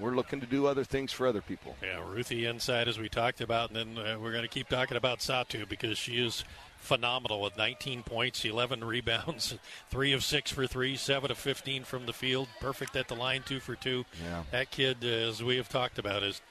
We're 0.00 0.14
looking 0.14 0.40
to 0.40 0.46
do 0.46 0.66
other 0.66 0.84
things 0.84 1.12
for 1.12 1.26
other 1.26 1.42
people. 1.42 1.76
Yeah, 1.82 2.00
Ruthy 2.00 2.48
inside 2.48 2.88
as 2.88 2.98
we 2.98 3.10
talked 3.10 3.42
about, 3.42 3.70
and 3.70 3.96
then 3.96 4.06
uh, 4.06 4.18
we're 4.18 4.32
going 4.32 4.42
to 4.42 4.48
keep 4.48 4.70
talking 4.70 4.96
about 4.96 5.18
Satou 5.18 5.68
because 5.68 5.98
she 5.98 6.16
is 6.16 6.46
phenomenal 6.82 7.40
with 7.40 7.56
19 7.56 8.02
points, 8.02 8.44
11 8.44 8.84
rebounds, 8.84 9.54
three 9.90 10.12
of 10.12 10.24
six 10.24 10.50
for 10.50 10.66
three, 10.66 10.96
seven 10.96 11.30
of 11.30 11.38
15 11.38 11.84
from 11.84 12.06
the 12.06 12.12
field, 12.12 12.48
perfect 12.60 12.96
at 12.96 13.08
the 13.08 13.14
line, 13.14 13.42
two 13.46 13.60
for 13.60 13.76
two. 13.76 14.04
Yeah. 14.22 14.42
That 14.50 14.70
kid, 14.70 14.98
uh, 15.02 15.06
as 15.06 15.42
we 15.42 15.56
have 15.56 15.68
talked 15.68 15.98
about, 15.98 16.22
is 16.22 16.42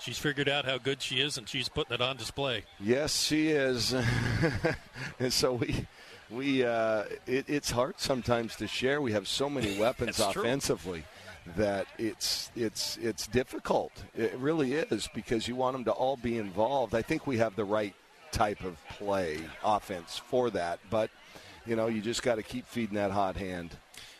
she's 0.00 0.18
figured 0.18 0.48
out 0.48 0.64
how 0.64 0.78
good 0.78 1.00
she 1.00 1.20
is, 1.20 1.38
and 1.38 1.48
she's 1.48 1.68
putting 1.68 1.94
it 1.94 2.00
on 2.00 2.16
display. 2.16 2.64
Yes, 2.80 3.22
she 3.22 3.48
is. 3.48 3.94
and 5.20 5.32
so 5.32 5.54
we, 5.54 5.86
we, 6.30 6.64
uh, 6.64 7.04
it, 7.26 7.44
it's 7.48 7.70
hard 7.70 7.94
sometimes 7.98 8.56
to 8.56 8.66
share. 8.66 9.00
We 9.00 9.12
have 9.12 9.28
so 9.28 9.48
many 9.48 9.78
weapons 9.80 10.16
That's 10.16 10.32
true. 10.32 10.42
offensively 10.42 11.04
that 11.56 11.86
it's 11.96 12.50
it's 12.56 12.96
it's 12.96 13.28
difficult. 13.28 13.92
It 14.16 14.34
really 14.36 14.72
is 14.72 15.08
because 15.14 15.46
you 15.46 15.54
want 15.54 15.74
them 15.74 15.84
to 15.84 15.92
all 15.92 16.16
be 16.16 16.38
involved. 16.38 16.92
I 16.92 17.02
think 17.02 17.24
we 17.24 17.38
have 17.38 17.54
the 17.54 17.64
right 17.64 17.94
type 18.36 18.64
of 18.64 18.76
play 18.90 19.40
offense 19.64 20.18
for 20.18 20.50
that, 20.50 20.78
but 20.90 21.10
you 21.64 21.74
know 21.74 21.86
you 21.86 22.02
just 22.02 22.22
got 22.22 22.34
to 22.34 22.42
keep 22.42 22.66
feeding 22.66 22.96
that 22.96 23.10
hot 23.10 23.36
hand. 23.36 23.70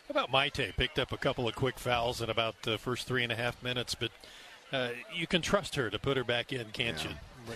How 0.07 0.23
about 0.23 0.31
Maite? 0.31 0.75
Picked 0.75 0.99
up 0.99 1.11
a 1.11 1.17
couple 1.17 1.47
of 1.47 1.55
quick 1.55 1.77
fouls 1.77 2.21
in 2.21 2.29
about 2.29 2.61
the 2.63 2.77
first 2.77 3.07
three 3.07 3.23
and 3.23 3.31
a 3.31 3.35
half 3.35 3.61
minutes, 3.61 3.93
but 3.93 4.09
uh, 4.71 4.89
you 5.13 5.27
can 5.27 5.41
trust 5.41 5.75
her 5.75 5.89
to 5.89 5.99
put 5.99 6.17
her 6.17 6.23
back 6.23 6.51
in, 6.51 6.65
can't 6.73 7.03
you? 7.03 7.11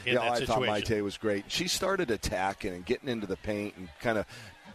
In 0.05 0.13
yeah, 0.13 0.31
I 0.31 0.45
thought. 0.45 0.61
Maite 0.61 1.03
was 1.03 1.17
great. 1.17 1.45
She 1.47 1.67
started 1.67 2.11
attacking 2.11 2.73
and 2.73 2.85
getting 2.85 3.09
into 3.09 3.27
the 3.27 3.37
paint 3.37 3.75
and 3.77 3.89
kind 3.99 4.17
of 4.17 4.25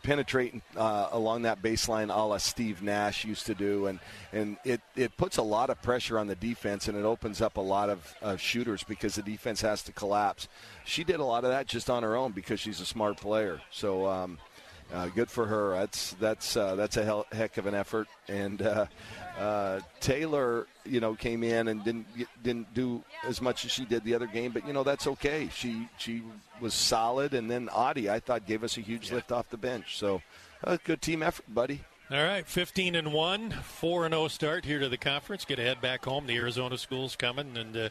penetrating 0.06 0.62
uh, 0.76 1.08
along 1.10 1.42
that 1.42 1.60
baseline, 1.60 2.14
a 2.14 2.22
la 2.24 2.38
Steve 2.38 2.80
Nash 2.80 3.24
used 3.24 3.44
to 3.46 3.54
do, 3.54 3.86
and 3.86 3.98
and 4.32 4.56
it 4.64 4.80
it 4.94 5.16
puts 5.16 5.36
a 5.36 5.42
lot 5.42 5.68
of 5.68 5.82
pressure 5.82 6.16
on 6.16 6.28
the 6.28 6.36
defense 6.36 6.86
and 6.86 6.96
it 6.96 7.04
opens 7.04 7.42
up 7.42 7.56
a 7.56 7.60
lot 7.60 7.90
of 7.90 8.14
uh, 8.22 8.36
shooters 8.36 8.84
because 8.84 9.16
the 9.16 9.22
defense 9.22 9.60
has 9.60 9.82
to 9.82 9.92
collapse. 9.92 10.46
She 10.84 11.02
did 11.02 11.18
a 11.18 11.24
lot 11.24 11.42
of 11.42 11.50
that 11.50 11.66
just 11.66 11.90
on 11.90 12.04
her 12.04 12.14
own 12.14 12.30
because 12.30 12.60
she's 12.60 12.80
a 12.80 12.86
smart 12.86 13.18
player. 13.18 13.60
So. 13.70 14.06
Um, 14.06 14.38
uh, 14.94 15.08
good 15.08 15.28
for 15.28 15.46
her. 15.46 15.72
That's 15.72 16.12
that's 16.20 16.56
uh, 16.56 16.76
that's 16.76 16.96
a 16.96 17.04
hell, 17.04 17.26
heck 17.32 17.58
of 17.58 17.66
an 17.66 17.74
effort. 17.74 18.06
And 18.28 18.62
uh, 18.62 18.86
uh, 19.38 19.80
Taylor, 20.00 20.66
you 20.84 21.00
know, 21.00 21.14
came 21.14 21.42
in 21.44 21.68
and 21.68 21.84
didn't 21.84 22.06
didn't 22.42 22.72
do 22.74 23.02
as 23.24 23.40
much 23.42 23.64
as 23.64 23.70
she 23.70 23.84
did 23.84 24.02
the 24.04 24.14
other 24.14 24.26
game, 24.26 24.52
but 24.52 24.66
you 24.66 24.72
know 24.72 24.82
that's 24.82 25.06
okay. 25.06 25.48
She 25.54 25.88
she 25.98 26.22
was 26.60 26.72
solid, 26.74 27.34
and 27.34 27.50
then 27.50 27.68
Oti, 27.74 28.08
I 28.08 28.20
thought, 28.20 28.46
gave 28.46 28.64
us 28.64 28.76
a 28.78 28.80
huge 28.80 29.12
lift 29.12 29.32
off 29.32 29.50
the 29.50 29.56
bench. 29.58 29.98
So, 29.98 30.22
uh, 30.64 30.78
good 30.84 31.02
team 31.02 31.22
effort, 31.22 31.52
buddy. 31.52 31.80
All 32.10 32.22
right, 32.22 32.46
15 32.46 32.94
and 32.94 33.12
1, 33.12 33.50
4 33.50 34.04
and 34.06 34.14
0 34.14 34.28
start 34.28 34.64
here 34.64 34.78
to 34.78 34.88
the 34.88 34.96
conference. 34.96 35.44
Get 35.44 35.56
to 35.56 35.62
head 35.62 35.80
back 35.80 36.04
home. 36.04 36.26
The 36.28 36.36
Arizona 36.36 36.78
school's 36.78 37.16
coming, 37.16 37.56
and 37.56 37.76
uh, 37.76 37.88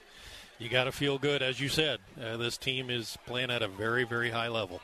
you 0.58 0.70
got 0.70 0.86
to 0.86 0.93
feel 0.93 1.18
good. 1.18 1.41
As 1.41 1.60
you 1.60 1.68
said, 1.68 2.00
uh, 2.24 2.38
this 2.38 2.58
team 2.58 2.89
is 2.89 3.18
playing 3.26 3.52
at 3.52 3.62
a 3.62 3.68
very, 3.68 4.06
very 4.06 4.30
high 4.32 4.48
level. 4.48 4.80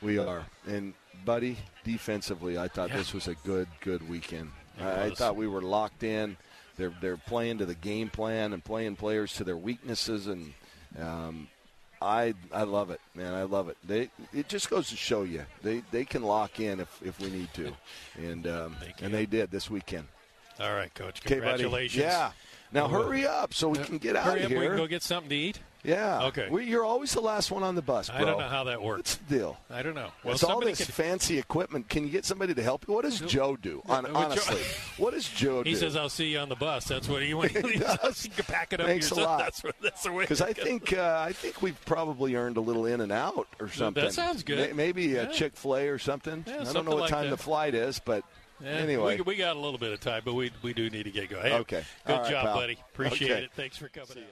We 0.00 0.16
are, 0.18 0.46
and 0.66 0.94
buddy, 1.24 1.58
defensively, 1.84 2.56
I 2.58 2.66
thought 2.66 2.88
Yeah. 2.88 2.96
this 2.96 3.12
was 3.14 3.28
a 3.28 3.34
good 3.44 3.68
good 3.82 4.08
weekend. 4.08 4.50
I, 4.80 5.04
I 5.04 5.10
thought 5.10 5.36
we 5.36 5.46
were 5.46 5.62
locked 5.62 6.02
in. 6.02 6.36
They're 6.76 6.92
they're 7.00 7.16
playing 7.16 7.58
to 7.58 7.66
the 7.66 7.74
game 7.74 8.08
plan 8.08 8.52
and 8.52 8.64
playing 8.64 8.96
players 8.96 9.34
to 9.34 9.44
their 9.44 9.56
weaknesses, 9.56 10.26
and 10.26 10.52
um, 10.98 11.48
I 12.00 12.34
I 12.52 12.62
love 12.62 12.90
it, 12.90 13.00
man. 13.14 13.34
I 13.34 13.42
love 13.42 13.68
it. 13.68 13.76
They 13.84 14.08
it 14.32 14.48
just 14.48 14.70
goes 14.70 14.88
to 14.88 14.96
show 14.96 15.22
you 15.22 15.44
they 15.62 15.82
they 15.90 16.04
can 16.04 16.22
lock 16.22 16.60
in 16.60 16.80
if 16.80 17.00
if 17.02 17.20
we 17.20 17.30
need 17.30 17.52
to, 17.54 17.72
and 18.16 18.46
um, 18.46 18.76
and 19.00 19.12
they 19.12 19.26
did 19.26 19.50
this 19.50 19.68
weekend. 19.70 20.08
All 20.60 20.72
right, 20.74 20.92
Coach. 20.94 21.20
Okay. 21.20 21.34
Congratulations. 21.34 22.02
Yeah. 22.02 22.32
Now 22.72 22.88
hurry 22.88 23.26
up 23.26 23.52
so 23.52 23.68
we 23.68 23.78
can 23.78 23.98
get 23.98 24.16
hurry 24.16 24.40
out 24.40 24.44
up, 24.44 24.44
of 24.44 24.50
We 24.50 24.56
here. 24.56 24.68
can 24.68 24.76
go 24.78 24.86
get 24.86 25.02
something 25.02 25.28
to 25.28 25.36
eat. 25.36 25.58
Yeah. 25.84 26.26
Okay. 26.26 26.48
We, 26.48 26.64
you're 26.66 26.84
always 26.84 27.12
the 27.12 27.20
last 27.20 27.50
one 27.50 27.62
on 27.64 27.74
the 27.74 27.82
bus, 27.82 28.08
bro. 28.08 28.18
I 28.18 28.24
don't 28.24 28.38
know 28.38 28.46
how 28.48 28.64
that 28.64 28.80
works. 28.80 28.98
What's 28.98 29.14
the 29.16 29.38
deal? 29.38 29.58
I 29.68 29.82
don't 29.82 29.94
know. 29.96 30.12
Well, 30.22 30.34
it's 30.34 30.44
all 30.44 30.60
this 30.60 30.78
could- 30.84 30.94
fancy 30.94 31.38
equipment. 31.38 31.88
Can 31.88 32.04
you 32.04 32.10
get 32.10 32.24
somebody 32.24 32.54
to 32.54 32.62
help 32.62 32.86
you? 32.86 32.94
What 32.94 33.04
does 33.04 33.18
Joe 33.20 33.56
do? 33.56 33.82
Hon- 33.86 34.06
Uh, 34.06 34.08
Joe- 34.10 34.14
honestly, 34.16 34.60
what 35.02 35.12
does 35.12 35.28
Joe 35.28 35.64
do? 35.64 35.68
He 35.70 35.74
says, 35.74 35.96
"I'll 35.96 36.08
see 36.08 36.30
you 36.32 36.38
on 36.38 36.48
the 36.48 36.54
bus." 36.54 36.84
That's 36.84 37.08
what 37.08 37.22
he, 37.22 37.28
he 37.48 37.78
does. 37.78 38.24
You 38.24 38.30
can 38.30 38.44
pack 38.44 38.72
it 38.72 38.80
up 38.80 38.86
Thanks 38.86 39.10
a 39.10 39.16
lot. 39.16 39.38
That's, 39.40 39.64
what, 39.64 39.74
that's 39.82 40.02
the 40.04 40.12
way. 40.12 40.22
Because 40.24 40.40
I 40.40 40.52
think 40.52 40.92
uh, 40.92 41.24
I 41.26 41.32
think 41.32 41.62
we've 41.62 41.84
probably 41.84 42.36
earned 42.36 42.58
a 42.58 42.60
little 42.60 42.86
in 42.86 43.00
and 43.00 43.10
out 43.10 43.48
or 43.58 43.68
something. 43.68 44.04
That 44.04 44.12
sounds 44.12 44.44
good. 44.44 44.58
May- 44.70 44.72
maybe 44.86 45.16
a 45.16 45.24
Yeah. 45.24 45.28
Chick 45.30 45.56
Fil 45.56 45.76
A 45.76 45.88
or 45.88 45.98
something. 45.98 46.44
Yeah, 46.46 46.52
I 46.52 46.56
don't 46.58 46.66
something 46.66 46.84
know 46.84 46.90
what 46.92 47.00
like 47.02 47.10
time 47.10 47.24
that. 47.24 47.30
the 47.30 47.42
flight 47.42 47.74
is, 47.74 47.98
but 47.98 48.22
Yeah, 48.62 48.70
anyway. 48.70 49.16
we, 49.16 49.22
we 49.22 49.34
got 49.36 49.56
a 49.56 49.58
little 49.58 49.78
bit 49.78 49.92
of 49.92 49.98
time, 49.98 50.22
but 50.24 50.34
we 50.34 50.52
we 50.62 50.74
do 50.74 50.88
need 50.90 51.02
to 51.04 51.10
get 51.10 51.28
going. 51.28 51.42
Hey, 51.42 51.54
Okay. 51.54 51.82
good 52.06 52.18
right, 52.20 52.30
job, 52.30 52.44
pal. 52.44 52.54
buddy. 52.54 52.78
Appreciate 52.94 53.30
Okay. 53.32 53.42
it. 53.46 53.50
Thanks 53.56 53.76
for 53.76 53.88
coming. 53.88 54.22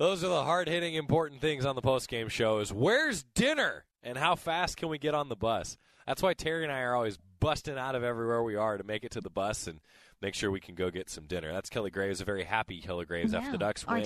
Those 0.00 0.24
are 0.24 0.28
the 0.28 0.44
hard 0.44 0.66
hitting, 0.66 0.94
important 0.94 1.42
things 1.42 1.66
on 1.66 1.74
the 1.74 1.82
post 1.82 2.08
game 2.08 2.30
show 2.30 2.60
is 2.60 2.72
where's 2.72 3.22
dinner 3.34 3.84
and 4.02 4.16
how 4.16 4.34
fast 4.34 4.78
can 4.78 4.88
we 4.88 4.96
get 4.96 5.14
on 5.14 5.28
the 5.28 5.36
bus? 5.36 5.76
That's 6.06 6.22
why 6.22 6.32
Terry 6.32 6.64
and 6.64 6.72
I 6.72 6.80
are 6.80 6.94
always 6.94 7.18
busting 7.38 7.76
out 7.76 7.94
of 7.94 8.02
everywhere 8.02 8.42
we 8.42 8.56
are 8.56 8.78
to 8.78 8.82
make 8.82 9.04
it 9.04 9.10
to 9.10 9.20
the 9.20 9.28
bus 9.28 9.66
and 9.66 9.78
make 10.22 10.34
sure 10.34 10.50
we 10.50 10.58
can 10.58 10.74
go 10.74 10.90
get 10.90 11.10
some 11.10 11.26
dinner. 11.26 11.52
That's 11.52 11.68
Kelly 11.68 11.90
Graves, 11.90 12.22
a 12.22 12.24
very 12.24 12.44
happy 12.44 12.80
Kelly 12.80 13.04
Graves 13.04 13.34
after 13.34 13.52
the 13.52 13.58
Ducks 13.58 13.86
win 13.86 13.96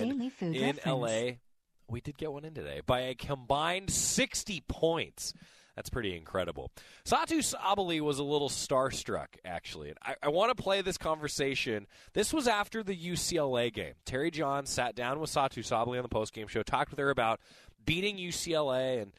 in 0.51 0.65
reference. 0.75 0.85
LA. 0.85 1.31
We 1.89 2.01
did 2.01 2.17
get 2.17 2.29
one 2.33 2.43
in 2.43 2.53
today 2.53 2.81
by 2.85 2.99
a 2.99 3.15
combined 3.15 3.89
60 3.89 4.63
points. 4.67 5.33
That's 5.75 5.89
pretty 5.89 6.15
incredible. 6.15 6.71
Satou 7.05 7.39
Sabally 7.39 7.99
was 7.99 8.19
a 8.19 8.23
little 8.23 8.49
starstruck, 8.49 9.27
actually. 9.43 9.89
And 9.89 9.97
I, 10.01 10.15
I 10.23 10.29
want 10.29 10.55
to 10.55 10.61
play 10.61 10.81
this 10.81 10.97
conversation. 10.97 11.85
This 12.13 12.33
was 12.33 12.47
after 12.47 12.81
the 12.81 12.95
UCLA 12.95 13.73
game. 13.73 13.93
Terry 14.05 14.31
John 14.31 14.65
sat 14.65 14.95
down 14.95 15.19
with 15.19 15.29
Satou 15.29 15.65
Sabally 15.65 15.97
on 15.97 16.03
the 16.03 16.09
postgame 16.09 16.47
show, 16.47 16.63
talked 16.63 16.91
with 16.91 16.99
her 16.99 17.09
about 17.09 17.39
beating 17.85 18.17
UCLA 18.17 19.01
and 19.01 19.11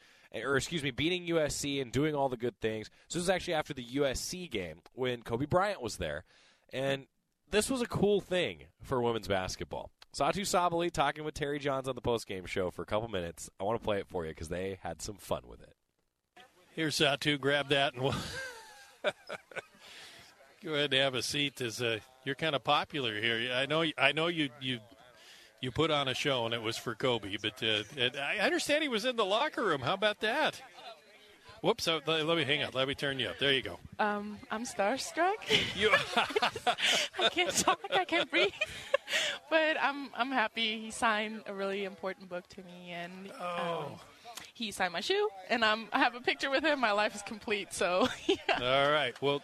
or 0.43 0.57
excuse 0.57 0.83
me, 0.83 0.91
beating 0.91 1.25
USC 1.27 1.81
and 1.81 1.91
doing 1.91 2.13
all 2.13 2.29
the 2.29 2.37
good 2.37 2.59
things. 2.59 2.89
So 3.07 3.17
this 3.17 3.23
was 3.23 3.29
actually 3.29 3.53
after 3.53 3.73
the 3.73 3.85
USC 3.85 4.49
game 4.51 4.81
when 4.93 5.21
Kobe 5.21 5.45
Bryant 5.45 5.81
was 5.81 5.97
there. 5.97 6.25
And 6.73 7.05
this 7.49 7.69
was 7.69 7.81
a 7.81 7.87
cool 7.87 8.19
thing 8.19 8.65
for 8.81 9.01
women's 9.01 9.27
basketball. 9.27 9.91
Satou 10.13 10.41
Sabally 10.41 10.91
talking 10.91 11.23
with 11.23 11.33
Terry 11.33 11.59
Johns 11.59 11.87
on 11.87 11.95
the 11.95 12.01
postgame 12.01 12.47
show 12.47 12.71
for 12.71 12.81
a 12.81 12.85
couple 12.85 13.07
minutes. 13.07 13.49
I 13.59 13.63
want 13.63 13.79
to 13.79 13.83
play 13.83 13.99
it 13.99 14.07
for 14.07 14.25
you 14.25 14.31
because 14.31 14.49
they 14.49 14.79
had 14.81 15.01
some 15.01 15.15
fun 15.15 15.43
with 15.47 15.61
it. 15.61 15.76
Here's 16.77 16.95
Satou. 16.99 17.39
Grab 17.41 17.69
that 17.69 17.95
and 17.95 18.03
we'll 18.03 18.13
go 20.63 20.73
ahead 20.75 20.93
and 20.93 21.01
have 21.01 21.15
a 21.15 21.23
seat. 21.23 21.59
As 21.59 21.81
uh, 21.81 21.97
you're 22.23 22.35
kind 22.35 22.55
of 22.55 22.63
popular 22.63 23.19
here, 23.19 23.51
I 23.51 23.65
know. 23.65 23.83
I 23.97 24.11
know 24.11 24.27
you 24.27 24.49
you 24.61 24.77
you 25.59 25.71
put 25.71 25.89
on 25.89 26.07
a 26.07 26.13
show 26.13 26.45
and 26.45 26.53
it 26.53 26.61
was 26.61 26.77
for 26.77 26.93
Kobe, 26.93 27.35
but 27.41 27.63
uh, 27.63 27.81
I 28.21 28.37
understand 28.41 28.83
he 28.83 28.89
was 28.89 29.05
in 29.05 29.15
the 29.15 29.25
locker 29.25 29.63
room. 29.63 29.81
How 29.81 29.95
about 29.95 30.19
that? 30.19 30.61
Whoops! 31.63 31.87
Uh, 31.87 31.99
let, 32.05 32.23
let 32.27 32.37
me 32.37 32.43
hang 32.43 32.63
on. 32.63 32.69
Let 32.75 32.87
me 32.87 32.93
turn 32.93 33.17
you 33.17 33.29
up. 33.29 33.39
There 33.39 33.51
you 33.53 33.63
go. 33.63 33.79
Um, 33.97 34.37
I'm 34.51 34.63
starstruck. 34.63 35.33
You, 35.75 35.89
I 37.19 37.29
can't 37.29 37.49
talk. 37.57 37.79
I 37.91 38.05
can't 38.05 38.29
breathe. 38.29 38.51
but 39.49 39.77
I'm 39.81 40.09
I'm 40.15 40.29
happy. 40.29 40.79
He 40.79 40.91
signed 40.91 41.41
a 41.47 41.53
really 41.55 41.85
important 41.85 42.29
book 42.29 42.47
to 42.49 42.61
me, 42.61 42.91
and 42.91 43.31
Oh. 43.41 43.85
um, 43.93 43.99
he 44.57 44.71
signed 44.71 44.93
my 44.93 45.01
shoe, 45.01 45.29
and 45.49 45.63
I'm 45.63 45.87
I 45.93 45.99
have 45.99 46.15
a 46.15 46.21
picture 46.21 46.49
with 46.49 46.63
him. 46.63 46.79
My 46.79 46.91
life 46.91 47.15
is 47.15 47.21
complete. 47.21 47.73
So 47.73 48.07
yeah. 48.27 48.37
All 48.61 48.91
right. 48.91 49.13
Well, 49.21 49.41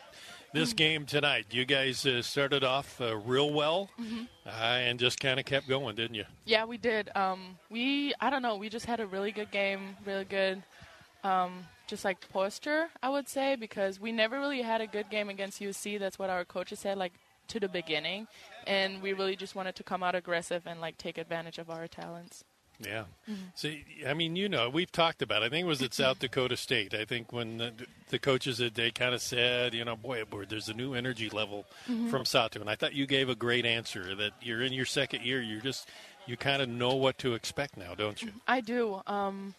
this 0.54 0.74
game 0.74 1.06
tonight, 1.06 1.48
you 1.52 1.66
guys 1.66 2.06
uh, 2.06 2.22
started 2.22 2.64
off 2.64 3.00
uh, 3.02 3.16
real 3.18 3.52
well 3.54 3.90
Mhm. 4.00 4.28
uh, 4.46 4.50
and 4.50 5.00
just 5.00 5.20
kind 5.20 5.40
of 5.40 5.46
kept 5.46 5.68
going, 5.68 5.96
didn't 5.96 6.16
you? 6.16 6.26
Yeah, 6.46 6.66
we 6.66 6.78
did. 6.78 7.10
Um, 7.16 7.58
we 7.70 8.14
I 8.20 8.30
don't 8.30 8.42
know. 8.42 8.56
We 8.56 8.70
just 8.70 8.86
had 8.86 9.00
a 9.00 9.08
really 9.08 9.32
good 9.32 9.52
game, 9.52 9.96
really 10.06 10.26
good, 10.26 10.62
um, 11.24 11.66
just 11.88 12.04
like 12.06 12.28
posture, 12.30 12.88
I 13.02 13.10
would 13.10 13.28
say, 13.30 13.56
because 13.56 14.00
we 14.00 14.12
never 14.12 14.40
really 14.40 14.62
had 14.62 14.82
a 14.82 14.88
good 14.88 15.10
game 15.10 15.30
against 15.30 15.62
UC. 15.62 16.00
That's 16.00 16.18
what 16.20 16.30
our 16.30 16.46
coaches 16.46 16.80
said, 16.80 16.98
like 16.98 17.14
to 17.50 17.60
the 17.60 17.68
beginning, 17.70 18.28
and 18.66 19.02
we 19.02 19.14
really 19.14 19.36
just 19.36 19.54
wanted 19.56 19.76
to 19.76 19.84
come 19.84 20.02
out 20.02 20.16
aggressive 20.16 20.64
and 20.66 20.80
like 20.80 20.98
take 20.98 21.18
advantage 21.18 21.58
of 21.58 21.70
our 21.70 21.88
talents. 21.88 22.44
Yeah. 22.80 23.06
Mhm. 23.30 23.36
See, 23.56 23.86
I 24.08 24.14
mean, 24.14 24.36
you 24.36 24.50
know, 24.50 24.70
we've 24.70 24.92
talked 24.92 25.22
about. 25.22 25.42
It. 25.44 25.46
I 25.46 25.50
think 25.50 25.64
it 25.66 25.68
was 25.68 25.82
at 25.82 25.94
South 25.94 26.20
Dakota 26.20 26.58
State. 26.58 26.94
I 26.94 27.06
think 27.06 27.32
when 27.32 27.58
the, 27.60 27.74
the 28.10 28.20
coaches 28.20 28.58
had, 28.58 28.74
they 28.76 28.92
kind 28.92 29.14
of 29.14 29.22
said, 29.22 29.74
you 29.74 29.86
know, 29.86 29.96
boy, 29.96 30.24
there's 30.50 30.68
a 30.70 30.74
new 30.74 30.94
energy 30.94 31.30
level 31.30 31.66
Mhm. 31.88 32.10
from 32.10 32.24
Satou, 32.24 32.60
and 32.62 32.70
I 32.70 32.76
thought 32.76 32.94
you 32.94 33.06
gave 33.06 33.30
a 33.30 33.36
great 33.36 33.66
answer. 33.66 34.16
That 34.16 34.32
you're 34.42 34.62
in 34.62 34.74
your 34.74 34.86
second 34.86 35.24
year. 35.24 35.42
You're 35.42 35.62
just 35.62 35.88
you 36.26 36.36
kind 36.38 36.62
of 36.62 36.70
know 36.70 36.96
what 36.96 37.18
to 37.20 37.34
expect 37.36 37.78
now, 37.78 37.94
don't 37.96 38.22
you? 38.22 38.32
I 38.48 38.62
do. 38.62 39.02
Um, 39.08 39.56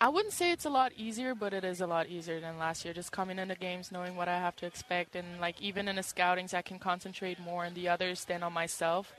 I 0.00 0.08
wouldn't 0.08 0.34
say 0.34 0.52
it's 0.52 0.64
a 0.64 0.70
lot 0.70 0.92
easier, 0.96 1.34
but 1.34 1.52
it 1.52 1.64
is 1.64 1.80
a 1.80 1.86
lot 1.86 2.06
easier 2.08 2.38
than 2.40 2.58
last 2.58 2.84
year. 2.84 2.92
Just 2.94 3.10
coming 3.12 3.38
into 3.38 3.54
games, 3.56 3.90
knowing 3.90 4.14
what 4.14 4.28
I 4.28 4.38
have 4.38 4.54
to 4.56 4.66
expect, 4.66 5.16
and 5.16 5.40
like 5.40 5.60
even 5.60 5.88
in 5.88 5.96
the 5.96 6.02
scoutings, 6.02 6.54
I 6.54 6.62
can 6.62 6.78
concentrate 6.78 7.40
more 7.40 7.64
on 7.64 7.74
the 7.74 7.88
others 7.88 8.24
than 8.26 8.42
on 8.44 8.52
myself. 8.52 9.12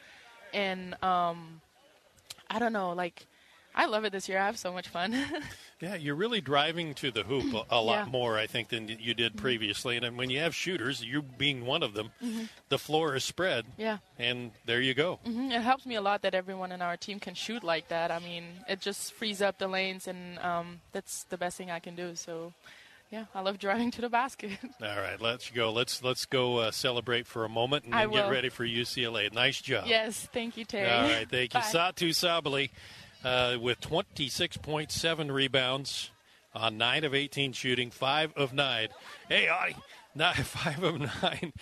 And 0.54 1.02
um, 1.04 1.62
I 2.50 2.60
don't 2.60 2.74
know, 2.74 2.91
like 2.93 3.28
I 3.76 3.86
love 3.86 4.03
it 4.03 4.11
this 4.11 4.28
year. 4.28 4.39
I 4.39 4.45
have 4.45 4.57
so 4.57 4.72
much 4.74 4.88
fun. 4.88 5.15
Yeah, 5.82 5.95
you're 5.95 6.15
really 6.15 6.41
driving 6.41 6.93
to 6.95 7.09
the 7.09 7.24
hoop 7.24 7.53
a, 7.53 7.76
a 7.78 7.80
lot 7.82 8.05
Yeah. 8.07 8.11
more, 8.11 8.38
I 8.38 8.47
think, 8.47 8.67
than 8.67 8.89
you 8.89 9.13
did 9.13 9.38
previously. 9.38 9.95
And 9.95 10.17
when 10.17 10.30
you 10.30 10.39
have 10.39 10.53
shooters, 10.53 11.01
you 11.01 11.22
being 11.22 11.65
one 11.65 11.84
of 11.84 11.93
them, 11.93 12.11
Mhm. 12.22 12.49
the 12.67 12.78
floor 12.78 13.15
is 13.15 13.24
spread. 13.24 13.63
Yeah. 13.78 13.99
And 14.17 14.51
there 14.65 14.82
you 14.82 14.93
go. 14.93 15.20
hmm 15.24 15.51
It 15.53 15.61
helps 15.61 15.86
me 15.86 15.95
a 15.95 16.01
lot 16.01 16.22
that 16.24 16.34
everyone 16.36 16.74
in 16.74 16.82
our 16.82 16.97
team 16.97 17.17
can 17.22 17.34
shoot 17.34 17.63
like 17.63 17.88
that. 17.88 18.11
I 18.11 18.20
mean, 18.20 18.43
it 18.67 18.82
just 18.82 19.13
frees 19.13 19.41
up 19.41 19.57
the 19.57 19.70
lanes, 19.70 20.05
and 20.05 20.38
um, 20.39 20.82
that's 20.91 21.24
the 21.30 21.38
best 21.38 21.55
thing 21.55 21.72
I 21.72 21.80
can 21.80 21.95
do. 21.95 22.13
So, 22.13 22.51
yeah, 23.09 23.28
I 23.34 23.39
love 23.39 23.57
driving 23.57 23.89
to 23.95 24.01
the 24.01 24.09
basket. 24.09 24.59
All 24.82 24.99
right, 24.99 25.22
let's 25.22 25.49
go. 25.49 25.72
Let's 25.72 26.03
let's 26.03 26.26
go 26.26 26.57
uh, 26.57 26.72
celebrate 26.72 27.26
for 27.26 27.45
a 27.45 27.49
moment 27.49 27.86
and 27.86 27.93
then 27.93 28.11
get 28.11 28.30
ready 28.30 28.49
for 28.49 28.65
UCLA. 28.65 29.32
Nice 29.32 29.61
job. 29.61 29.86
yes, 29.88 30.28
thank 30.34 30.57
you, 30.57 30.65
Terry. 30.65 30.89
All 30.91 31.03
right, 31.07 31.30
thank 31.30 31.53
you. 31.53 31.59
Satou 31.72 32.09
Sabally 32.11 32.70
uh, 33.24 33.57
with 33.59 33.82
26.7 33.82 35.32
rebounds 35.32 36.11
on 36.53 36.78
9 36.78 37.03
of 37.03 37.13
18 37.13 37.53
shooting, 37.53 37.91
5 37.91 38.34
of 38.36 38.53
9. 38.53 38.88
Hey, 39.28 39.49
not 40.15 40.36
5 40.36 40.84
of 40.84 40.99
9 40.99 41.53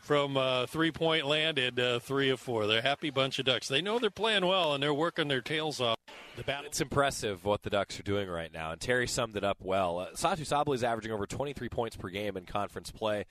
from 0.00 0.36
uh, 0.36 0.66
three 0.66 0.92
point 0.92 1.26
land 1.26 1.58
and 1.58 1.78
uh, 1.80 1.98
3 1.98 2.30
of 2.30 2.40
4. 2.40 2.66
They're 2.66 2.78
a 2.78 2.82
happy 2.82 3.10
bunch 3.10 3.38
of 3.38 3.44
Ducks. 3.44 3.68
They 3.68 3.82
know 3.82 3.98
they're 3.98 4.10
playing 4.10 4.46
well 4.46 4.72
and 4.72 4.82
they're 4.82 4.94
working 4.94 5.28
their 5.28 5.40
tails 5.40 5.80
off. 5.80 5.96
The. 6.36 6.44
It's 6.64 6.80
impressive 6.80 7.44
what 7.44 7.62
the 7.62 7.70
Ducks 7.70 7.98
are 7.98 8.02
doing 8.02 8.28
right 8.28 8.52
now, 8.52 8.70
and 8.70 8.80
Terry 8.80 9.06
summed 9.08 9.36
it 9.36 9.44
up 9.44 9.56
well. 9.62 9.98
Uh, 10.00 10.10
Satou 10.10 10.40
Sabally 10.40 10.74
is 10.74 10.84
averaging 10.84 11.10
over 11.10 11.26
23 11.26 11.68
points 11.70 11.96
per 11.96 12.10
game 12.10 12.36
in 12.36 12.44
conference 12.44 12.90
play, 12.90 13.24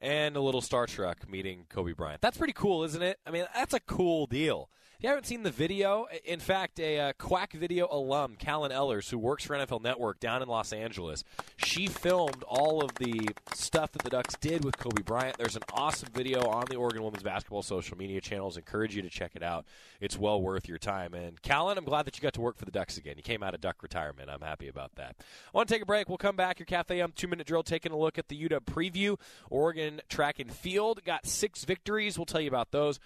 and 0.00 0.36
a 0.36 0.40
little 0.40 0.60
starstruck 0.60 1.28
meeting 1.28 1.66
Kobe 1.68 1.92
Bryant. 1.92 2.20
That's 2.20 2.38
pretty 2.38 2.52
cool, 2.52 2.84
isn't 2.84 3.02
it? 3.02 3.18
I 3.26 3.32
mean, 3.32 3.46
that's 3.52 3.74
a 3.74 3.80
cool 3.80 4.26
deal. 4.26 4.68
If 4.98 5.02
you 5.02 5.10
haven't 5.10 5.26
seen 5.26 5.42
the 5.42 5.50
video, 5.50 6.06
in 6.24 6.40
fact, 6.40 6.80
a 6.80 6.98
uh, 6.98 7.12
Quack 7.18 7.52
Video 7.52 7.86
alum, 7.90 8.34
Callan 8.38 8.72
Ellers, 8.72 9.10
who 9.10 9.18
works 9.18 9.44
for 9.44 9.54
NFL 9.54 9.82
Network 9.82 10.20
down 10.20 10.40
in 10.40 10.48
Los 10.48 10.72
Angeles, 10.72 11.22
she 11.58 11.86
filmed 11.86 12.42
all 12.44 12.82
of 12.82 12.94
the 12.94 13.28
stuff 13.52 13.92
that 13.92 14.00
the 14.00 14.08
Ducks 14.08 14.36
did 14.40 14.64
with 14.64 14.78
Kobe 14.78 15.02
Bryant. 15.02 15.36
There's 15.36 15.54
an 15.54 15.64
awesome 15.74 16.08
video 16.14 16.46
on 16.46 16.64
the 16.70 16.76
Oregon 16.76 17.02
Women's 17.02 17.22
Basketball 17.22 17.62
social 17.62 17.98
media 17.98 18.22
channels. 18.22 18.56
Encourage 18.56 18.96
you 18.96 19.02
to 19.02 19.10
check 19.10 19.32
it 19.34 19.42
out. 19.42 19.66
It's 20.00 20.16
well 20.16 20.40
worth 20.40 20.66
your 20.66 20.78
time. 20.78 21.12
And 21.12 21.42
Callan, 21.42 21.76
I'm 21.76 21.84
glad 21.84 22.06
that 22.06 22.16
you 22.16 22.22
got 22.22 22.32
to 22.32 22.40
work 22.40 22.56
for 22.56 22.64
the 22.64 22.70
Ducks 22.70 22.96
again. 22.96 23.18
You 23.18 23.22
came 23.22 23.42
out 23.42 23.52
of 23.52 23.60
Duck 23.60 23.82
retirement. 23.82 24.30
I'm 24.30 24.40
happy 24.40 24.68
about 24.68 24.94
that. 24.94 25.16
I 25.18 25.24
want 25.52 25.68
to 25.68 25.74
take 25.74 25.82
a 25.82 25.86
break. 25.86 26.08
We'll 26.08 26.16
come 26.16 26.36
back. 26.36 26.58
Your 26.58 26.64
Cafe 26.64 26.96
Yum 26.96 27.12
two 27.14 27.28
minute 27.28 27.46
drill, 27.46 27.62
taking 27.62 27.92
a 27.92 27.98
look 27.98 28.16
at 28.16 28.28
the 28.28 28.48
UW 28.48 28.60
preview. 28.60 29.20
Oregon 29.50 30.00
track 30.08 30.38
and 30.38 30.50
field 30.50 31.04
got 31.04 31.26
six 31.26 31.64
victories. 31.64 32.18
We'll 32.18 32.24
tell 32.24 32.40
you 32.40 32.48
about 32.48 32.70
those. 32.70 32.98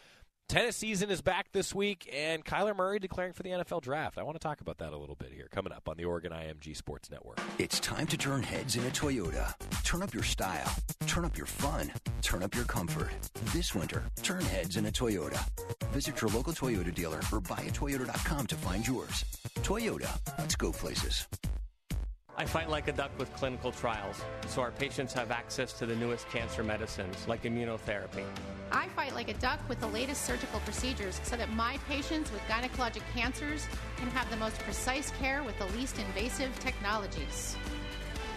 Tennis 0.51 0.76
season 0.76 1.11
is 1.11 1.20
back 1.20 1.53
this 1.53 1.72
week, 1.72 2.12
and 2.12 2.44
Kyler 2.44 2.76
Murray 2.76 2.98
declaring 2.98 3.34
for 3.34 3.44
the 3.44 3.51
NFL 3.51 3.82
draft. 3.82 4.18
I 4.18 4.24
want 4.24 4.34
to 4.34 4.42
talk 4.42 4.61
about 4.61 4.78
that 4.78 4.92
a 4.92 4.96
little 4.96 5.14
bit 5.14 5.30
here, 5.32 5.46
coming 5.48 5.72
up 5.72 5.88
on 5.88 5.96
the 5.96 6.05
Oregon 6.07 6.32
IMG 6.32 6.76
Sports 6.76 7.09
Network. 7.09 7.38
It's 7.61 7.78
time 7.78 8.09
to 8.09 8.16
turn 8.16 8.42
heads 8.42 8.74
in 8.74 8.84
a 8.84 8.90
Toyota. 8.90 9.55
Turn 9.84 10.03
up 10.03 10.12
your 10.12 10.24
style, 10.24 10.74
turn 11.07 11.24
up 11.24 11.36
your 11.36 11.46
fun, 11.46 11.92
turn 12.20 12.42
up 12.42 12.57
your 12.57 12.64
comfort. 12.64 13.11
This 13.53 13.76
winter, 13.76 14.03
turn 14.24 14.42
heads 14.42 14.76
in 14.76 14.86
a 14.86 14.90
Toyota. 14.90 15.40
Visit 15.92 16.20
your 16.20 16.30
local 16.30 16.53
Toyota 16.53 16.92
dealer 16.92 17.18
or 17.30 17.40
buyatoyota.com 17.40 18.48
to 18.48 18.57
find 18.57 18.84
yours. 18.84 19.24
Toyota, 19.61 20.11
let's 20.36 20.57
go 20.57 20.72
places. 20.72 21.28
I 22.41 22.47
fight 22.47 22.70
like 22.70 22.88
a 22.88 22.93
duck 22.93 23.11
with 23.18 23.30
clinical 23.34 23.70
trials, 23.70 24.16
so 24.47 24.62
our 24.62 24.70
patients 24.70 25.12
have 25.12 25.30
access 25.30 25.74
to 25.74 25.84
the 25.84 25.95
newest 25.95 26.26
cancer 26.30 26.64
medicines 26.64 27.28
like 27.28 27.43
immunotherapy. 27.43 28.24
I 28.72 28.88
fight 28.97 29.14
like 29.14 29.28
a 29.28 29.34
duck 29.34 29.61
with 29.68 29.78
the 29.78 29.88
latest 29.88 30.24
surgical 30.24 30.59
procedures 30.61 31.20
so 31.22 31.36
that 31.36 31.53
my 31.53 31.76
patients 31.86 32.32
with 32.32 32.41
gynecologic 32.49 33.03
cancers 33.12 33.66
can 33.99 34.09
have 34.12 34.30
the 34.30 34.38
most 34.38 34.59
precise 34.61 35.11
care 35.20 35.43
with 35.43 35.59
the 35.59 35.66
least 35.76 35.99
invasive 35.99 36.59
technologies. 36.61 37.59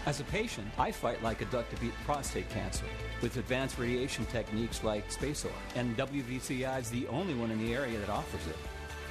As 0.04 0.20
a 0.20 0.24
patient, 0.24 0.68
I 0.76 0.92
fight 0.92 1.22
like 1.22 1.40
a 1.40 1.46
duck 1.46 1.70
to 1.70 1.76
beat 1.76 1.94
prostate 2.04 2.50
cancer 2.50 2.84
with 3.22 3.38
advanced 3.38 3.78
radiation 3.78 4.26
techniques 4.26 4.84
like 4.84 5.08
SpaceOAR, 5.08 5.48
and 5.76 5.96
WVCI 5.96 6.78
is 6.78 6.90
the 6.90 7.06
only 7.06 7.32
one 7.32 7.50
in 7.50 7.58
the 7.58 7.74
area 7.74 7.98
that 8.00 8.10
offers 8.10 8.46
it. 8.48 8.56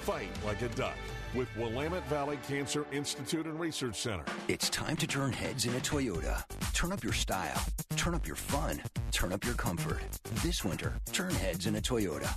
Fight 0.01 0.29
like 0.45 0.61
a 0.61 0.69
duck 0.69 0.97
with 1.35 1.47
Willamette 1.57 2.07
Valley 2.07 2.37
Cancer 2.47 2.85
Institute 2.91 3.45
and 3.45 3.59
Research 3.59 3.99
Center. 3.99 4.23
It's 4.47 4.69
time 4.69 4.95
to 4.97 5.07
turn 5.07 5.33
heads 5.33 5.65
in 5.65 5.75
a 5.75 5.79
Toyota. 5.79 6.43
Turn 6.73 6.91
up 6.91 7.03
your 7.03 7.13
style, 7.13 7.61
turn 7.95 8.15
up 8.15 8.27
your 8.27 8.35
fun, 8.35 8.81
turn 9.11 9.33
up 9.33 9.43
your 9.45 9.55
comfort. 9.55 10.01
This 10.43 10.63
winter, 10.63 10.93
turn 11.11 11.31
heads 11.31 11.67
in 11.67 11.75
a 11.75 11.81
Toyota. 11.81 12.29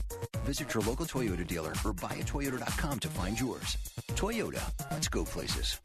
Visit 0.44 0.74
your 0.74 0.82
local 0.84 1.06
Toyota 1.06 1.46
dealer 1.46 1.70
or 1.84 1.92
buyatoyota.com 1.92 2.98
to 3.00 3.08
find 3.08 3.38
yours. 3.38 3.76
Toyota, 4.12 4.62
let's 4.90 5.08
go 5.08 5.24
places. 5.24 5.80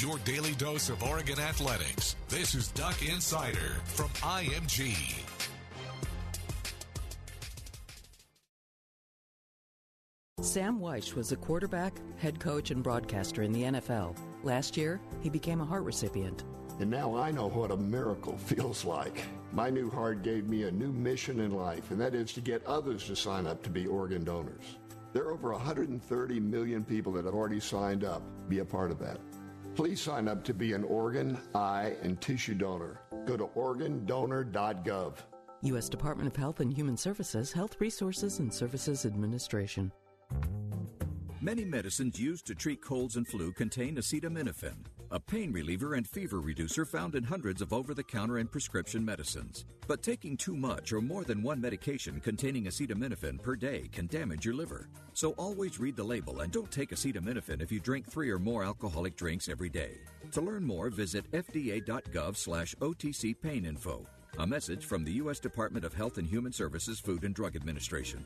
Your 0.00 0.18
daily 0.18 0.52
dose 0.52 0.88
of 0.90 1.02
Oregon 1.02 1.38
athletics. 1.38 2.16
This 2.28 2.54
is 2.54 2.68
Duck 2.72 3.00
Insider 3.08 3.80
from 3.84 4.08
IMG. 4.08 4.94
Sam 10.44 10.78
Wyche 10.78 11.14
was 11.14 11.32
a 11.32 11.36
quarterback, 11.36 11.94
head 12.18 12.38
coach, 12.38 12.70
and 12.70 12.82
broadcaster 12.82 13.42
in 13.42 13.50
the 13.52 13.62
NFL. 13.62 14.14
Last 14.42 14.76
year, 14.76 15.00
he 15.22 15.30
became 15.30 15.62
a 15.62 15.64
heart 15.64 15.84
recipient. 15.84 16.44
And 16.80 16.90
now 16.90 17.16
I 17.16 17.30
know 17.30 17.48
what 17.48 17.70
a 17.70 17.76
miracle 17.76 18.36
feels 18.38 18.84
like. 18.84 19.24
My 19.52 19.70
new 19.70 19.88
heart 19.88 20.22
gave 20.22 20.46
me 20.46 20.64
a 20.64 20.70
new 20.70 20.92
mission 20.92 21.40
in 21.40 21.52
life, 21.52 21.90
and 21.90 22.00
that 22.00 22.14
is 22.14 22.32
to 22.34 22.42
get 22.42 22.62
others 22.66 23.06
to 23.06 23.16
sign 23.16 23.46
up 23.46 23.62
to 23.62 23.70
be 23.70 23.86
organ 23.86 24.22
donors. 24.22 24.76
There 25.14 25.22
are 25.24 25.32
over 25.32 25.52
130 25.52 26.40
million 26.40 26.84
people 26.84 27.12
that 27.12 27.24
have 27.24 27.34
already 27.34 27.60
signed 27.60 28.04
up. 28.04 28.22
Be 28.48 28.58
a 28.58 28.64
part 28.66 28.90
of 28.90 28.98
that. 28.98 29.20
Please 29.74 30.00
sign 30.00 30.28
up 30.28 30.44
to 30.44 30.52
be 30.52 30.74
an 30.74 30.84
organ, 30.84 31.38
eye, 31.54 31.94
and 32.02 32.20
tissue 32.20 32.54
donor. 32.54 33.00
Go 33.24 33.38
to 33.38 33.46
organdonor.gov. 33.46 35.14
U.S. 35.62 35.88
Department 35.88 36.26
of 36.26 36.36
Health 36.36 36.60
and 36.60 36.70
Human 36.70 36.98
Services, 36.98 37.50
Health 37.50 37.76
Resources 37.80 38.40
and 38.40 38.52
Services 38.52 39.06
Administration. 39.06 39.90
Many 41.40 41.64
medicines 41.64 42.18
used 42.18 42.46
to 42.46 42.54
treat 42.54 42.80
colds 42.80 43.16
and 43.16 43.28
flu 43.28 43.52
contain 43.52 43.96
acetaminophen. 43.96 44.76
a 45.10 45.20
pain 45.20 45.52
reliever 45.52 45.94
and 45.94 46.08
fever 46.08 46.40
reducer 46.40 46.84
found 46.84 47.14
in 47.14 47.22
hundreds 47.22 47.62
of 47.62 47.72
over 47.72 47.94
the 47.94 48.02
counter 48.02 48.38
and 48.38 48.50
prescription 48.50 49.04
medicines. 49.04 49.64
But 49.86 50.02
taking 50.02 50.36
too 50.36 50.56
much 50.56 50.92
or 50.92 51.00
more 51.00 51.22
than 51.22 51.40
one 51.40 51.60
medication 51.60 52.18
containing 52.20 52.64
acetaminophen 52.64 53.40
per 53.40 53.54
day 53.54 53.88
can 53.92 54.08
damage 54.08 54.44
your 54.44 54.54
liver. 54.54 54.88
So 55.12 55.30
always 55.32 55.78
read 55.78 55.94
the 55.94 56.02
label 56.02 56.40
and 56.40 56.52
don't 56.52 56.70
take 56.70 56.90
acetaminophen 56.90 57.62
if 57.62 57.70
you 57.70 57.78
drink 57.78 58.10
three 58.10 58.30
or 58.30 58.40
more 58.40 58.64
alcoholic 58.64 59.14
drinks 59.14 59.48
every 59.48 59.68
day. 59.68 59.98
To 60.32 60.40
learn 60.40 60.64
more, 60.64 60.90
visit 60.90 61.30
fda.gov 61.30 62.36
slash 62.36 62.74
OTC 62.80 63.40
pain 63.40 63.64
info. 63.64 64.04
A 64.40 64.46
message 64.46 64.84
from 64.84 65.04
the 65.04 65.12
U.S. 65.12 65.38
Department 65.38 65.84
of 65.84 65.94
Health 65.94 66.18
and 66.18 66.26
Human 66.26 66.52
Services 66.52 66.98
Food 66.98 67.22
and 67.22 67.36
Drug 67.36 67.54
Administration. 67.54 68.24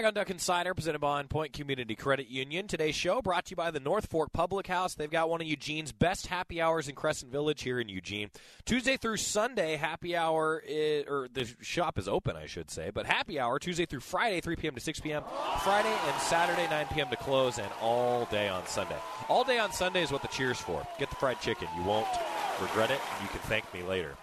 Back 0.00 0.06
on 0.06 0.14
Duck 0.14 0.30
Insider, 0.30 0.72
presented 0.72 1.00
by 1.00 1.22
Point 1.24 1.52
Community 1.52 1.94
Credit 1.94 2.26
Union. 2.26 2.66
Today's 2.66 2.94
show 2.94 3.20
brought 3.20 3.44
to 3.44 3.50
you 3.50 3.56
by 3.56 3.70
the 3.70 3.80
North 3.80 4.06
Fork 4.06 4.32
Public 4.32 4.66
House. 4.66 4.94
They've 4.94 5.10
got 5.10 5.28
one 5.28 5.42
of 5.42 5.46
Eugene's 5.46 5.92
best 5.92 6.28
happy 6.28 6.58
hours 6.58 6.88
in 6.88 6.94
Crescent 6.94 7.30
Village 7.30 7.60
here 7.62 7.78
in 7.78 7.90
Eugene. 7.90 8.30
Tuesday 8.64 8.96
through 8.96 9.18
Sunday, 9.18 9.76
happy 9.76 10.16
hour, 10.16 10.62
is, 10.66 11.04
or 11.06 11.28
the 11.30 11.46
shop 11.60 11.98
is 11.98 12.08
open, 12.08 12.34
I 12.34 12.46
should 12.46 12.70
say, 12.70 12.90
but 12.94 13.04
happy 13.04 13.38
hour 13.38 13.58
Tuesday 13.58 13.84
through 13.84 14.00
Friday, 14.00 14.40
3 14.40 14.56
p.m. 14.56 14.74
to 14.74 14.80
6 14.80 15.00
p.m. 15.00 15.22
Friday 15.64 15.94
and 16.06 16.22
Saturday, 16.22 16.66
9 16.70 16.86
p.m. 16.94 17.10
to 17.10 17.16
close, 17.16 17.58
and 17.58 17.70
all 17.82 18.24
day 18.30 18.48
on 18.48 18.66
Sunday. 18.66 18.96
All 19.28 19.44
day 19.44 19.58
on 19.58 19.70
Sunday 19.70 20.02
is 20.02 20.10
what 20.10 20.22
the 20.22 20.28
cheers 20.28 20.58
for. 20.58 20.82
Get 20.98 21.10
the 21.10 21.16
fried 21.16 21.42
chicken. 21.42 21.68
You 21.76 21.82
won't 21.82 22.08
regret 22.58 22.90
it. 22.90 23.00
You 23.20 23.28
can 23.28 23.40
thank 23.40 23.70
me 23.74 23.82
later. 23.82 24.16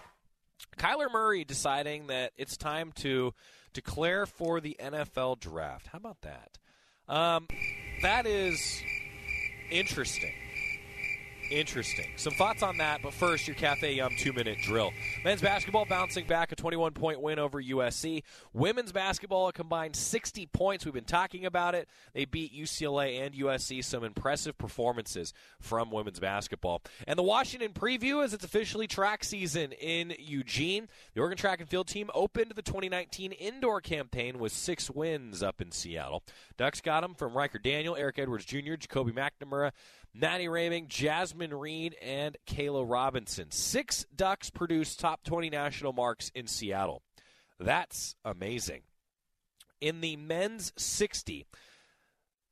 Kyler 0.77 1.11
Murray 1.11 1.43
deciding 1.43 2.07
that 2.07 2.31
it's 2.37 2.57
time 2.57 2.91
to 2.97 3.33
declare 3.73 4.25
for 4.25 4.59
the 4.59 4.75
NFL 4.79 5.39
draft. 5.39 5.87
How 5.87 5.97
about 5.97 6.21
that? 6.21 6.57
Um, 7.07 7.47
that 8.01 8.25
is 8.25 8.81
interesting. 9.71 10.33
Interesting. 11.49 12.07
Some 12.17 12.33
thoughts 12.33 12.61
on 12.61 12.77
that, 12.77 13.01
but 13.01 13.13
first, 13.13 13.47
your 13.47 13.55
Cafe 13.55 13.93
Yum 13.93 14.13
two 14.17 14.33
minute 14.33 14.57
drill. 14.61 14.91
Men's 15.23 15.41
basketball 15.41 15.85
bouncing 15.85 16.25
back, 16.27 16.51
a 16.51 16.55
21 16.55 16.91
point 16.91 17.21
win 17.21 17.39
over 17.39 17.61
USC. 17.61 18.23
Women's 18.53 18.91
basketball, 18.91 19.47
a 19.47 19.53
combined 19.53 19.95
60 19.95 20.45
points. 20.47 20.83
We've 20.83 20.93
been 20.93 21.05
talking 21.05 21.45
about 21.45 21.73
it. 21.73 21.87
They 22.13 22.25
beat 22.25 22.53
UCLA 22.53 23.25
and 23.25 23.33
USC. 23.33 23.83
Some 23.83 24.03
impressive 24.03 24.57
performances 24.57 25.33
from 25.61 25.89
women's 25.89 26.19
basketball. 26.19 26.81
And 27.07 27.17
the 27.17 27.23
Washington 27.23 27.71
preview 27.71 28.23
as 28.23 28.33
it's 28.33 28.43
officially 28.43 28.87
track 28.87 29.23
season 29.23 29.71
in 29.71 30.13
Eugene. 30.19 30.89
The 31.13 31.21
Oregon 31.21 31.37
track 31.37 31.61
and 31.61 31.69
field 31.69 31.87
team 31.87 32.09
opened 32.13 32.51
the 32.55 32.61
2019 32.61 33.31
indoor 33.31 33.79
campaign 33.79 34.39
with 34.39 34.51
six 34.51 34.89
wins 34.89 35.41
up 35.41 35.61
in 35.61 35.71
Seattle. 35.71 36.23
Ducks 36.57 36.81
got 36.81 37.01
them 37.01 37.13
from 37.13 37.33
Riker 37.37 37.59
Daniel, 37.59 37.95
Eric 37.95 38.19
Edwards 38.19 38.45
Jr., 38.45 38.75
Jacoby 38.75 39.13
McNamara, 39.13 39.71
Maddie 40.19 40.47
Raming, 40.47 40.87
Jasmine 40.87 41.53
Reed, 41.53 41.95
and 42.01 42.37
Kayla 42.47 42.89
Robinson. 42.89 43.51
Six 43.51 44.05
Ducks 44.15 44.49
produced 44.49 44.99
top 44.99 45.23
20 45.23 45.51
national 45.51 45.93
marks 45.93 46.31
in 46.33 46.47
Seattle. 46.47 47.03
That's 47.59 48.15
amazing. 48.25 48.81
In 49.79 50.01
the 50.01 50.15
men's 50.17 50.73
60, 50.75 51.45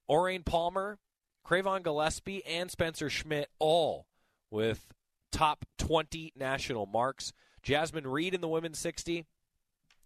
Orain 0.08 0.46
Palmer, 0.46 1.00
Cravon 1.44 1.82
Gillespie, 1.82 2.46
and 2.46 2.70
Spencer 2.70 3.10
Schmidt 3.10 3.50
all 3.58 4.06
with 4.52 4.94
top 5.32 5.66
20 5.80 6.34
national 6.36 6.86
marks. 6.86 7.34
Jasmine 7.64 8.06
Reed 8.06 8.36
in 8.36 8.42
the 8.42 8.48
women's 8.48 8.78
60. 8.78 9.26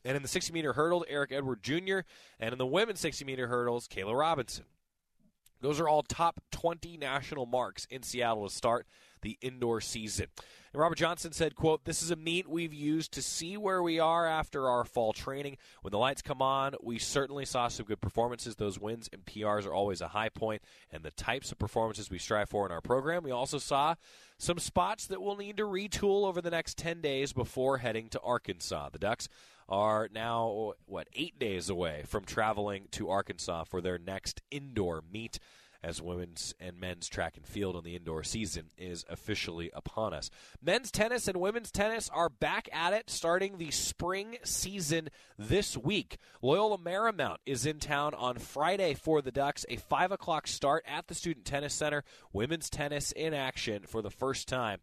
And 0.06 0.16
in 0.16 0.22
the 0.22 0.30
60 0.30 0.54
meter 0.54 0.74
hurdle, 0.74 1.06
Eric 1.10 1.34
Edward 1.34 1.62
Jr. 1.62 2.00
And 2.40 2.54
in 2.54 2.58
the 2.58 2.66
women's 2.66 3.02
60 3.02 3.26
meter 3.26 3.48
hurdles, 3.48 3.90
Kayla 3.90 4.18
Robinson. 4.18 4.64
Those 5.62 5.80
are 5.80 5.88
all 5.88 6.04
top 6.04 6.42
20 6.52 6.98
national 6.98 7.46
marks 7.46 7.86
in 7.90 8.04
Seattle 8.04 8.48
to 8.48 8.54
start 8.54 8.88
the 9.22 9.38
indoor 9.42 9.82
season. 9.82 10.28
And 10.72 10.82
Robert 10.82 10.98
Johnson 10.98 11.32
said, 11.32 11.56
quote, 11.56 11.84
This 11.84 12.04
is 12.04 12.12
a 12.12 12.16
meet 12.16 12.48
we've 12.48 12.74
used 12.74 13.12
to 13.14 13.22
see 13.22 13.58
where 13.58 13.82
we 13.82 14.00
are 14.00 14.28
after 14.28 14.68
our 14.68 14.86
fall 14.86 15.14
training. 15.14 15.58
When 15.82 15.92
the 15.92 15.98
lights 15.98 16.22
come 16.22 16.42
on, 16.42 16.76
we 16.82 17.00
certainly 17.00 17.46
saw 17.46 17.68
some 17.68 17.86
good 17.86 18.02
performances. 18.02 18.56
Those 18.56 18.80
wins 18.80 19.10
and 19.12 19.26
PRs 19.26 19.66
are 19.66 19.74
always 19.74 20.02
a 20.02 20.10
high 20.10 20.30
point, 20.30 20.62
and 20.92 21.04
the 21.04 21.12
types 21.12 21.52
of 21.52 21.58
performances 21.58 22.10
we 22.10 22.20
strive 22.20 22.50
for 22.50 22.66
in 22.66 22.72
our 22.72 22.82
program. 22.82 23.24
We 23.24 23.32
also 23.32 23.58
saw 23.58 23.96
some 24.38 24.60
spots 24.60 25.08
that 25.08 25.22
we'll 25.22 25.38
need 25.38 25.58
to 25.58 25.64
retool 25.64 26.28
over 26.28 26.42
the 26.42 26.52
next 26.52 26.78
10 26.78 27.02
days 27.02 27.34
before 27.34 27.80
heading 27.80 28.08
to 28.10 28.22
Arkansas. 28.22 28.90
The 28.90 29.00
Ducks 29.00 29.28
are 29.70 30.10
now, 30.14 30.74
what, 30.86 31.08
eight 31.14 31.40
days 31.40 31.70
away 31.70 32.04
from 32.06 32.26
traveling 32.26 32.88
to 32.92 33.10
Arkansas 33.10 33.64
for 33.66 33.82
their 33.82 33.98
next 33.98 34.42
indoor 34.52 35.04
meet 35.12 35.40
as 35.82 36.02
women's 36.02 36.54
and 36.60 36.80
men's 36.80 37.08
track 37.08 37.38
and 37.38 37.46
field 37.46 37.76
on 37.76 37.84
the 37.84 37.96
indoor 37.96 38.24
season 38.24 38.66
is 38.78 39.06
officially 39.10 39.72
upon 39.74 40.14
us. 40.14 40.30
Men's 40.62 40.92
tennis 40.92 41.28
and 41.28 41.40
women's 41.40 41.72
tennis 41.72 42.10
are 42.14 42.30
back 42.30 42.68
at 42.74 42.94
it 42.94 43.10
starting 43.10 43.58
the 43.58 43.72
spring 43.72 44.38
season 44.44 45.10
this 45.38 45.78
week. 45.78 46.18
Loyola 46.42 46.78
Marymount 46.78 47.38
is 47.46 47.66
in 47.66 47.80
town 47.80 48.14
on 48.14 48.38
Friday 48.38 48.94
for 48.94 49.22
the 49.22 49.32
Ducks, 49.32 49.66
a 49.70 49.78
5 49.78 50.12
o'clock 50.12 50.48
start 50.48 50.84
at 50.88 51.08
the 51.08 51.16
Student 51.16 51.46
Tennis 51.46 51.74
Center. 51.74 52.04
Women's 52.34 52.70
tennis 52.70 53.12
in 53.14 53.34
action 53.34 53.84
for 53.88 54.02
the 54.02 54.12
first 54.12 54.48
time 54.48 54.80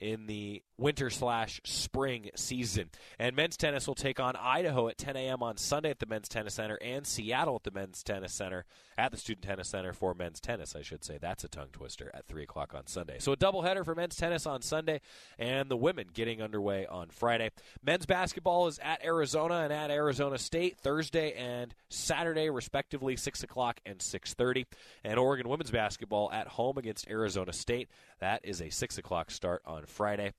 in 0.00 0.26
the 0.26 0.62
winter 0.76 1.10
slash 1.10 1.60
spring 1.64 2.30
season. 2.34 2.90
And 3.18 3.36
men's 3.36 3.56
tennis 3.56 3.86
will 3.86 3.94
take 3.94 4.18
on 4.18 4.34
Idaho 4.36 4.88
at 4.88 4.98
10 4.98 5.16
a.m. 5.16 5.42
on 5.42 5.56
Sunday 5.56 5.90
at 5.90 5.98
the 5.98 6.06
Men's 6.06 6.28
Tennis 6.28 6.54
Center 6.54 6.78
and 6.82 7.06
Seattle 7.06 7.56
at 7.56 7.64
the 7.64 7.70
Men's 7.70 8.02
Tennis 8.02 8.32
Center 8.32 8.64
at 9.00 9.12
the 9.12 9.16
Student 9.16 9.44
Tennis 9.44 9.68
Center 9.68 9.92
for 9.92 10.14
men's 10.14 10.40
tennis, 10.40 10.76
I 10.76 10.82
should 10.82 11.04
say. 11.04 11.18
That's 11.18 11.42
a 11.42 11.48
tongue 11.48 11.70
twister 11.72 12.10
at 12.12 12.26
3 12.26 12.42
o'clock 12.42 12.74
on 12.74 12.86
Sunday. 12.86 13.16
So 13.18 13.32
a 13.32 13.36
doubleheader 13.36 13.84
for 13.84 13.94
men's 13.94 14.16
tennis 14.16 14.46
on 14.46 14.60
Sunday 14.60 15.00
and 15.38 15.70
the 15.70 15.76
women 15.76 16.08
getting 16.12 16.42
underway 16.42 16.86
on 16.86 17.08
Friday. 17.08 17.50
Men's 17.82 18.04
basketball 18.04 18.66
is 18.66 18.78
at 18.80 19.04
Arizona 19.04 19.60
and 19.60 19.72
at 19.72 19.90
Arizona 19.90 20.36
State 20.36 20.78
Thursday 20.78 21.32
and 21.32 21.74
Saturday, 21.88 22.50
respectively, 22.50 23.16
6 23.16 23.42
o'clock 23.42 23.80
and 23.86 23.98
6.30. 23.98 24.66
And 25.02 25.18
Oregon 25.18 25.48
women's 25.48 25.70
basketball 25.70 26.30
at 26.30 26.46
home 26.46 26.76
against 26.76 27.08
Arizona 27.08 27.52
State. 27.52 27.88
That 28.20 28.40
is 28.44 28.60
a 28.60 28.68
6 28.68 28.98
o'clock 28.98 29.30
start 29.30 29.62
on 29.64 29.86
Friday. 29.90 30.32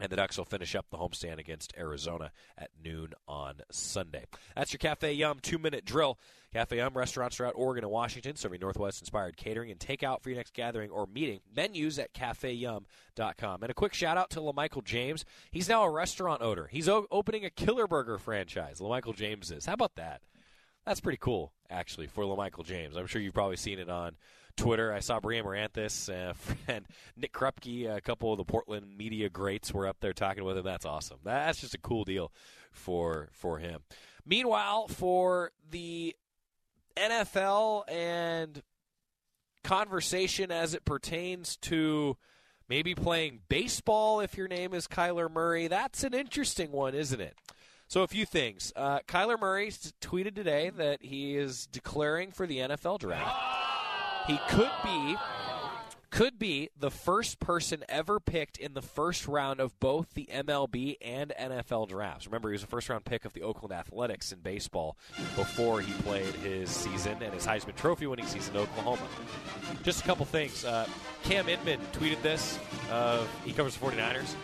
And 0.00 0.10
the 0.10 0.16
Ducks 0.16 0.36
will 0.36 0.44
finish 0.44 0.74
up 0.74 0.86
the 0.90 0.96
homestand 0.96 1.38
against 1.38 1.74
Arizona 1.78 2.32
at 2.58 2.70
noon 2.82 3.12
on 3.28 3.60
Sunday. 3.70 4.24
That's 4.56 4.72
your 4.72 4.78
Cafe 4.78 5.12
Yum 5.12 5.38
two 5.40 5.58
minute 5.58 5.84
drill. 5.84 6.18
Cafe 6.52 6.76
Yum 6.76 6.94
restaurants 6.94 7.36
throughout 7.36 7.54
Oregon 7.56 7.84
and 7.84 7.92
Washington 7.92 8.34
serving 8.34 8.60
Northwest 8.60 9.00
inspired 9.00 9.36
catering 9.36 9.70
and 9.70 9.78
takeout 9.78 10.20
for 10.22 10.30
your 10.30 10.38
next 10.38 10.54
gathering 10.54 10.90
or 10.90 11.06
meeting. 11.06 11.38
Menus 11.54 12.00
at 12.00 12.12
cafeyum.com. 12.14 13.62
And 13.62 13.70
a 13.70 13.74
quick 13.74 13.94
shout 13.94 14.16
out 14.16 14.30
to 14.30 14.40
LaMichael 14.40 14.82
James. 14.84 15.24
He's 15.52 15.68
now 15.68 15.84
a 15.84 15.90
restaurant 15.90 16.42
owner. 16.42 16.66
He's 16.66 16.88
o- 16.88 17.06
opening 17.12 17.44
a 17.44 17.50
Killer 17.50 17.86
Burger 17.86 18.18
franchise. 18.18 18.80
LaMichael 18.80 19.14
James 19.14 19.50
is. 19.52 19.66
How 19.66 19.74
about 19.74 19.94
that? 19.96 20.22
That's 20.84 21.00
pretty 21.00 21.18
cool, 21.18 21.52
actually, 21.70 22.08
for 22.08 22.24
LaMichael 22.24 22.64
James. 22.64 22.96
I'm 22.96 23.06
sure 23.06 23.22
you've 23.22 23.34
probably 23.34 23.56
seen 23.56 23.78
it 23.78 23.88
on 23.88 24.16
Twitter. 24.56 24.92
I 24.92 25.00
saw 25.00 25.20
Brian 25.20 25.44
Maranthus 25.44 26.08
uh, 26.08 26.34
and 26.68 26.86
Nick 27.16 27.32
Krupke, 27.32 27.94
a 27.94 28.00
couple 28.00 28.32
of 28.32 28.38
the 28.38 28.44
Portland 28.44 28.96
media 28.96 29.28
greats, 29.28 29.72
were 29.72 29.86
up 29.86 29.98
there 30.00 30.12
talking 30.12 30.44
with 30.44 30.58
him. 30.58 30.64
That's 30.64 30.86
awesome. 30.86 31.18
That's 31.24 31.60
just 31.60 31.74
a 31.74 31.78
cool 31.78 32.04
deal 32.04 32.32
for 32.70 33.28
for 33.32 33.58
him. 33.58 33.80
Meanwhile, 34.24 34.88
for 34.88 35.50
the 35.70 36.14
NFL 36.96 37.90
and 37.90 38.62
conversation 39.64 40.50
as 40.50 40.74
it 40.74 40.84
pertains 40.84 41.56
to 41.56 42.16
maybe 42.68 42.94
playing 42.94 43.40
baseball 43.48 44.20
if 44.20 44.36
your 44.36 44.48
name 44.48 44.74
is 44.74 44.86
Kyler 44.86 45.30
Murray, 45.30 45.68
that's 45.68 46.04
an 46.04 46.14
interesting 46.14 46.72
one, 46.72 46.94
isn't 46.94 47.20
it? 47.20 47.36
So, 47.88 48.02
a 48.02 48.08
few 48.08 48.24
things. 48.24 48.72
Uh, 48.74 49.00
Kyler 49.00 49.38
Murray 49.38 49.70
tweeted 50.00 50.34
today 50.34 50.70
that 50.70 51.02
he 51.02 51.36
is 51.36 51.66
declaring 51.66 52.32
for 52.32 52.46
the 52.46 52.58
NFL 52.58 53.00
draft. 53.00 53.36
He 54.26 54.38
could 54.48 54.70
be 54.84 55.16
could 56.12 56.38
be 56.38 56.68
the 56.78 56.90
first 56.90 57.40
person 57.40 57.82
ever 57.88 58.20
picked 58.20 58.58
in 58.58 58.74
the 58.74 58.82
first 58.82 59.26
round 59.26 59.60
of 59.60 59.80
both 59.80 60.12
the 60.12 60.28
MLB 60.30 60.96
and 61.00 61.32
NFL 61.40 61.88
drafts. 61.88 62.26
Remember, 62.26 62.50
he 62.50 62.52
was 62.52 62.62
a 62.62 62.66
first 62.66 62.90
round 62.90 63.06
pick 63.06 63.24
of 63.24 63.32
the 63.32 63.40
Oakland 63.42 63.72
Athletics 63.72 64.30
in 64.30 64.38
baseball 64.40 64.98
before 65.36 65.80
he 65.80 65.90
played 66.02 66.34
his 66.34 66.68
season 66.68 67.16
and 67.22 67.32
his 67.32 67.46
Heisman 67.46 67.74
Trophy 67.76 68.06
winning 68.06 68.26
season 68.26 68.54
in 68.54 68.60
Oklahoma. 68.60 69.08
Just 69.82 70.02
a 70.02 70.04
couple 70.04 70.26
things. 70.26 70.66
Uh, 70.66 70.86
Cam 71.24 71.48
Inman 71.48 71.80
tweeted 71.94 72.20
this. 72.20 72.58
Uh, 72.90 73.24
he 73.46 73.52
covers 73.52 73.74
the 73.74 73.86
49ers. 73.86 74.34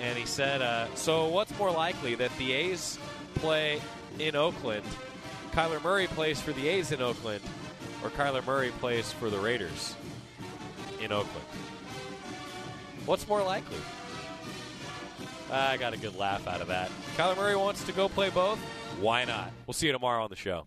And 0.00 0.16
he 0.16 0.24
said, 0.24 0.62
uh, 0.62 0.86
So, 0.94 1.26
what's 1.26 1.56
more 1.58 1.72
likely 1.72 2.14
that 2.14 2.30
the 2.38 2.52
A's 2.52 2.96
play 3.34 3.80
in 4.20 4.36
Oakland, 4.36 4.84
Kyler 5.50 5.82
Murray 5.82 6.06
plays 6.06 6.40
for 6.40 6.52
the 6.52 6.68
A's 6.68 6.92
in 6.92 7.02
Oakland, 7.02 7.40
or 8.06 8.10
Kyler 8.10 8.46
Murray 8.46 8.70
plays 8.78 9.10
for 9.10 9.30
the 9.30 9.38
Raiders 9.38 9.96
in 11.00 11.10
Oakland. 11.10 11.44
What's 13.04 13.26
more 13.26 13.42
likely? 13.42 13.78
I 15.50 15.76
got 15.76 15.92
a 15.92 15.96
good 15.96 16.16
laugh 16.16 16.46
out 16.46 16.60
of 16.60 16.68
that. 16.68 16.90
Kyler 17.16 17.36
Murray 17.36 17.56
wants 17.56 17.82
to 17.84 17.92
go 17.92 18.08
play 18.08 18.30
both. 18.30 18.58
Why 19.00 19.24
not? 19.24 19.50
We'll 19.66 19.74
see 19.74 19.86
you 19.86 19.92
tomorrow 19.92 20.22
on 20.22 20.30
the 20.30 20.36
show. 20.36 20.66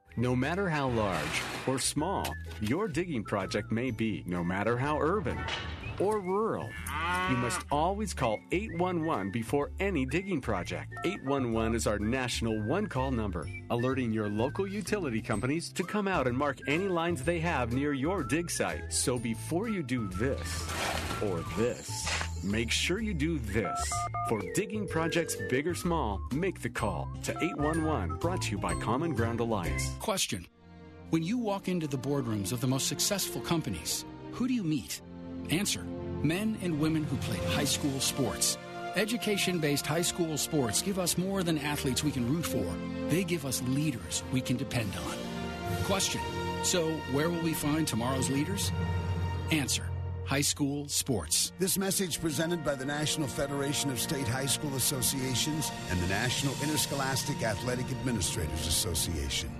No 0.17 0.35
matter 0.35 0.69
how 0.69 0.89
large 0.89 1.41
or 1.65 1.79
small 1.79 2.35
your 2.59 2.89
digging 2.89 3.23
project 3.23 3.71
may 3.71 3.91
be, 3.91 4.23
no 4.27 4.43
matter 4.43 4.77
how 4.77 4.99
urban 4.99 5.37
or 6.01 6.19
rural, 6.19 6.69
you 7.29 7.37
must 7.37 7.61
always 7.71 8.13
call 8.13 8.39
811 8.51 9.31
before 9.31 9.71
any 9.79 10.05
digging 10.05 10.41
project. 10.41 10.93
811 11.05 11.75
is 11.75 11.87
our 11.87 11.99
national 11.99 12.61
one 12.63 12.87
call 12.87 13.11
number, 13.11 13.47
alerting 13.69 14.11
your 14.11 14.27
local 14.27 14.67
utility 14.67 15.21
companies 15.21 15.71
to 15.73 15.83
come 15.83 16.07
out 16.07 16.27
and 16.27 16.37
mark 16.37 16.57
any 16.67 16.87
lines 16.87 17.23
they 17.23 17.39
have 17.39 17.71
near 17.71 17.93
your 17.93 18.23
dig 18.23 18.49
site. 18.49 18.91
So 18.91 19.19
before 19.19 19.69
you 19.69 19.83
do 19.83 20.07
this 20.07 20.67
or 21.21 21.43
this, 21.55 22.43
make 22.43 22.71
sure 22.71 22.99
you 22.99 23.13
do 23.13 23.37
this. 23.37 23.93
For 24.27 24.41
digging 24.55 24.87
projects 24.87 25.35
big 25.49 25.67
or 25.67 25.75
small, 25.75 26.19
make 26.31 26.61
the 26.61 26.69
call 26.69 27.09
to 27.23 27.31
811, 27.31 28.17
brought 28.17 28.41
to 28.43 28.51
you 28.51 28.57
by 28.57 28.73
Common 28.75 29.13
Ground 29.13 29.39
Alliance. 29.39 29.91
Question 29.99 30.47
When 31.11 31.21
you 31.21 31.37
walk 31.37 31.67
into 31.67 31.87
the 31.87 31.97
boardrooms 31.97 32.51
of 32.51 32.59
the 32.59 32.67
most 32.67 32.87
successful 32.87 33.41
companies, 33.41 34.05
who 34.31 34.47
do 34.47 34.53
you 34.53 34.63
meet? 34.63 35.01
Answer 35.49 35.83
Men 36.23 36.57
and 36.61 36.79
women 36.79 37.03
who 37.03 37.17
played 37.17 37.43
high 37.49 37.65
school 37.65 37.99
sports. 37.99 38.57
Education 38.95 39.59
based 39.59 39.87
high 39.87 40.01
school 40.03 40.37
sports 40.37 40.81
give 40.81 40.99
us 40.99 41.17
more 41.17 41.43
than 41.43 41.57
athletes 41.57 42.03
we 42.03 42.11
can 42.11 42.31
root 42.31 42.45
for, 42.45 42.65
they 43.09 43.23
give 43.23 43.45
us 43.45 43.63
leaders 43.63 44.23
we 44.31 44.41
can 44.41 44.57
depend 44.57 44.93
on. 44.95 45.17
Question 45.85 46.21
So, 46.63 46.91
where 47.11 47.29
will 47.29 47.41
we 47.41 47.53
find 47.53 47.87
tomorrow's 47.87 48.29
leaders? 48.29 48.71
Answer 49.51 49.91
High 50.31 50.41
school 50.41 50.87
sports. 50.87 51.51
This 51.59 51.77
message 51.77 52.21
presented 52.21 52.63
by 52.63 52.75
the 52.75 52.85
National 52.85 53.27
Federation 53.27 53.91
of 53.91 53.99
State 53.99 54.27
High 54.27 54.45
School 54.45 54.73
Associations 54.77 55.69
and 55.89 55.99
the 55.99 56.07
National 56.07 56.53
Interscholastic 56.63 57.43
Athletic 57.43 57.91
Administrators 57.91 58.65
Association. 58.65 59.51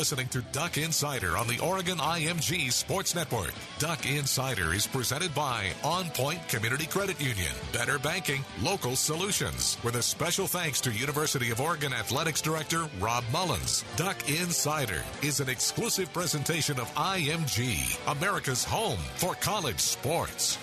Listening 0.00 0.28
to 0.28 0.40
Duck 0.50 0.78
Insider 0.78 1.36
on 1.36 1.46
the 1.46 1.58
Oregon 1.58 1.98
IMG 1.98 2.72
Sports 2.72 3.14
Network. 3.14 3.52
Duck 3.78 4.06
Insider 4.06 4.72
is 4.72 4.86
presented 4.86 5.34
by 5.34 5.72
On 5.84 6.06
Point 6.12 6.40
Community 6.48 6.86
Credit 6.86 7.20
Union, 7.20 7.52
Better 7.70 7.98
Banking, 7.98 8.42
Local 8.62 8.96
Solutions, 8.96 9.76
with 9.84 9.96
a 9.96 10.02
special 10.02 10.46
thanks 10.46 10.80
to 10.80 10.90
University 10.90 11.50
of 11.50 11.60
Oregon 11.60 11.92
Athletics 11.92 12.40
Director 12.40 12.88
Rob 12.98 13.24
Mullens. 13.30 13.84
Duck 13.96 14.16
Insider 14.26 15.04
is 15.22 15.40
an 15.40 15.50
exclusive 15.50 16.10
presentation 16.14 16.80
of 16.80 16.88
IMG, 16.94 18.00
America's 18.10 18.64
home 18.64 18.98
for 19.16 19.34
college 19.34 19.80
sports. 19.80 20.56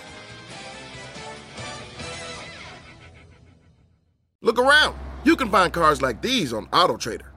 Look 4.42 4.58
around. 4.58 4.98
You 5.24 5.36
can 5.36 5.52
find 5.52 5.72
cars 5.72 6.02
like 6.02 6.24
these 6.24 6.54
on 6.54 6.66
AutoTrader. 6.70 7.37